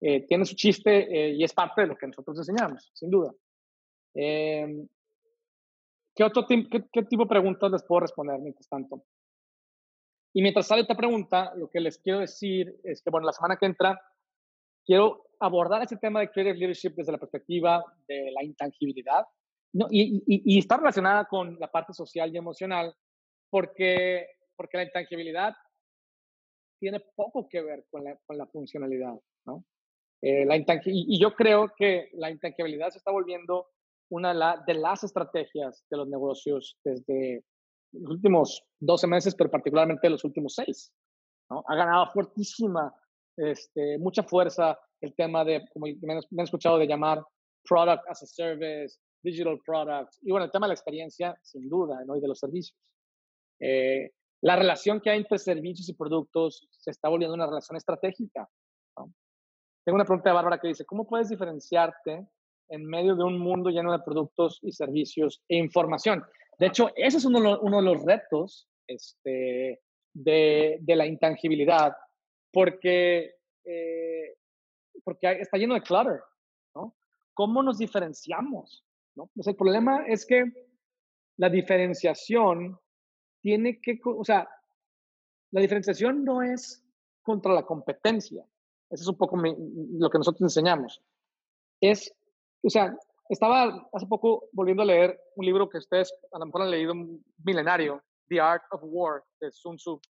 eh, 0.00 0.26
tiene 0.26 0.44
su 0.44 0.54
chiste 0.54 0.90
eh, 0.90 1.30
y 1.30 1.44
es 1.44 1.52
parte 1.52 1.82
de 1.82 1.86
lo 1.86 1.96
que 1.96 2.06
nosotros 2.06 2.36
enseñamos, 2.38 2.90
sin 2.92 3.10
duda. 3.10 3.32
¿Qué, 6.16 6.24
otro 6.24 6.46
qué, 6.46 7.02
tipo 7.04 7.24
de 7.24 7.28
preguntas 7.28 7.70
les 7.70 7.84
puedo 7.84 8.00
responder 8.00 8.40
mientras 8.40 8.68
tanto? 8.68 9.04
Y 10.34 10.42
mientras 10.42 10.66
sale 10.66 10.82
esta 10.82 10.96
pregunta, 10.96 11.52
lo 11.54 11.70
que 11.70 11.80
les 11.80 11.98
quiero 11.98 12.20
decir 12.20 12.80
es 12.82 13.02
que, 13.02 13.10
bueno, 13.10 13.26
la 13.26 13.32
semana 13.32 13.56
que 13.56 13.66
entra 13.66 14.00
quiero 14.84 15.26
abordar 15.40 15.82
ese 15.82 15.96
tema 15.96 16.20
de 16.20 16.30
creative 16.30 16.58
leadership 16.58 16.94
desde 16.96 17.12
la 17.12 17.18
perspectiva 17.18 17.84
de 18.08 18.30
la 18.32 18.42
intangibilidad 18.42 19.26
no, 19.72 19.88
y, 19.90 20.22
y, 20.26 20.58
está 20.58 20.78
relacionada 20.78 21.26
con 21.26 21.58
la 21.60 21.70
parte 21.70 21.92
social 21.92 22.32
y 22.32 22.38
emocional, 22.38 22.94
porque, 23.50 24.26
porque 24.56 24.78
la 24.78 24.84
intangibilidad 24.84 25.54
tiene 26.78 27.00
poco 27.14 27.46
que 27.48 27.60
ver 27.60 27.84
con 27.90 28.04
la, 28.04 28.16
con 28.24 28.38
la 28.38 28.46
funcionalidad, 28.46 29.14
¿no? 29.44 29.64
Eh, 30.22 30.46
la 30.46 30.56
y, 30.56 31.20
yo 31.20 31.34
creo 31.34 31.72
que 31.76 32.08
la 32.14 32.30
intangibilidad 32.30 32.90
se 32.90 32.98
está 32.98 33.10
volviendo 33.10 33.66
una 34.10 34.28
de, 34.28 34.34
la, 34.34 34.64
de, 34.66 34.74
las 34.74 35.04
estrategias 35.04 35.84
de 35.90 35.96
los 35.96 36.08
negocios 36.08 36.78
desde 36.84 37.44
los 37.92 38.10
últimos 38.12 38.62
12 38.80 39.06
meses, 39.06 39.34
pero 39.34 39.50
particularmente 39.50 40.10
los 40.10 40.24
últimos 40.24 40.54
6. 40.54 40.92
¿no? 41.50 41.64
Ha 41.66 41.76
ganado 41.76 42.06
fuertísima, 42.12 42.94
este, 43.36 43.98
mucha 43.98 44.22
fuerza 44.22 44.78
el 45.00 45.14
tema 45.14 45.44
de, 45.44 45.66
como 45.72 45.86
me 46.02 46.14
han, 46.14 46.22
escuchado, 46.38 46.78
de 46.78 46.86
llamar 46.86 47.22
product 47.64 48.04
as 48.08 48.22
a 48.22 48.26
service, 48.26 48.98
digital 49.22 49.58
products, 49.64 50.18
y 50.22 50.30
bueno, 50.30 50.46
el 50.46 50.50
tema 50.50 50.66
de 50.66 50.70
la 50.70 50.74
experiencia, 50.74 51.38
sin 51.42 51.68
duda, 51.68 52.02
¿no? 52.06 52.16
y 52.16 52.20
de 52.20 52.28
los 52.28 52.38
servicios. 52.38 52.78
Eh, 53.60 54.10
la 54.42 54.56
relación 54.56 55.00
que 55.00 55.10
hay 55.10 55.18
entre 55.18 55.38
servicios 55.38 55.88
y 55.88 55.94
productos 55.94 56.68
se 56.70 56.90
está 56.90 57.08
volviendo 57.08 57.34
una 57.34 57.46
relación 57.46 57.76
estratégica. 57.76 58.48
Tengo 59.84 59.96
una 59.96 60.04
pregunta 60.04 60.30
de 60.30 60.34
Bárbara 60.34 60.58
que 60.58 60.68
dice, 60.68 60.84
¿cómo 60.84 61.06
puedes 61.06 61.28
diferenciarte 61.28 62.26
en 62.68 62.84
medio 62.84 63.14
de 63.14 63.24
un 63.24 63.38
mundo 63.38 63.70
lleno 63.70 63.92
de 63.92 64.04
productos 64.04 64.58
y 64.62 64.72
servicios 64.72 65.42
e 65.48 65.56
información? 65.56 66.24
De 66.58 66.66
hecho, 66.66 66.90
ese 66.96 67.18
es 67.18 67.24
uno, 67.24 67.60
uno 67.60 67.76
de 67.78 67.82
los 67.82 68.04
retos 68.04 68.68
este, 68.86 69.82
de, 70.12 70.78
de, 70.80 70.96
la 70.96 71.06
intangibilidad, 71.06 71.94
porque, 72.52 73.34
eh, 73.64 74.36
porque 75.04 75.32
está 75.40 75.58
lleno 75.58 75.74
de 75.74 75.82
clutter. 75.82 76.20
¿no? 76.74 76.96
¿Cómo 77.34 77.62
nos 77.62 77.78
diferenciamos? 77.78 78.84
¿no? 79.14 79.30
Pues 79.34 79.46
el 79.46 79.56
problema 79.56 80.04
es 80.06 80.24
que 80.24 80.44
la 81.36 81.50
diferenciación 81.50 82.78
tiene 83.42 83.80
que, 83.80 84.00
o 84.04 84.24
sea, 84.24 84.48
la 85.50 85.60
diferenciación 85.60 86.24
no 86.24 86.42
es 86.42 86.82
contra 87.22 87.52
la 87.52 87.64
competencia. 87.64 88.44
Eso 88.90 89.02
es 89.02 89.08
un 89.08 89.16
poco 89.16 89.36
lo 89.36 90.10
que 90.10 90.18
nosotros 90.18 90.42
enseñamos. 90.42 91.02
Es, 91.80 92.14
o 92.66 92.70
sea, 92.70 92.96
estaba 93.28 93.88
hace 93.92 94.06
poco 94.06 94.48
volviendo 94.52 94.82
a 94.82 94.86
leer 94.86 95.20
un 95.36 95.46
libro 95.46 95.68
que 95.68 95.78
ustedes 95.78 96.12
a 96.32 96.38
lo 96.38 96.46
mejor 96.46 96.62
han 96.62 96.70
leído 96.70 96.92
un 96.92 97.24
milenario, 97.44 98.02
The 98.28 98.40
Art 98.40 98.64
of 98.72 98.80
War, 98.84 99.22
de 99.40 99.52
Sun 99.52 99.76
Tzu. 99.76 100.00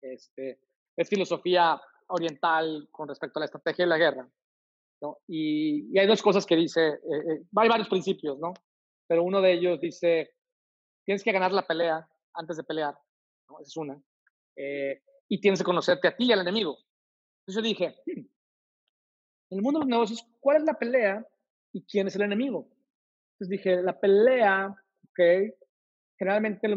Este, 0.00 0.58
es 0.96 1.08
filosofía 1.08 1.80
oriental 2.08 2.88
con 2.90 3.08
respecto 3.08 3.38
a 3.38 3.40
la 3.40 3.44
estrategia 3.44 3.84
de 3.84 3.88
la 3.90 3.98
guerra. 3.98 4.28
Y, 5.26 5.98
hay 5.98 6.06
dos 6.06 6.22
cosas 6.22 6.46
que 6.46 6.56
dice, 6.56 6.88
eh, 6.88 7.22
eh, 7.28 7.42
hay 7.56 7.68
varios 7.68 7.88
principios, 7.88 8.38
¿no? 8.38 8.54
Pero 9.06 9.24
uno 9.24 9.40
de 9.40 9.52
ellos 9.52 9.80
dice, 9.80 10.34
tienes 11.04 11.22
que 11.22 11.32
ganar 11.32 11.52
la 11.52 11.66
pelea 11.66 12.08
antes 12.34 12.56
de 12.56 12.64
pelear, 12.64 12.96
¿no? 13.48 13.58
Esa 13.60 13.68
es 13.68 13.76
una. 13.76 14.02
Eh, 14.56 15.02
y 15.28 15.40
tienes 15.40 15.60
que 15.60 15.64
conocerte 15.64 16.08
a 16.08 16.16
ti 16.16 16.26
y 16.26 16.32
al 16.32 16.40
enemigo. 16.40 16.78
Entonces 17.40 17.56
yo 17.56 17.62
dije, 17.62 17.96
hmm, 18.06 18.20
en 19.50 19.58
el 19.58 19.62
mundo 19.62 19.80
de 19.80 19.84
los 19.84 19.90
negocios, 19.90 20.24
¿cuál 20.40 20.58
es 20.58 20.62
la 20.64 20.74
pelea 20.74 21.26
y 21.72 21.82
quién 21.84 22.06
es 22.06 22.16
el 22.16 22.22
enemigo? 22.22 22.68
Entonces 23.34 23.48
dije, 23.48 23.82
la 23.82 23.98
pelea, 23.98 24.68
ok, 24.68 25.20
generalmente 26.18 26.68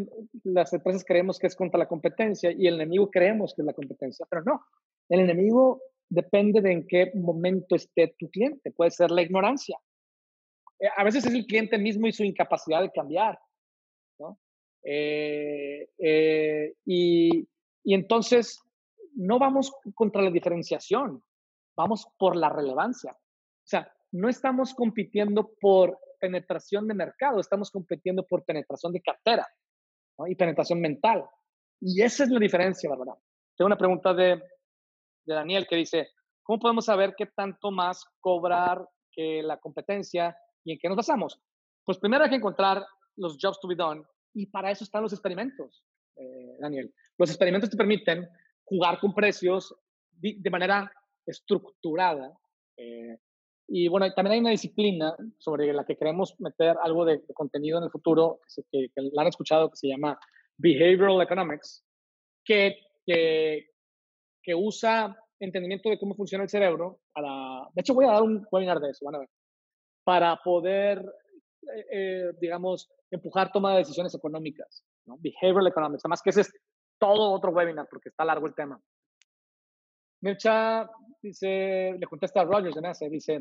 las 0.44 0.72
empresas 0.72 1.04
creemos 1.04 1.38
que 1.38 1.46
es 1.46 1.56
contra 1.56 1.78
la 1.78 1.88
competencia 1.88 2.50
y 2.50 2.66
el 2.66 2.74
enemigo 2.74 3.10
creemos 3.10 3.54
que 3.54 3.62
es 3.62 3.66
la 3.66 3.74
competencia, 3.74 4.26
pero 4.28 4.42
no. 4.42 4.64
El 5.08 5.20
enemigo 5.20 5.80
depende 6.08 6.60
de 6.60 6.72
en 6.72 6.86
qué 6.86 7.12
momento 7.14 7.76
esté 7.76 8.14
tu 8.18 8.28
cliente. 8.30 8.72
Puede 8.72 8.90
ser 8.90 9.10
la 9.10 9.22
ignorancia. 9.22 9.78
Eh, 10.78 10.88
a 10.96 11.04
veces 11.04 11.26
es 11.26 11.32
el 11.32 11.46
cliente 11.46 11.78
mismo 11.78 12.06
y 12.06 12.12
su 12.12 12.24
incapacidad 12.24 12.82
de 12.82 12.90
cambiar. 12.90 13.38
¿no? 14.18 14.38
Eh, 14.82 15.90
eh, 15.98 16.74
y, 16.84 17.48
y 17.84 17.94
entonces 17.94 18.60
no 19.14 19.38
vamos 19.38 19.72
contra 19.94 20.22
la 20.22 20.30
diferenciación, 20.30 21.22
vamos 21.76 22.06
por 22.18 22.36
la 22.36 22.50
relevancia. 22.50 23.12
O 23.12 23.68
sea, 23.68 23.92
no 24.12 24.28
estamos 24.28 24.74
compitiendo 24.74 25.52
por 25.60 25.98
penetración 26.20 26.88
de 26.88 26.94
mercado, 26.94 27.40
estamos 27.40 27.70
compitiendo 27.70 28.26
por 28.26 28.44
penetración 28.44 28.92
de 28.92 29.02
cartera 29.02 29.46
¿no? 30.18 30.26
y 30.26 30.34
penetración 30.34 30.80
mental. 30.80 31.24
Y 31.80 32.02
esa 32.02 32.24
es 32.24 32.30
la 32.30 32.38
diferencia, 32.38 32.88
¿verdad? 32.90 33.14
Tengo 33.56 33.66
una 33.66 33.76
pregunta 33.76 34.14
de 34.14 34.42
de 35.26 35.34
Daniel 35.34 35.66
que 35.68 35.76
dice, 35.76 36.10
¿cómo 36.42 36.58
podemos 36.58 36.86
saber 36.86 37.14
qué 37.16 37.26
tanto 37.26 37.70
más 37.70 38.04
cobrar 38.20 38.88
que 39.10 39.42
la 39.42 39.58
competencia 39.58 40.36
y 40.64 40.72
en 40.72 40.78
qué 40.78 40.88
nos 40.88 40.96
basamos? 40.96 41.40
Pues 41.84 41.98
primero 41.98 42.24
hay 42.24 42.30
que 42.30 42.36
encontrar 42.36 42.84
los 43.16 43.36
jobs 43.40 43.60
to 43.60 43.68
be 43.68 43.74
done 43.74 44.02
y 44.32 44.46
para 44.46 44.70
eso 44.70 44.84
están 44.84 45.02
los 45.02 45.12
experimentos, 45.12 45.84
eh, 46.16 46.56
Daniel. 46.60 46.92
Los 47.18 47.30
experimentos 47.30 47.70
te 47.70 47.76
permiten 47.76 48.28
jugar 48.64 48.98
con 48.98 49.14
precios 49.14 49.74
de, 50.12 50.50
manera 50.50 50.90
estructurada. 51.26 52.32
Eh, 52.76 53.18
y 53.68 53.88
bueno, 53.88 54.12
también 54.14 54.34
hay 54.34 54.40
una 54.40 54.50
disciplina 54.50 55.16
sobre 55.38 55.72
la 55.72 55.84
que 55.84 55.96
queremos 55.96 56.38
meter 56.38 56.76
algo 56.82 57.04
de, 57.04 57.22
contenido 57.34 57.78
en 57.78 57.84
el 57.84 57.90
futuro, 57.90 58.40
que, 58.70 58.88
que, 58.94 59.02
la 59.12 59.22
han 59.22 59.28
escuchado, 59.28 59.70
que 59.70 59.76
se 59.76 59.88
llama 59.88 60.18
Behavioral 60.56 61.20
Economics, 61.20 61.84
que, 62.44 62.76
que, 63.04 63.70
que 64.42 64.54
usa 64.54 65.16
entendimiento 65.40 65.90
de 65.90 65.98
cómo 65.98 66.14
funciona 66.14 66.44
el 66.44 66.50
cerebro 66.50 67.00
para, 67.12 67.68
de 67.74 67.80
hecho 67.80 67.94
voy 67.94 68.06
a 68.06 68.12
dar 68.12 68.22
un 68.22 68.46
webinar 68.50 68.80
de 68.80 68.90
eso, 68.90 69.04
van 69.04 69.16
a 69.16 69.18
ver, 69.18 69.28
para 70.04 70.36
poder, 70.36 71.04
eh, 71.74 71.86
eh, 71.92 72.32
digamos, 72.40 72.88
empujar 73.10 73.50
toma 73.50 73.72
de 73.72 73.78
decisiones 73.78 74.14
económicas. 74.14 74.84
¿no? 75.06 75.18
Behavioral 75.18 75.66
Economics. 75.66 76.04
Además 76.04 76.22
que 76.22 76.30
ese 76.30 76.42
es 76.42 76.52
todo 76.98 77.32
otro 77.32 77.50
webinar 77.50 77.86
porque 77.90 78.08
está 78.08 78.24
largo 78.24 78.46
el 78.46 78.54
tema. 78.54 78.80
Mircha 80.20 80.88
dice, 81.26 81.96
le 81.98 82.06
contesta 82.06 82.40
a 82.40 82.44
Rogers 82.44 82.74
de 82.74 82.80
NASA, 82.80 83.08
dice, 83.08 83.34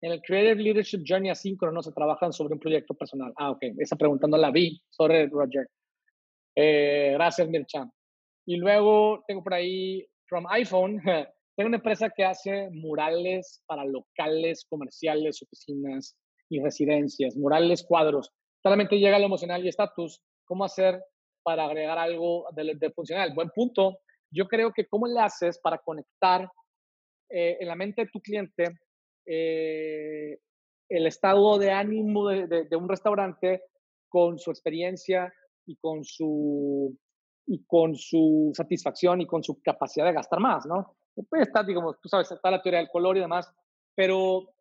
en 0.00 0.12
el 0.12 0.20
Creative 0.20 0.62
Leadership 0.62 1.02
Journey 1.06 1.30
asíncrono 1.30 1.82
se 1.82 1.92
trabajan 1.92 2.32
sobre 2.32 2.54
un 2.54 2.60
proyecto 2.60 2.94
personal. 2.94 3.32
Ah, 3.36 3.50
ok, 3.50 3.62
esa 3.78 3.96
pregunta 3.96 4.26
no 4.26 4.36
la 4.36 4.50
vi. 4.50 4.80
Sorry, 4.90 5.26
Roger. 5.28 5.68
Eh, 6.54 7.12
gracias, 7.14 7.48
Mircha. 7.48 7.90
Y 8.46 8.56
luego 8.56 9.24
tengo 9.26 9.42
por 9.42 9.54
ahí, 9.54 10.06
from 10.26 10.46
iPhone, 10.50 11.00
tengo 11.56 11.68
una 11.68 11.78
empresa 11.78 12.10
que 12.10 12.24
hace 12.24 12.68
murales 12.70 13.62
para 13.66 13.84
locales, 13.84 14.66
comerciales, 14.68 15.42
oficinas 15.42 16.16
y 16.50 16.60
residencias, 16.60 17.36
murales, 17.36 17.82
cuadros. 17.82 18.30
Solamente 18.62 18.98
llega 18.98 19.18
lo 19.18 19.26
emocional 19.26 19.64
y 19.64 19.68
estatus. 19.68 20.20
¿Cómo 20.44 20.64
hacer 20.64 21.02
para 21.42 21.64
agregar 21.64 21.98
algo 21.98 22.46
de, 22.52 22.90
funcional? 22.90 23.32
Buen 23.34 23.50
punto. 23.50 23.98
Yo 24.30 24.48
creo 24.48 24.72
que 24.72 24.86
cómo 24.86 25.06
le 25.06 25.20
haces 25.20 25.58
para 25.60 25.78
conectar 25.78 26.50
eh, 27.28 27.58
en 27.60 27.68
la 27.68 27.74
mente 27.74 28.02
de 28.02 28.10
tu 28.10 28.20
cliente 28.20 28.78
eh, 29.26 30.38
el 30.88 31.06
estado 31.06 31.58
de 31.58 31.70
ánimo 31.70 32.28
de, 32.28 32.76
un 32.76 32.88
restaurante 32.88 33.62
con 34.08 34.38
su 34.38 34.50
experiencia 34.50 35.32
y 35.66 35.76
con 35.76 36.04
su, 36.04 36.96
y 37.46 37.64
con 37.64 37.96
su 37.96 38.52
satisfacción 38.54 39.20
y 39.20 39.26
con 39.26 39.42
su 39.42 39.60
capacidad 39.62 40.06
de 40.06 40.12
gastar 40.12 40.40
más, 40.40 40.66
¿no? 40.66 40.96
Puede 41.28 41.44
estar, 41.44 41.64
digamos, 41.64 42.00
tú 42.00 42.08
sabes, 42.08 42.30
está 42.30 42.50
la 42.50 42.60
teoría 42.60 42.80
del 42.80 42.90
color 42.90 43.16
y 43.16 43.20
demás, 43.20 43.50
pero 43.94 44.54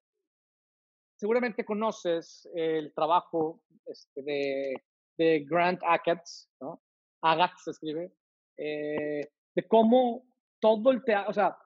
seguramente 1.18 1.66
conoces 1.66 2.48
el 2.54 2.94
trabajo 2.94 3.62
este, 3.86 4.22
de, 4.22 4.74
de, 5.18 5.46
Grant 5.48 5.82
Achatz, 5.84 6.50
¿no? 6.62 6.82
Agatz 7.22 7.64
se 7.64 7.72
escribe, 7.72 8.14
eh, 8.58 9.30
de 9.56 9.68
cómo 9.68 10.26
todo 10.60 10.92
el 10.92 11.04
teatro, 11.04 11.30
o 11.30 11.34
sea, 11.34 11.58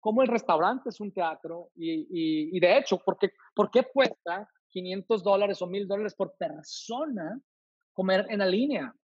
cómo 0.00 0.22
el 0.22 0.28
restaurante 0.28 0.88
es 0.88 1.00
un 1.00 1.12
teatro 1.12 1.70
y, 1.76 2.56
y, 2.56 2.58
de 2.58 2.78
hecho, 2.78 2.98
¿por 2.98 3.18
qué, 3.18 3.30
¿por 3.54 3.70
qué 3.70 3.84
cuesta 3.84 4.48
500 4.70 5.22
dólares 5.22 5.60
o 5.62 5.66
1000 5.66 5.86
dólares 5.86 6.14
por 6.14 6.34
persona 6.36 7.38
comer 7.92 8.26
en 8.30 8.38
la 8.38 8.46
línea? 8.46 8.94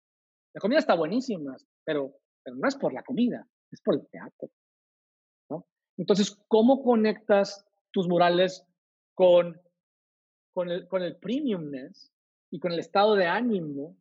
La 0.54 0.60
comida 0.60 0.78
está 0.78 0.94
buenísima, 0.94 1.54
pero, 1.84 2.14
pero 2.42 2.56
no 2.56 2.66
es 2.66 2.76
por 2.76 2.92
la 2.92 3.02
comida, 3.02 3.46
es 3.70 3.80
por 3.82 3.94
el 3.94 4.08
teatro. 4.08 4.48
¿no? 5.50 5.66
Entonces, 5.98 6.34
¿cómo 6.48 6.82
conectas 6.82 7.64
tus 7.90 8.08
murales 8.08 8.66
con, 9.14 9.60
con, 10.54 10.70
el, 10.70 10.88
con 10.88 11.02
el 11.02 11.16
premiumness 11.16 12.10
y 12.50 12.58
con 12.58 12.72
el 12.72 12.78
estado 12.78 13.14
de 13.16 13.26
ánimo 13.26 13.96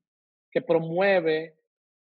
que 0.50 0.62
promueve 0.62 1.58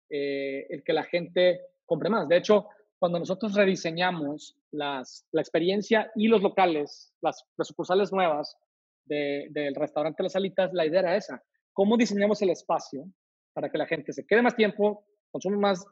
eh, 0.09 0.66
el 0.70 0.84
que 0.84 0.93
la 0.93 1.03
gente 1.03 1.61
compre 1.84 2.09
más? 2.09 2.28
De 2.28 2.37
hecho, 2.37 2.68
cuando 2.99 3.19
nosotros 3.19 3.55
rediseñamos 3.55 4.57
las, 4.71 5.27
la 5.33 5.41
experiencia 5.41 6.11
y 6.15 6.29
los 6.29 6.43
locales, 6.43 7.13
las, 7.21 7.45
sucursales 7.59 8.13
nuevas 8.13 8.57
del 9.05 9.75
restaurante 9.75 10.23
Las 10.23 10.37
Alitas, 10.37 10.73
la 10.73 10.87
idea 10.87 11.01
era 11.01 11.17
esa. 11.17 11.43
¿Cómo 11.73 11.97
diseñamos 11.97 12.41
el 12.43 12.51
espacio 12.51 13.05
para 13.53 13.71
que 13.71 13.79
la 13.79 13.87
gente 13.87 14.13
se 14.13 14.27
quede 14.27 14.43
más 14.43 14.57
tiempo, 14.57 15.05
consuma 15.31 15.59
más 15.59 15.85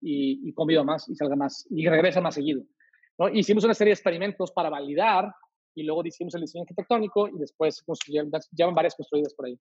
y, 0.00 0.48
y 0.48 0.52
conviva 0.52 0.84
más 0.84 1.08
y 1.08 1.14
salga 1.14 1.36
más 1.36 1.66
y 1.70 1.88
regrese 1.88 2.20
más 2.20 2.34
seguido? 2.34 2.62
¿no? 3.18 3.28
Hicimos 3.28 3.64
una 3.64 3.74
serie 3.74 3.90
de 3.90 3.94
experimentos 3.94 4.50
para 4.52 4.68
validar 4.68 5.32
y 5.74 5.84
luego 5.84 6.04
hicimos 6.04 6.34
el 6.34 6.42
diseño 6.42 6.62
arquitectónico 6.62 7.28
y 7.28 7.38
después 7.38 7.80
construyeron, 7.82 8.30
llevan 8.52 8.74
varias 8.74 8.94
construidas 8.94 9.34
por 9.34 9.46
ahí. 9.46 9.58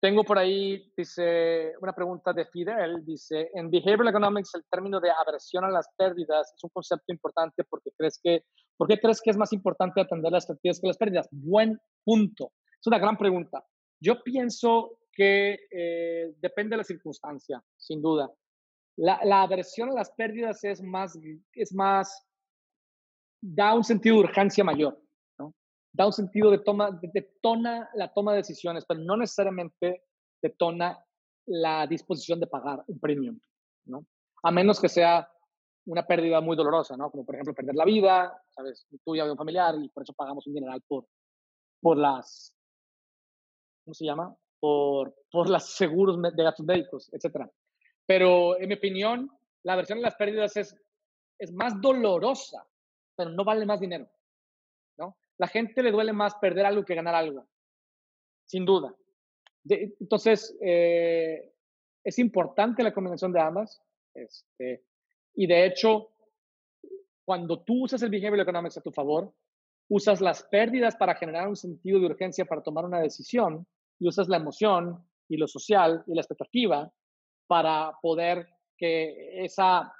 Tengo 0.00 0.22
por 0.22 0.38
ahí, 0.38 0.92
dice, 0.96 1.72
una 1.80 1.92
pregunta 1.92 2.32
de 2.32 2.46
Fidel, 2.46 3.04
dice, 3.04 3.50
en 3.54 3.68
Behavioral 3.68 4.08
Economics 4.08 4.54
el 4.54 4.64
término 4.70 5.00
de 5.00 5.10
aversión 5.10 5.64
a 5.64 5.70
las 5.70 5.88
pérdidas 5.96 6.52
es 6.56 6.62
un 6.62 6.70
concepto 6.70 7.12
importante 7.12 7.64
porque 7.64 7.90
crees 7.96 8.20
que, 8.22 8.44
¿por 8.76 8.86
qué 8.86 8.98
crees 9.00 9.20
que 9.20 9.30
es 9.30 9.36
más 9.36 9.52
importante 9.52 10.00
atender 10.00 10.30
las 10.30 10.46
pérdidas 10.46 10.80
que 10.80 10.86
las 10.86 10.98
pérdidas? 10.98 11.28
Buen 11.32 11.80
punto. 12.04 12.52
Es 12.80 12.86
una 12.86 12.98
gran 12.98 13.16
pregunta. 13.16 13.64
Yo 14.00 14.22
pienso 14.22 15.00
que 15.12 15.58
eh, 15.68 16.32
depende 16.38 16.74
de 16.74 16.78
la 16.78 16.84
circunstancia, 16.84 17.60
sin 17.76 18.00
duda. 18.00 18.30
La, 18.96 19.42
aversión 19.42 19.90
a 19.90 19.94
las 19.94 20.12
pérdidas 20.12 20.62
es 20.62 20.80
más, 20.80 21.18
da 23.40 23.74
un 23.74 23.82
sentido 23.82 24.16
de 24.16 24.22
urgencia 24.22 24.62
mayor 24.62 24.96
da 25.92 26.06
un 26.06 26.12
sentido 26.12 26.50
de 26.50 26.58
toma, 26.58 26.98
detona 27.00 27.90
la 27.94 28.12
toma 28.12 28.32
de 28.32 28.38
decisiones, 28.38 28.84
pero 28.86 29.00
no 29.00 29.16
necesariamente 29.16 30.04
detona 30.40 30.98
la 31.46 31.86
disposición 31.86 32.40
de 32.40 32.46
pagar 32.46 32.84
un 32.86 32.98
premium, 33.00 33.38
¿no? 33.86 34.06
A 34.42 34.50
menos 34.50 34.80
que 34.80 34.88
sea 34.88 35.28
una 35.86 36.06
pérdida 36.06 36.40
muy 36.40 36.56
dolorosa, 36.56 36.96
¿no? 36.96 37.10
Como 37.10 37.24
por 37.24 37.34
ejemplo 37.34 37.54
perder 37.54 37.74
la 37.74 37.84
vida, 37.84 38.42
¿sabes? 38.50 38.86
Tuya 39.04 39.24
de 39.24 39.32
un 39.32 39.36
familiar 39.36 39.74
y 39.80 39.88
por 39.88 40.02
eso 40.02 40.12
pagamos 40.12 40.46
un 40.46 40.54
dineral 40.54 40.82
por, 40.86 41.06
por 41.80 41.96
las, 41.96 42.54
¿cómo 43.84 43.94
se 43.94 44.04
llama? 44.04 44.36
Por, 44.60 45.14
por 45.30 45.48
los 45.48 45.64
seguros 45.64 46.20
de 46.20 46.42
gastos 46.42 46.66
médicos, 46.66 47.10
etc. 47.12 47.48
Pero 48.06 48.58
en 48.60 48.68
mi 48.68 48.74
opinión, 48.74 49.30
la 49.64 49.76
versión 49.76 49.98
de 49.98 50.04
las 50.04 50.16
pérdidas 50.16 50.56
es, 50.56 50.76
es 51.38 51.52
más 51.52 51.80
dolorosa, 51.80 52.66
pero 53.16 53.30
no 53.30 53.44
vale 53.44 53.64
más 53.64 53.80
dinero 53.80 54.08
la 55.38 55.48
gente 55.48 55.82
le 55.82 55.92
duele 55.92 56.12
más 56.12 56.34
perder 56.36 56.66
algo 56.66 56.84
que 56.84 56.94
ganar 56.94 57.14
algo, 57.14 57.46
sin 58.44 58.64
duda. 58.64 58.94
entonces, 59.64 60.56
eh, 60.60 61.52
es 62.04 62.18
importante 62.18 62.82
la 62.82 62.92
combinación 62.92 63.32
de 63.32 63.40
ambas. 63.40 63.82
Este, 64.14 64.84
y 65.34 65.46
de 65.46 65.66
hecho, 65.66 66.10
cuando 67.24 67.62
tú 67.62 67.84
usas 67.84 68.02
el 68.02 68.10
behavioral 68.10 68.40
economics 68.40 68.78
a 68.78 68.82
tu 68.82 68.90
favor, 68.90 69.32
usas 69.88 70.20
las 70.20 70.42
pérdidas 70.44 70.96
para 70.96 71.14
generar 71.14 71.48
un 71.48 71.56
sentido 71.56 72.00
de 72.00 72.06
urgencia 72.06 72.44
para 72.44 72.62
tomar 72.62 72.84
una 72.84 73.00
decisión 73.00 73.66
y 73.98 74.08
usas 74.08 74.28
la 74.28 74.38
emoción 74.38 75.06
y 75.28 75.36
lo 75.36 75.46
social 75.46 76.02
y 76.06 76.14
la 76.14 76.22
expectativa 76.22 76.90
para 77.46 77.92
poder 78.00 78.48
que 78.76 79.44
esa 79.44 79.92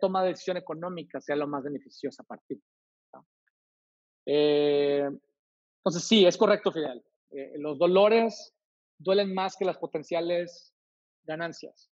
toma 0.00 0.22
de 0.22 0.30
decisión 0.30 0.56
económica 0.56 1.20
sea 1.20 1.36
lo 1.36 1.46
más 1.46 1.62
beneficiosa 1.62 2.22
para 2.24 2.42
ti. 2.46 2.60
Eh, 4.26 5.08
entonces, 5.78 6.04
sí, 6.04 6.26
es 6.26 6.36
correcto, 6.36 6.72
Fidel. 6.72 7.02
Eh, 7.30 7.54
los 7.58 7.78
dolores 7.78 8.54
duelen 8.98 9.32
más 9.34 9.56
que 9.56 9.64
las 9.64 9.78
potenciales 9.78 10.74
ganancias, 11.24 11.90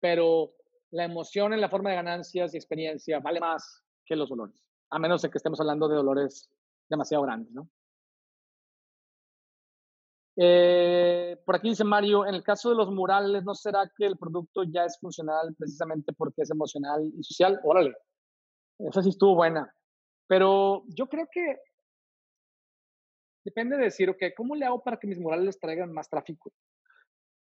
pero 0.00 0.52
la 0.90 1.04
emoción 1.04 1.52
en 1.52 1.60
la 1.60 1.68
forma 1.68 1.90
de 1.90 1.96
ganancias 1.96 2.54
y 2.54 2.56
experiencia 2.56 3.20
vale 3.20 3.40
más 3.40 3.82
que 4.04 4.16
los 4.16 4.28
dolores, 4.28 4.62
a 4.90 4.98
menos 4.98 5.22
de 5.22 5.30
que 5.30 5.38
estemos 5.38 5.60
hablando 5.60 5.88
de 5.88 5.96
dolores 5.96 6.48
demasiado 6.88 7.24
grandes, 7.24 7.52
¿no? 7.52 7.68
Eh, 10.38 11.40
por 11.46 11.56
aquí 11.56 11.70
dice 11.70 11.82
Mario, 11.82 12.26
en 12.26 12.34
el 12.34 12.42
caso 12.42 12.68
de 12.68 12.76
los 12.76 12.90
murales, 12.90 13.42
¿no 13.44 13.54
será 13.54 13.90
que 13.96 14.04
el 14.04 14.18
producto 14.18 14.64
ya 14.64 14.84
es 14.84 14.98
funcional 14.98 15.54
precisamente 15.56 16.12
porque 16.12 16.42
es 16.42 16.50
emocional 16.50 17.10
y 17.18 17.22
social? 17.22 17.58
Órale, 17.64 17.96
esa 18.78 19.02
sí 19.02 19.08
estuvo 19.08 19.34
buena. 19.34 19.72
Pero 20.26 20.84
yo 20.88 21.06
creo 21.08 21.28
que 21.30 21.58
depende 23.44 23.76
de 23.76 23.84
decir, 23.84 24.10
ok, 24.10 24.22
¿cómo 24.36 24.56
le 24.56 24.64
hago 24.66 24.82
para 24.82 24.98
que 24.98 25.06
mis 25.06 25.18
murales 25.18 25.60
traigan 25.60 25.92
más 25.92 26.08
tráfico? 26.08 26.52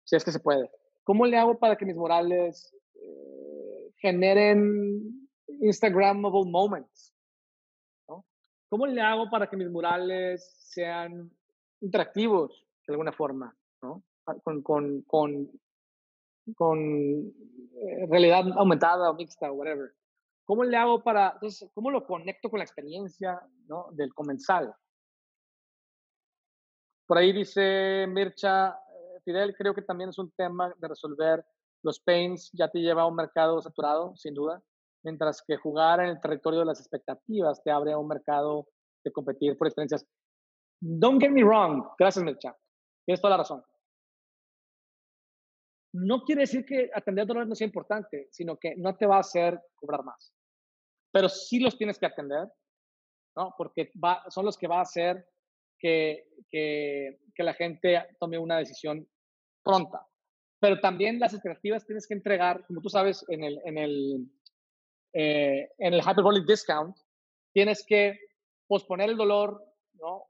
Si 0.05 0.16
es 0.16 0.25
que 0.25 0.33
se 0.33 0.41
puede. 0.41 0.71
¿Cómo 1.03 1.27
le 1.27 1.37
hago 1.37 1.59
para 1.59 1.77
que 1.77 1.85
mis 1.85 1.97
murales 1.97 2.73
eh, 2.95 3.93
generen 3.97 5.29
Instagrammable 5.61 6.49
moments? 6.51 7.12
¿no? 8.09 8.25
¿Cómo 8.68 8.87
le 8.87 9.01
hago 9.01 9.29
para 9.31 9.49
que 9.49 9.57
mis 9.57 9.68
murales 9.68 10.55
sean 10.59 11.31
interactivos 11.81 12.64
de 12.87 12.93
alguna 12.93 13.12
forma? 13.12 13.57
¿no? 13.83 14.05
Ah, 14.27 14.37
con, 14.45 14.62
con 16.55 17.35
eh, 17.75 18.07
realidad 18.09 18.45
aumentada 18.57 19.11
o 19.11 19.14
mixta 19.14 19.51
o 19.51 19.55
whatever. 19.55 19.93
¿Cómo 20.51 20.64
le 20.64 20.76
hago 20.76 21.01
para, 21.01 21.30
entonces, 21.34 21.70
cómo 21.72 21.92
lo 21.92 22.05
conecto 22.05 22.51
con 22.51 22.59
la 22.59 22.64
experiencia 22.64 23.40
¿no? 23.68 23.86
del 23.92 24.12
comensal? 24.12 24.74
Por 27.07 27.18
ahí 27.18 27.32
dice 27.32 28.05
Mircha, 28.09 28.70
eh, 28.70 29.20
Fidel, 29.24 29.55
creo 29.55 29.72
que 29.72 29.82
también 29.82 30.11
es 30.11 30.18
un 30.18 30.32
tema 30.32 30.74
de 30.76 30.88
resolver. 30.88 31.46
Los 31.84 32.01
pains 32.01 32.51
ya 32.53 32.68
te 32.68 32.80
lleva 32.80 33.03
a 33.03 33.07
un 33.07 33.14
mercado 33.14 33.62
saturado, 33.62 34.16
sin 34.16 34.34
duda, 34.34 34.61
mientras 35.05 35.40
que 35.46 35.57
jugar 35.57 36.01
en 36.01 36.07
el 36.07 36.20
territorio 36.20 36.59
de 36.59 36.66
las 36.66 36.80
expectativas 36.80 37.62
te 37.62 37.70
abre 37.70 37.92
a 37.92 37.98
un 37.98 38.09
mercado 38.09 38.66
de 39.05 39.12
competir 39.12 39.57
por 39.57 39.68
experiencias. 39.68 40.05
Don't 40.80 41.22
get 41.22 41.30
me 41.30 41.44
wrong. 41.44 41.86
Gracias, 41.96 42.24
Mircha. 42.24 42.57
Tienes 43.07 43.20
toda 43.20 43.36
la 43.36 43.42
razón. 43.44 43.62
No 45.92 46.24
quiere 46.24 46.40
decir 46.40 46.64
que 46.66 46.90
atender 46.92 47.24
dolores 47.24 47.48
no 47.48 47.55
sea 47.55 47.68
importante, 47.68 48.26
sino 48.32 48.57
que 48.57 48.74
no 48.74 48.96
te 48.96 49.07
va 49.07 49.18
a 49.18 49.20
hacer 49.20 49.57
cobrar 49.76 50.03
más 50.03 50.34
pero 51.12 51.28
sí 51.28 51.58
los 51.58 51.76
tienes 51.76 51.98
que 51.98 52.06
atender, 52.06 52.48
¿no? 53.36 53.54
Porque 53.56 53.90
son 54.28 54.44
los 54.44 54.56
que 54.56 54.66
va 54.66 54.78
a 54.78 54.82
hacer 54.82 55.26
que, 55.78 56.28
que, 56.50 57.18
la 57.38 57.54
gente 57.54 58.06
tome 58.18 58.38
una 58.38 58.58
decisión 58.58 59.08
pronta. 59.62 60.06
pero 60.61 60.78
también 60.78 61.18
las 61.18 61.32
expectativas 61.32 61.86
tienes 61.86 62.06
que 62.06 62.12
entregar, 62.14 62.66
como 62.66 62.82
tú 62.82 62.90
sabes, 62.90 63.24
en 63.28 63.44
el, 63.44 63.61
en 63.64 63.78
el, 63.78 64.30
eh, 65.14 65.70
en 65.78 65.94
el 65.94 66.00
Hyperbolic 66.00 66.46
Discount, 66.46 66.94
tienes 67.52 67.84
que 67.86 68.18
posponer 68.66 69.08
el 69.08 69.16
dolor 69.16 69.64
¿no? 69.94 70.24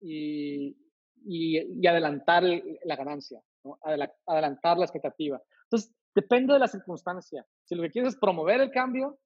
y, 0.00 0.74
y, 1.26 1.86
adelantar 1.86 2.42
la 2.42 2.96
ganancia, 2.96 3.42
adelantar 4.26 4.78
la 4.78 4.84
expectativa. 4.84 5.40
Entonces, 5.64 5.94
depende 6.14 6.54
de 6.54 6.60
la 6.60 6.68
circunstancia. 6.68 7.46
Si 7.64 7.74
lo 7.74 7.82
que 7.82 7.90
quieres 7.90 8.14
es 8.14 8.20
promover 8.20 8.60
el 8.60 8.70
cambio, 8.70 9.18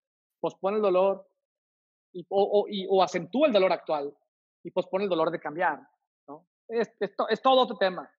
pospone 0.43 0.77
el 0.77 0.83
dolor 0.83 1.25
y, 2.13 2.27
o, 2.29 2.67
o, 2.91 3.03
acentúa 3.03 3.47
el 3.47 3.53
dolor 3.53 3.73
actual 3.73 4.13
y 4.65 4.71
pospone 4.73 5.05
el 5.05 5.11
dolor 5.11 5.31
de 5.31 5.39
cambiar. 5.39 5.81
¿no? 6.27 6.47
Es, 6.69 6.93
es, 6.99 7.41
todo 7.41 7.63
otro 7.63 7.77
tema. 7.77 8.11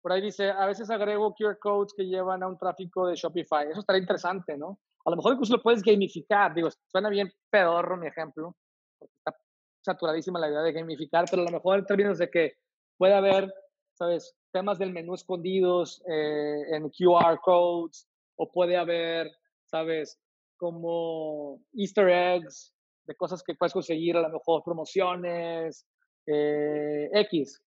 Por 0.00 0.10
ahí 0.10 0.22
dice, 0.22 0.50
a 0.50 0.66
veces 0.66 0.90
agrego 0.90 1.34
QR 1.34 1.58
codes 1.58 1.92
que 1.94 2.06
llevan 2.06 2.42
a 2.42 2.48
un 2.48 2.58
tráfico 2.58 3.06
de 3.06 3.14
Shopify. 3.14 3.70
Eso 3.70 3.80
estaría 3.80 4.00
interesante, 4.00 4.56
¿no? 4.56 4.80
A 5.04 5.10
lo 5.10 5.16
mejor 5.16 5.34
incluso 5.34 5.56
lo 5.56 5.62
puedes 5.62 5.82
gamificar. 5.82 6.54
Digo, 6.54 6.70
suena 6.86 7.08
bien 7.08 7.30
pedorro 7.50 7.96
mi 7.96 8.08
ejemplo, 8.08 8.56
porque 8.98 9.14
está 9.14 9.36
saturadísima 9.82 10.40
la 10.40 10.48
idea 10.48 10.62
de 10.62 10.72
gamificar, 10.72 11.26
pero 11.30 11.42
a 11.42 11.44
lo 11.44 11.52
mejor 11.52 11.78
en 11.78 11.86
términos 11.86 12.18
de 12.18 12.30
que 12.30 12.56
puede 12.96 13.14
haber, 13.14 13.52
¿sabes? 13.94 14.34
Temas 14.50 14.78
del 14.78 14.92
menú 14.92 15.14
escondidos 15.14 16.02
eh, 16.08 16.74
en 16.74 16.88
QR 16.90 17.38
codes, 17.40 18.08
o 18.36 18.50
puede 18.50 18.76
haber, 18.76 19.30
¿sabes? 19.66 20.21
Como 20.62 21.60
easter 21.72 22.08
eggs 22.08 22.72
de 23.04 23.16
cosas 23.16 23.42
que 23.42 23.54
puedes 23.56 23.72
conseguir, 23.72 24.16
a 24.16 24.20
lo 24.20 24.28
mejor 24.28 24.62
promociones, 24.62 25.88
eh, 26.24 27.10
X. 27.12 27.60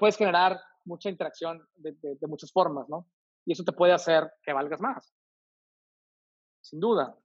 Puedes 0.00 0.16
generar 0.16 0.60
mucha 0.84 1.08
interacción 1.08 1.64
de, 1.76 1.92
de 1.92 2.26
muchas 2.26 2.50
formas, 2.50 2.88
¿no? 2.88 3.06
Y 3.46 3.52
eso 3.52 3.62
te 3.62 3.70
puede 3.70 3.92
hacer 3.92 4.32
que 4.42 4.52
valgas 4.52 4.80
más. 4.80 5.14
Sin 6.60 6.80
duda. 6.80 7.16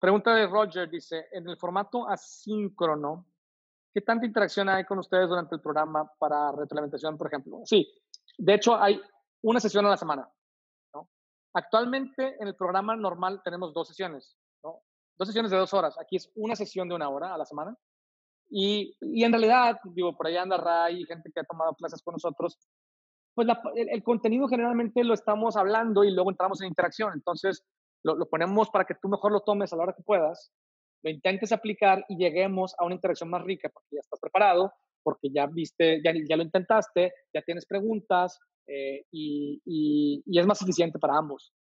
Pregunta 0.00 0.34
de 0.34 0.46
Roger, 0.46 0.88
dice, 0.88 1.26
en 1.32 1.46
el 1.46 1.58
formato 1.58 2.08
asíncrono, 2.08 3.26
¿Qué 3.94 4.00
tanta 4.00 4.26
interacción 4.26 4.68
hay 4.68 4.84
con 4.84 4.98
ustedes 4.98 5.28
durante 5.28 5.54
el 5.54 5.60
programa 5.60 6.10
para 6.18 6.50
retroalimentación, 6.50 7.16
por 7.16 7.28
ejemplo? 7.28 7.60
Sí, 7.64 7.88
de 8.36 8.54
hecho 8.54 8.74
hay 8.74 9.00
una 9.42 9.60
sesión 9.60 9.86
a 9.86 9.90
la 9.90 9.96
semana. 9.96 10.28
¿no? 10.92 11.08
Actualmente 11.54 12.34
en 12.40 12.48
el 12.48 12.56
programa 12.56 12.96
normal 12.96 13.40
tenemos 13.44 13.72
dos 13.72 13.86
sesiones. 13.86 14.36
Dos 15.18 15.28
sesiones 15.28 15.50
de 15.50 15.58
dos 15.58 15.74
horas. 15.74 15.96
Aquí 15.98 16.16
es 16.16 16.30
una 16.34 16.56
sesión 16.56 16.88
de 16.88 16.94
una 16.94 17.08
hora 17.08 17.34
a 17.34 17.38
la 17.38 17.44
semana. 17.44 17.76
Y, 18.50 18.96
y 19.00 19.24
en 19.24 19.32
realidad, 19.32 19.78
digo, 19.94 20.16
por 20.16 20.26
ahí 20.26 20.36
anda 20.36 20.56
Ray, 20.56 21.04
gente 21.04 21.30
que 21.32 21.40
ha 21.40 21.44
tomado 21.44 21.74
clases 21.74 22.02
con 22.02 22.12
nosotros, 22.12 22.58
pues 23.34 23.48
el, 23.74 23.88
el, 23.88 24.02
contenido 24.02 24.46
generalmente 24.46 25.02
lo 25.02 25.14
estamos 25.14 25.56
hablando 25.56 26.04
y 26.04 26.12
luego 26.12 26.30
entramos 26.30 26.60
en 26.60 26.68
interacción. 26.68 27.12
Entonces, 27.14 27.64
lo, 28.04 28.14
lo, 28.14 28.26
ponemos 28.26 28.70
para 28.70 28.84
que 28.84 28.94
tú 28.94 29.08
mejor 29.08 29.32
lo 29.32 29.40
tomes 29.40 29.72
a 29.72 29.76
la 29.76 29.84
hora 29.84 29.94
que 29.96 30.02
puedas 30.02 30.52
lo 31.04 31.10
intentes 31.10 31.52
aplicar 31.52 32.04
y 32.08 32.16
lleguemos 32.16 32.74
a 32.78 32.84
una 32.84 32.94
interacción 32.94 33.28
más 33.28 33.42
rica 33.42 33.68
porque 33.68 33.96
ya 33.96 34.00
estás 34.00 34.18
preparado, 34.18 34.72
porque 35.02 35.28
ya 35.30 35.46
viste, 35.46 36.00
ya, 36.02 36.12
ya 36.28 36.36
lo 36.36 36.42
intentaste, 36.42 37.12
ya 37.32 37.42
tienes 37.42 37.66
preguntas 37.66 38.38
eh, 38.66 39.04
y, 39.12 39.60
y, 39.66 40.38
es 40.38 40.46
más 40.46 40.62
eficiente 40.62 40.98
para 40.98 41.18
ambos. 41.18 41.52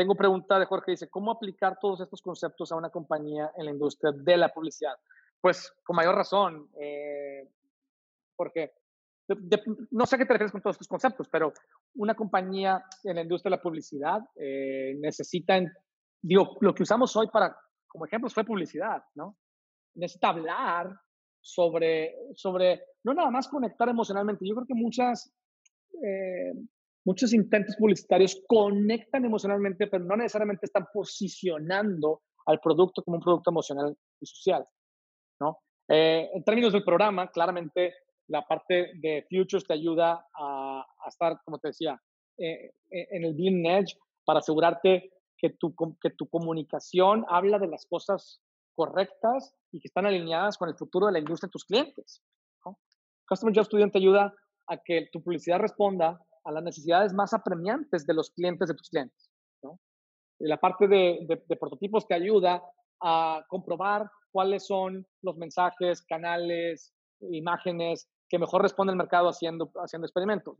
Tengo 0.00 0.14
pregunta 0.14 0.58
de 0.58 0.64
Jorge, 0.64 0.92
dice, 0.92 1.10
¿cómo 1.10 1.30
aplicar 1.30 1.78
todos 1.78 2.00
estos 2.00 2.22
conceptos 2.22 2.72
a 2.72 2.76
una 2.76 2.88
compañía 2.88 3.52
en 3.54 3.66
la 3.66 3.70
industria 3.70 4.12
de 4.12 4.38
la 4.38 4.48
publicidad? 4.48 4.94
Pues 5.38 5.74
con 5.84 5.94
mayor 5.94 6.14
razón, 6.14 6.70
eh, 6.80 7.46
porque 8.34 8.72
no 9.90 10.06
sé 10.06 10.16
qué 10.16 10.24
te 10.24 10.32
refieres 10.32 10.52
con 10.52 10.62
todos 10.62 10.76
estos 10.76 10.88
conceptos, 10.88 11.28
pero 11.28 11.52
una 11.96 12.14
compañía 12.14 12.82
en 13.04 13.16
la 13.16 13.20
industria 13.20 13.50
de 13.50 13.56
la 13.58 13.62
publicidad 13.62 14.22
eh, 14.36 14.96
necesita 14.98 15.60
digo, 16.22 16.56
lo 16.62 16.74
que 16.74 16.84
usamos 16.84 17.14
hoy 17.16 17.28
para, 17.28 17.54
como 17.86 18.06
ejemplos 18.06 18.32
fue 18.32 18.42
publicidad, 18.42 19.04
¿no? 19.16 19.36
Necesita 19.96 20.28
hablar 20.30 20.98
sobre, 21.42 22.16
sobre, 22.36 22.84
no 23.04 23.12
nada 23.12 23.30
más 23.30 23.48
conectar 23.48 23.90
emocionalmente. 23.90 24.48
Yo 24.48 24.54
creo 24.54 24.66
que 24.66 24.72
muchas, 24.72 25.30
eh, 26.02 26.54
muchos 27.04 27.32
intentos 27.32 27.76
publicitarios 27.76 28.42
conectan 28.46 29.24
emocionalmente, 29.24 29.86
pero 29.86 30.04
no 30.04 30.16
necesariamente 30.16 30.66
están 30.66 30.86
posicionando 30.92 32.22
al 32.46 32.60
producto 32.60 33.02
como 33.02 33.16
un 33.16 33.22
producto 33.22 33.50
emocional 33.50 33.96
y 34.20 34.26
social, 34.26 34.66
¿no? 35.40 35.58
Eh, 35.88 36.28
en 36.34 36.44
términos 36.44 36.72
del 36.72 36.84
programa, 36.84 37.30
claramente 37.30 37.94
la 38.28 38.42
parte 38.42 38.92
de 38.94 39.26
Futures 39.28 39.66
te 39.66 39.74
ayuda 39.74 40.24
a, 40.34 40.80
a 41.04 41.08
estar, 41.08 41.40
como 41.44 41.58
te 41.58 41.68
decía, 41.68 42.00
eh, 42.38 42.72
en 42.90 43.24
el 43.24 43.34
Beam 43.34 43.66
Edge 43.66 43.96
para 44.24 44.38
asegurarte 44.38 45.12
que 45.36 45.50
tu, 45.50 45.74
que 46.00 46.10
tu 46.10 46.28
comunicación 46.28 47.24
habla 47.28 47.58
de 47.58 47.66
las 47.66 47.86
cosas 47.86 48.40
correctas 48.74 49.54
y 49.72 49.80
que 49.80 49.88
están 49.88 50.06
alineadas 50.06 50.56
con 50.56 50.68
el 50.68 50.76
futuro 50.76 51.06
de 51.06 51.12
la 51.12 51.18
industria 51.18 51.48
de 51.48 51.52
tus 51.52 51.64
clientes. 51.64 52.22
Customer 53.28 53.54
Job 53.54 53.64
Studio 53.66 53.90
te 53.90 53.98
ayuda 53.98 54.34
a 54.66 54.76
que 54.78 55.08
tu 55.12 55.22
publicidad 55.22 55.58
responda 55.58 56.20
a 56.44 56.52
las 56.52 56.62
necesidades 56.62 57.12
más 57.12 57.34
apremiantes 57.34 58.06
de 58.06 58.14
los 58.14 58.30
clientes 58.30 58.68
de 58.68 58.74
tus 58.74 58.88
clientes. 58.88 59.30
Y 60.42 60.46
la 60.46 60.56
parte 60.56 60.88
de, 60.88 61.26
de, 61.46 61.56
prototipos 61.56 62.06
te 62.08 62.14
ayuda 62.14 62.62
a 63.02 63.44
comprobar 63.48 64.10
cuáles 64.32 64.66
son 64.66 65.06
los 65.20 65.36
mensajes, 65.36 66.02
canales, 66.02 66.94
imágenes 67.20 68.08
que 68.26 68.38
mejor 68.38 68.62
responde 68.62 68.92
el 68.92 68.96
mercado 68.96 69.28
haciendo, 69.28 69.70
haciendo 69.74 70.06
experimentos. 70.06 70.56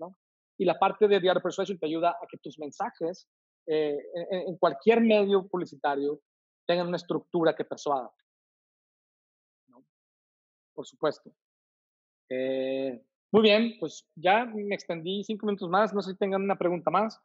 Y 0.58 0.66
la 0.66 0.78
parte 0.78 1.08
de 1.08 1.20
Diario 1.20 1.40
Persuasion 1.40 1.78
te 1.78 1.86
ayuda 1.86 2.10
a 2.10 2.26
que 2.30 2.36
tus 2.38 2.58
mensajes 2.58 3.26
eh, 3.66 3.96
en, 4.30 4.56
cualquier 4.58 5.00
medio 5.00 5.46
publicitario 5.46 6.20
tengan 6.66 6.88
una 6.88 6.96
estructura 6.96 7.54
que 7.54 7.64
persuada. 7.64 8.10
Por 10.74 10.86
supuesto. 10.86 11.30
Eh, 12.28 13.00
muy 13.32 13.42
bien, 13.42 13.76
pues 13.78 14.08
ya 14.16 14.44
me 14.44 14.74
extendí 14.74 15.22
cinco 15.24 15.46
minutos 15.46 15.68
más. 15.68 15.94
No 15.94 16.02
sé 16.02 16.12
si 16.12 16.18
tengan 16.18 16.42
una 16.42 16.56
pregunta 16.56 16.90
más. 16.90 17.18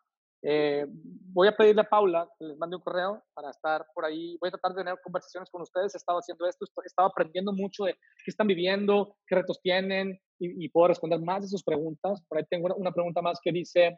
Eh, 0.48 0.86
voy 0.88 1.48
a 1.48 1.58
pedirle 1.58 1.82
a 1.82 1.90
Paula 1.90 2.30
que 2.38 2.46
les 2.46 2.58
mande 2.60 2.76
un 2.76 2.82
correo 2.84 3.24
para 3.34 3.50
estar 3.50 3.84
por 3.96 4.06
ahí. 4.06 4.38
Voy 4.40 4.50
a 4.50 4.52
tratar 4.52 4.74
de 4.74 4.84
tener 4.84 5.00
conversaciones 5.04 5.50
con 5.50 5.64
ustedes. 5.64 5.96
He 5.96 5.98
estado 5.98 6.20
haciendo 6.20 6.48
esto, 6.48 6.66
he 6.66 6.86
estado 6.86 7.08
aprendiendo 7.08 7.52
mucho 7.52 7.86
de 7.86 7.94
qué 7.94 8.30
están 8.30 8.46
viviendo, 8.46 9.18
qué 9.26 9.36
retos 9.36 9.60
tienen 9.62 10.20
y, 10.38 10.70
puedo 10.70 10.90
responder 10.90 11.20
más 11.22 11.42
de 11.42 11.48
sus 11.48 11.64
preguntas. 11.64 12.24
Por 12.28 12.38
ahí 12.38 12.46
tengo 12.48 12.72
una, 12.76 12.92
pregunta 12.92 13.24
más 13.24 13.40
que 13.44 13.52
dice, 13.52 13.98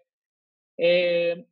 eh, 0.78 1.46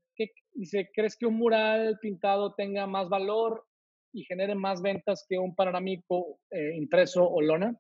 dice, 0.54 0.90
¿crees 0.94 1.18
que 1.18 1.26
un 1.26 1.36
mural 1.36 2.00
pintado 2.00 2.54
tenga 2.54 2.88
más 2.88 3.10
valor 3.10 3.66
y 4.14 4.24
genere 4.24 4.56
más 4.56 4.82
ventas 4.82 5.26
que 5.28 5.38
un 5.38 5.54
panorámico 5.54 6.40
eh, 6.52 6.78
impreso 6.78 7.28
o 7.28 7.42
lona? 7.42 7.78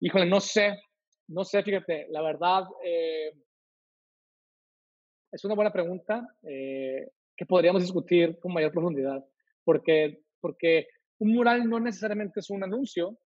Híjole, 0.00 0.26
no 0.26 0.40
sé, 0.40 0.78
no 1.28 1.44
sé, 1.44 1.62
fíjate, 1.62 2.06
la 2.10 2.22
verdad 2.22 2.64
eh, 2.84 3.32
es 5.32 5.44
una 5.44 5.54
buena 5.54 5.72
pregunta 5.72 6.26
eh, 6.42 7.10
que 7.36 7.46
podríamos 7.46 7.82
discutir 7.82 8.38
con 8.38 8.52
mayor 8.52 8.72
profundidad, 8.72 9.24
porque, 9.64 10.22
porque 10.40 10.86
un 11.18 11.32
mural 11.32 11.68
no 11.68 11.80
necesariamente 11.80 12.40
es 12.40 12.50
un 12.50 12.62
anuncio, 12.62 13.18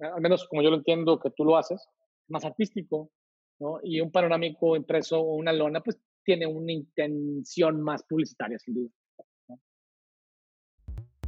al 0.00 0.20
menos 0.22 0.48
como 0.48 0.62
yo 0.62 0.70
lo 0.70 0.76
entiendo 0.76 1.18
que 1.18 1.30
tú 1.30 1.44
lo 1.44 1.58
haces, 1.58 1.86
más 2.28 2.44
artístico, 2.44 3.10
¿no? 3.58 3.80
Y 3.82 4.00
un 4.00 4.10
panorámico 4.10 4.76
impreso 4.76 5.20
o 5.20 5.34
una 5.34 5.52
lona, 5.52 5.82
pues 5.82 5.98
tiene 6.24 6.46
una 6.46 6.72
intención 6.72 7.80
más 7.80 8.02
publicitaria, 8.04 8.58
sin 8.58 8.74
duda. 8.74 8.90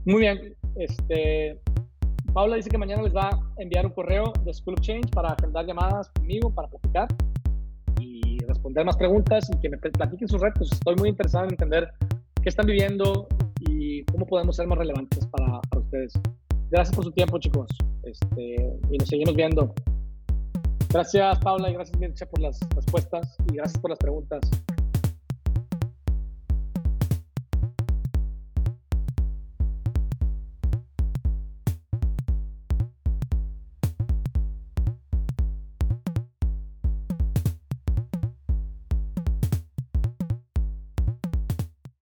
Muy 0.04 0.20
bien. 0.20 0.56
Este, 0.76 1.60
Paula 2.38 2.54
dice 2.54 2.70
que 2.70 2.78
mañana 2.78 3.02
les 3.02 3.12
va 3.12 3.30
a 3.30 3.40
enviar 3.56 3.84
un 3.84 3.90
correo 3.90 4.32
de 4.44 4.54
School 4.54 4.74
of 4.74 4.80
Change 4.80 5.10
para 5.10 5.30
agendar 5.30 5.66
llamadas 5.66 6.08
conmigo, 6.10 6.54
para 6.54 6.68
platicar 6.68 7.08
y 8.00 8.38
responder 8.46 8.84
más 8.84 8.96
preguntas 8.96 9.50
y 9.52 9.58
que 9.58 9.68
me 9.68 9.76
platiquen 9.76 10.28
sus 10.28 10.40
retos. 10.40 10.70
Estoy 10.70 10.94
muy 10.94 11.08
interesado 11.08 11.46
en 11.46 11.50
entender 11.50 11.90
qué 12.40 12.48
están 12.48 12.66
viviendo 12.66 13.26
y 13.68 14.04
cómo 14.04 14.24
podemos 14.24 14.54
ser 14.54 14.68
más 14.68 14.78
relevantes 14.78 15.26
para, 15.26 15.60
ustedes. 15.76 16.12
Gracias 16.70 16.94
por 16.94 17.06
su 17.06 17.10
tiempo, 17.10 17.40
chicos. 17.40 17.68
Este, 18.04 18.70
y 18.88 18.98
nos 18.98 19.08
seguimos 19.08 19.34
viendo. 19.34 19.74
Gracias, 20.90 21.40
Paula, 21.40 21.70
y 21.70 21.74
gracias, 21.74 21.98
Mircea, 21.98 22.28
por 22.28 22.40
las 22.40 22.60
respuestas 22.76 23.36
y 23.50 23.56
gracias 23.56 23.80
por 23.80 23.90
las 23.90 23.98
preguntas. 23.98 24.48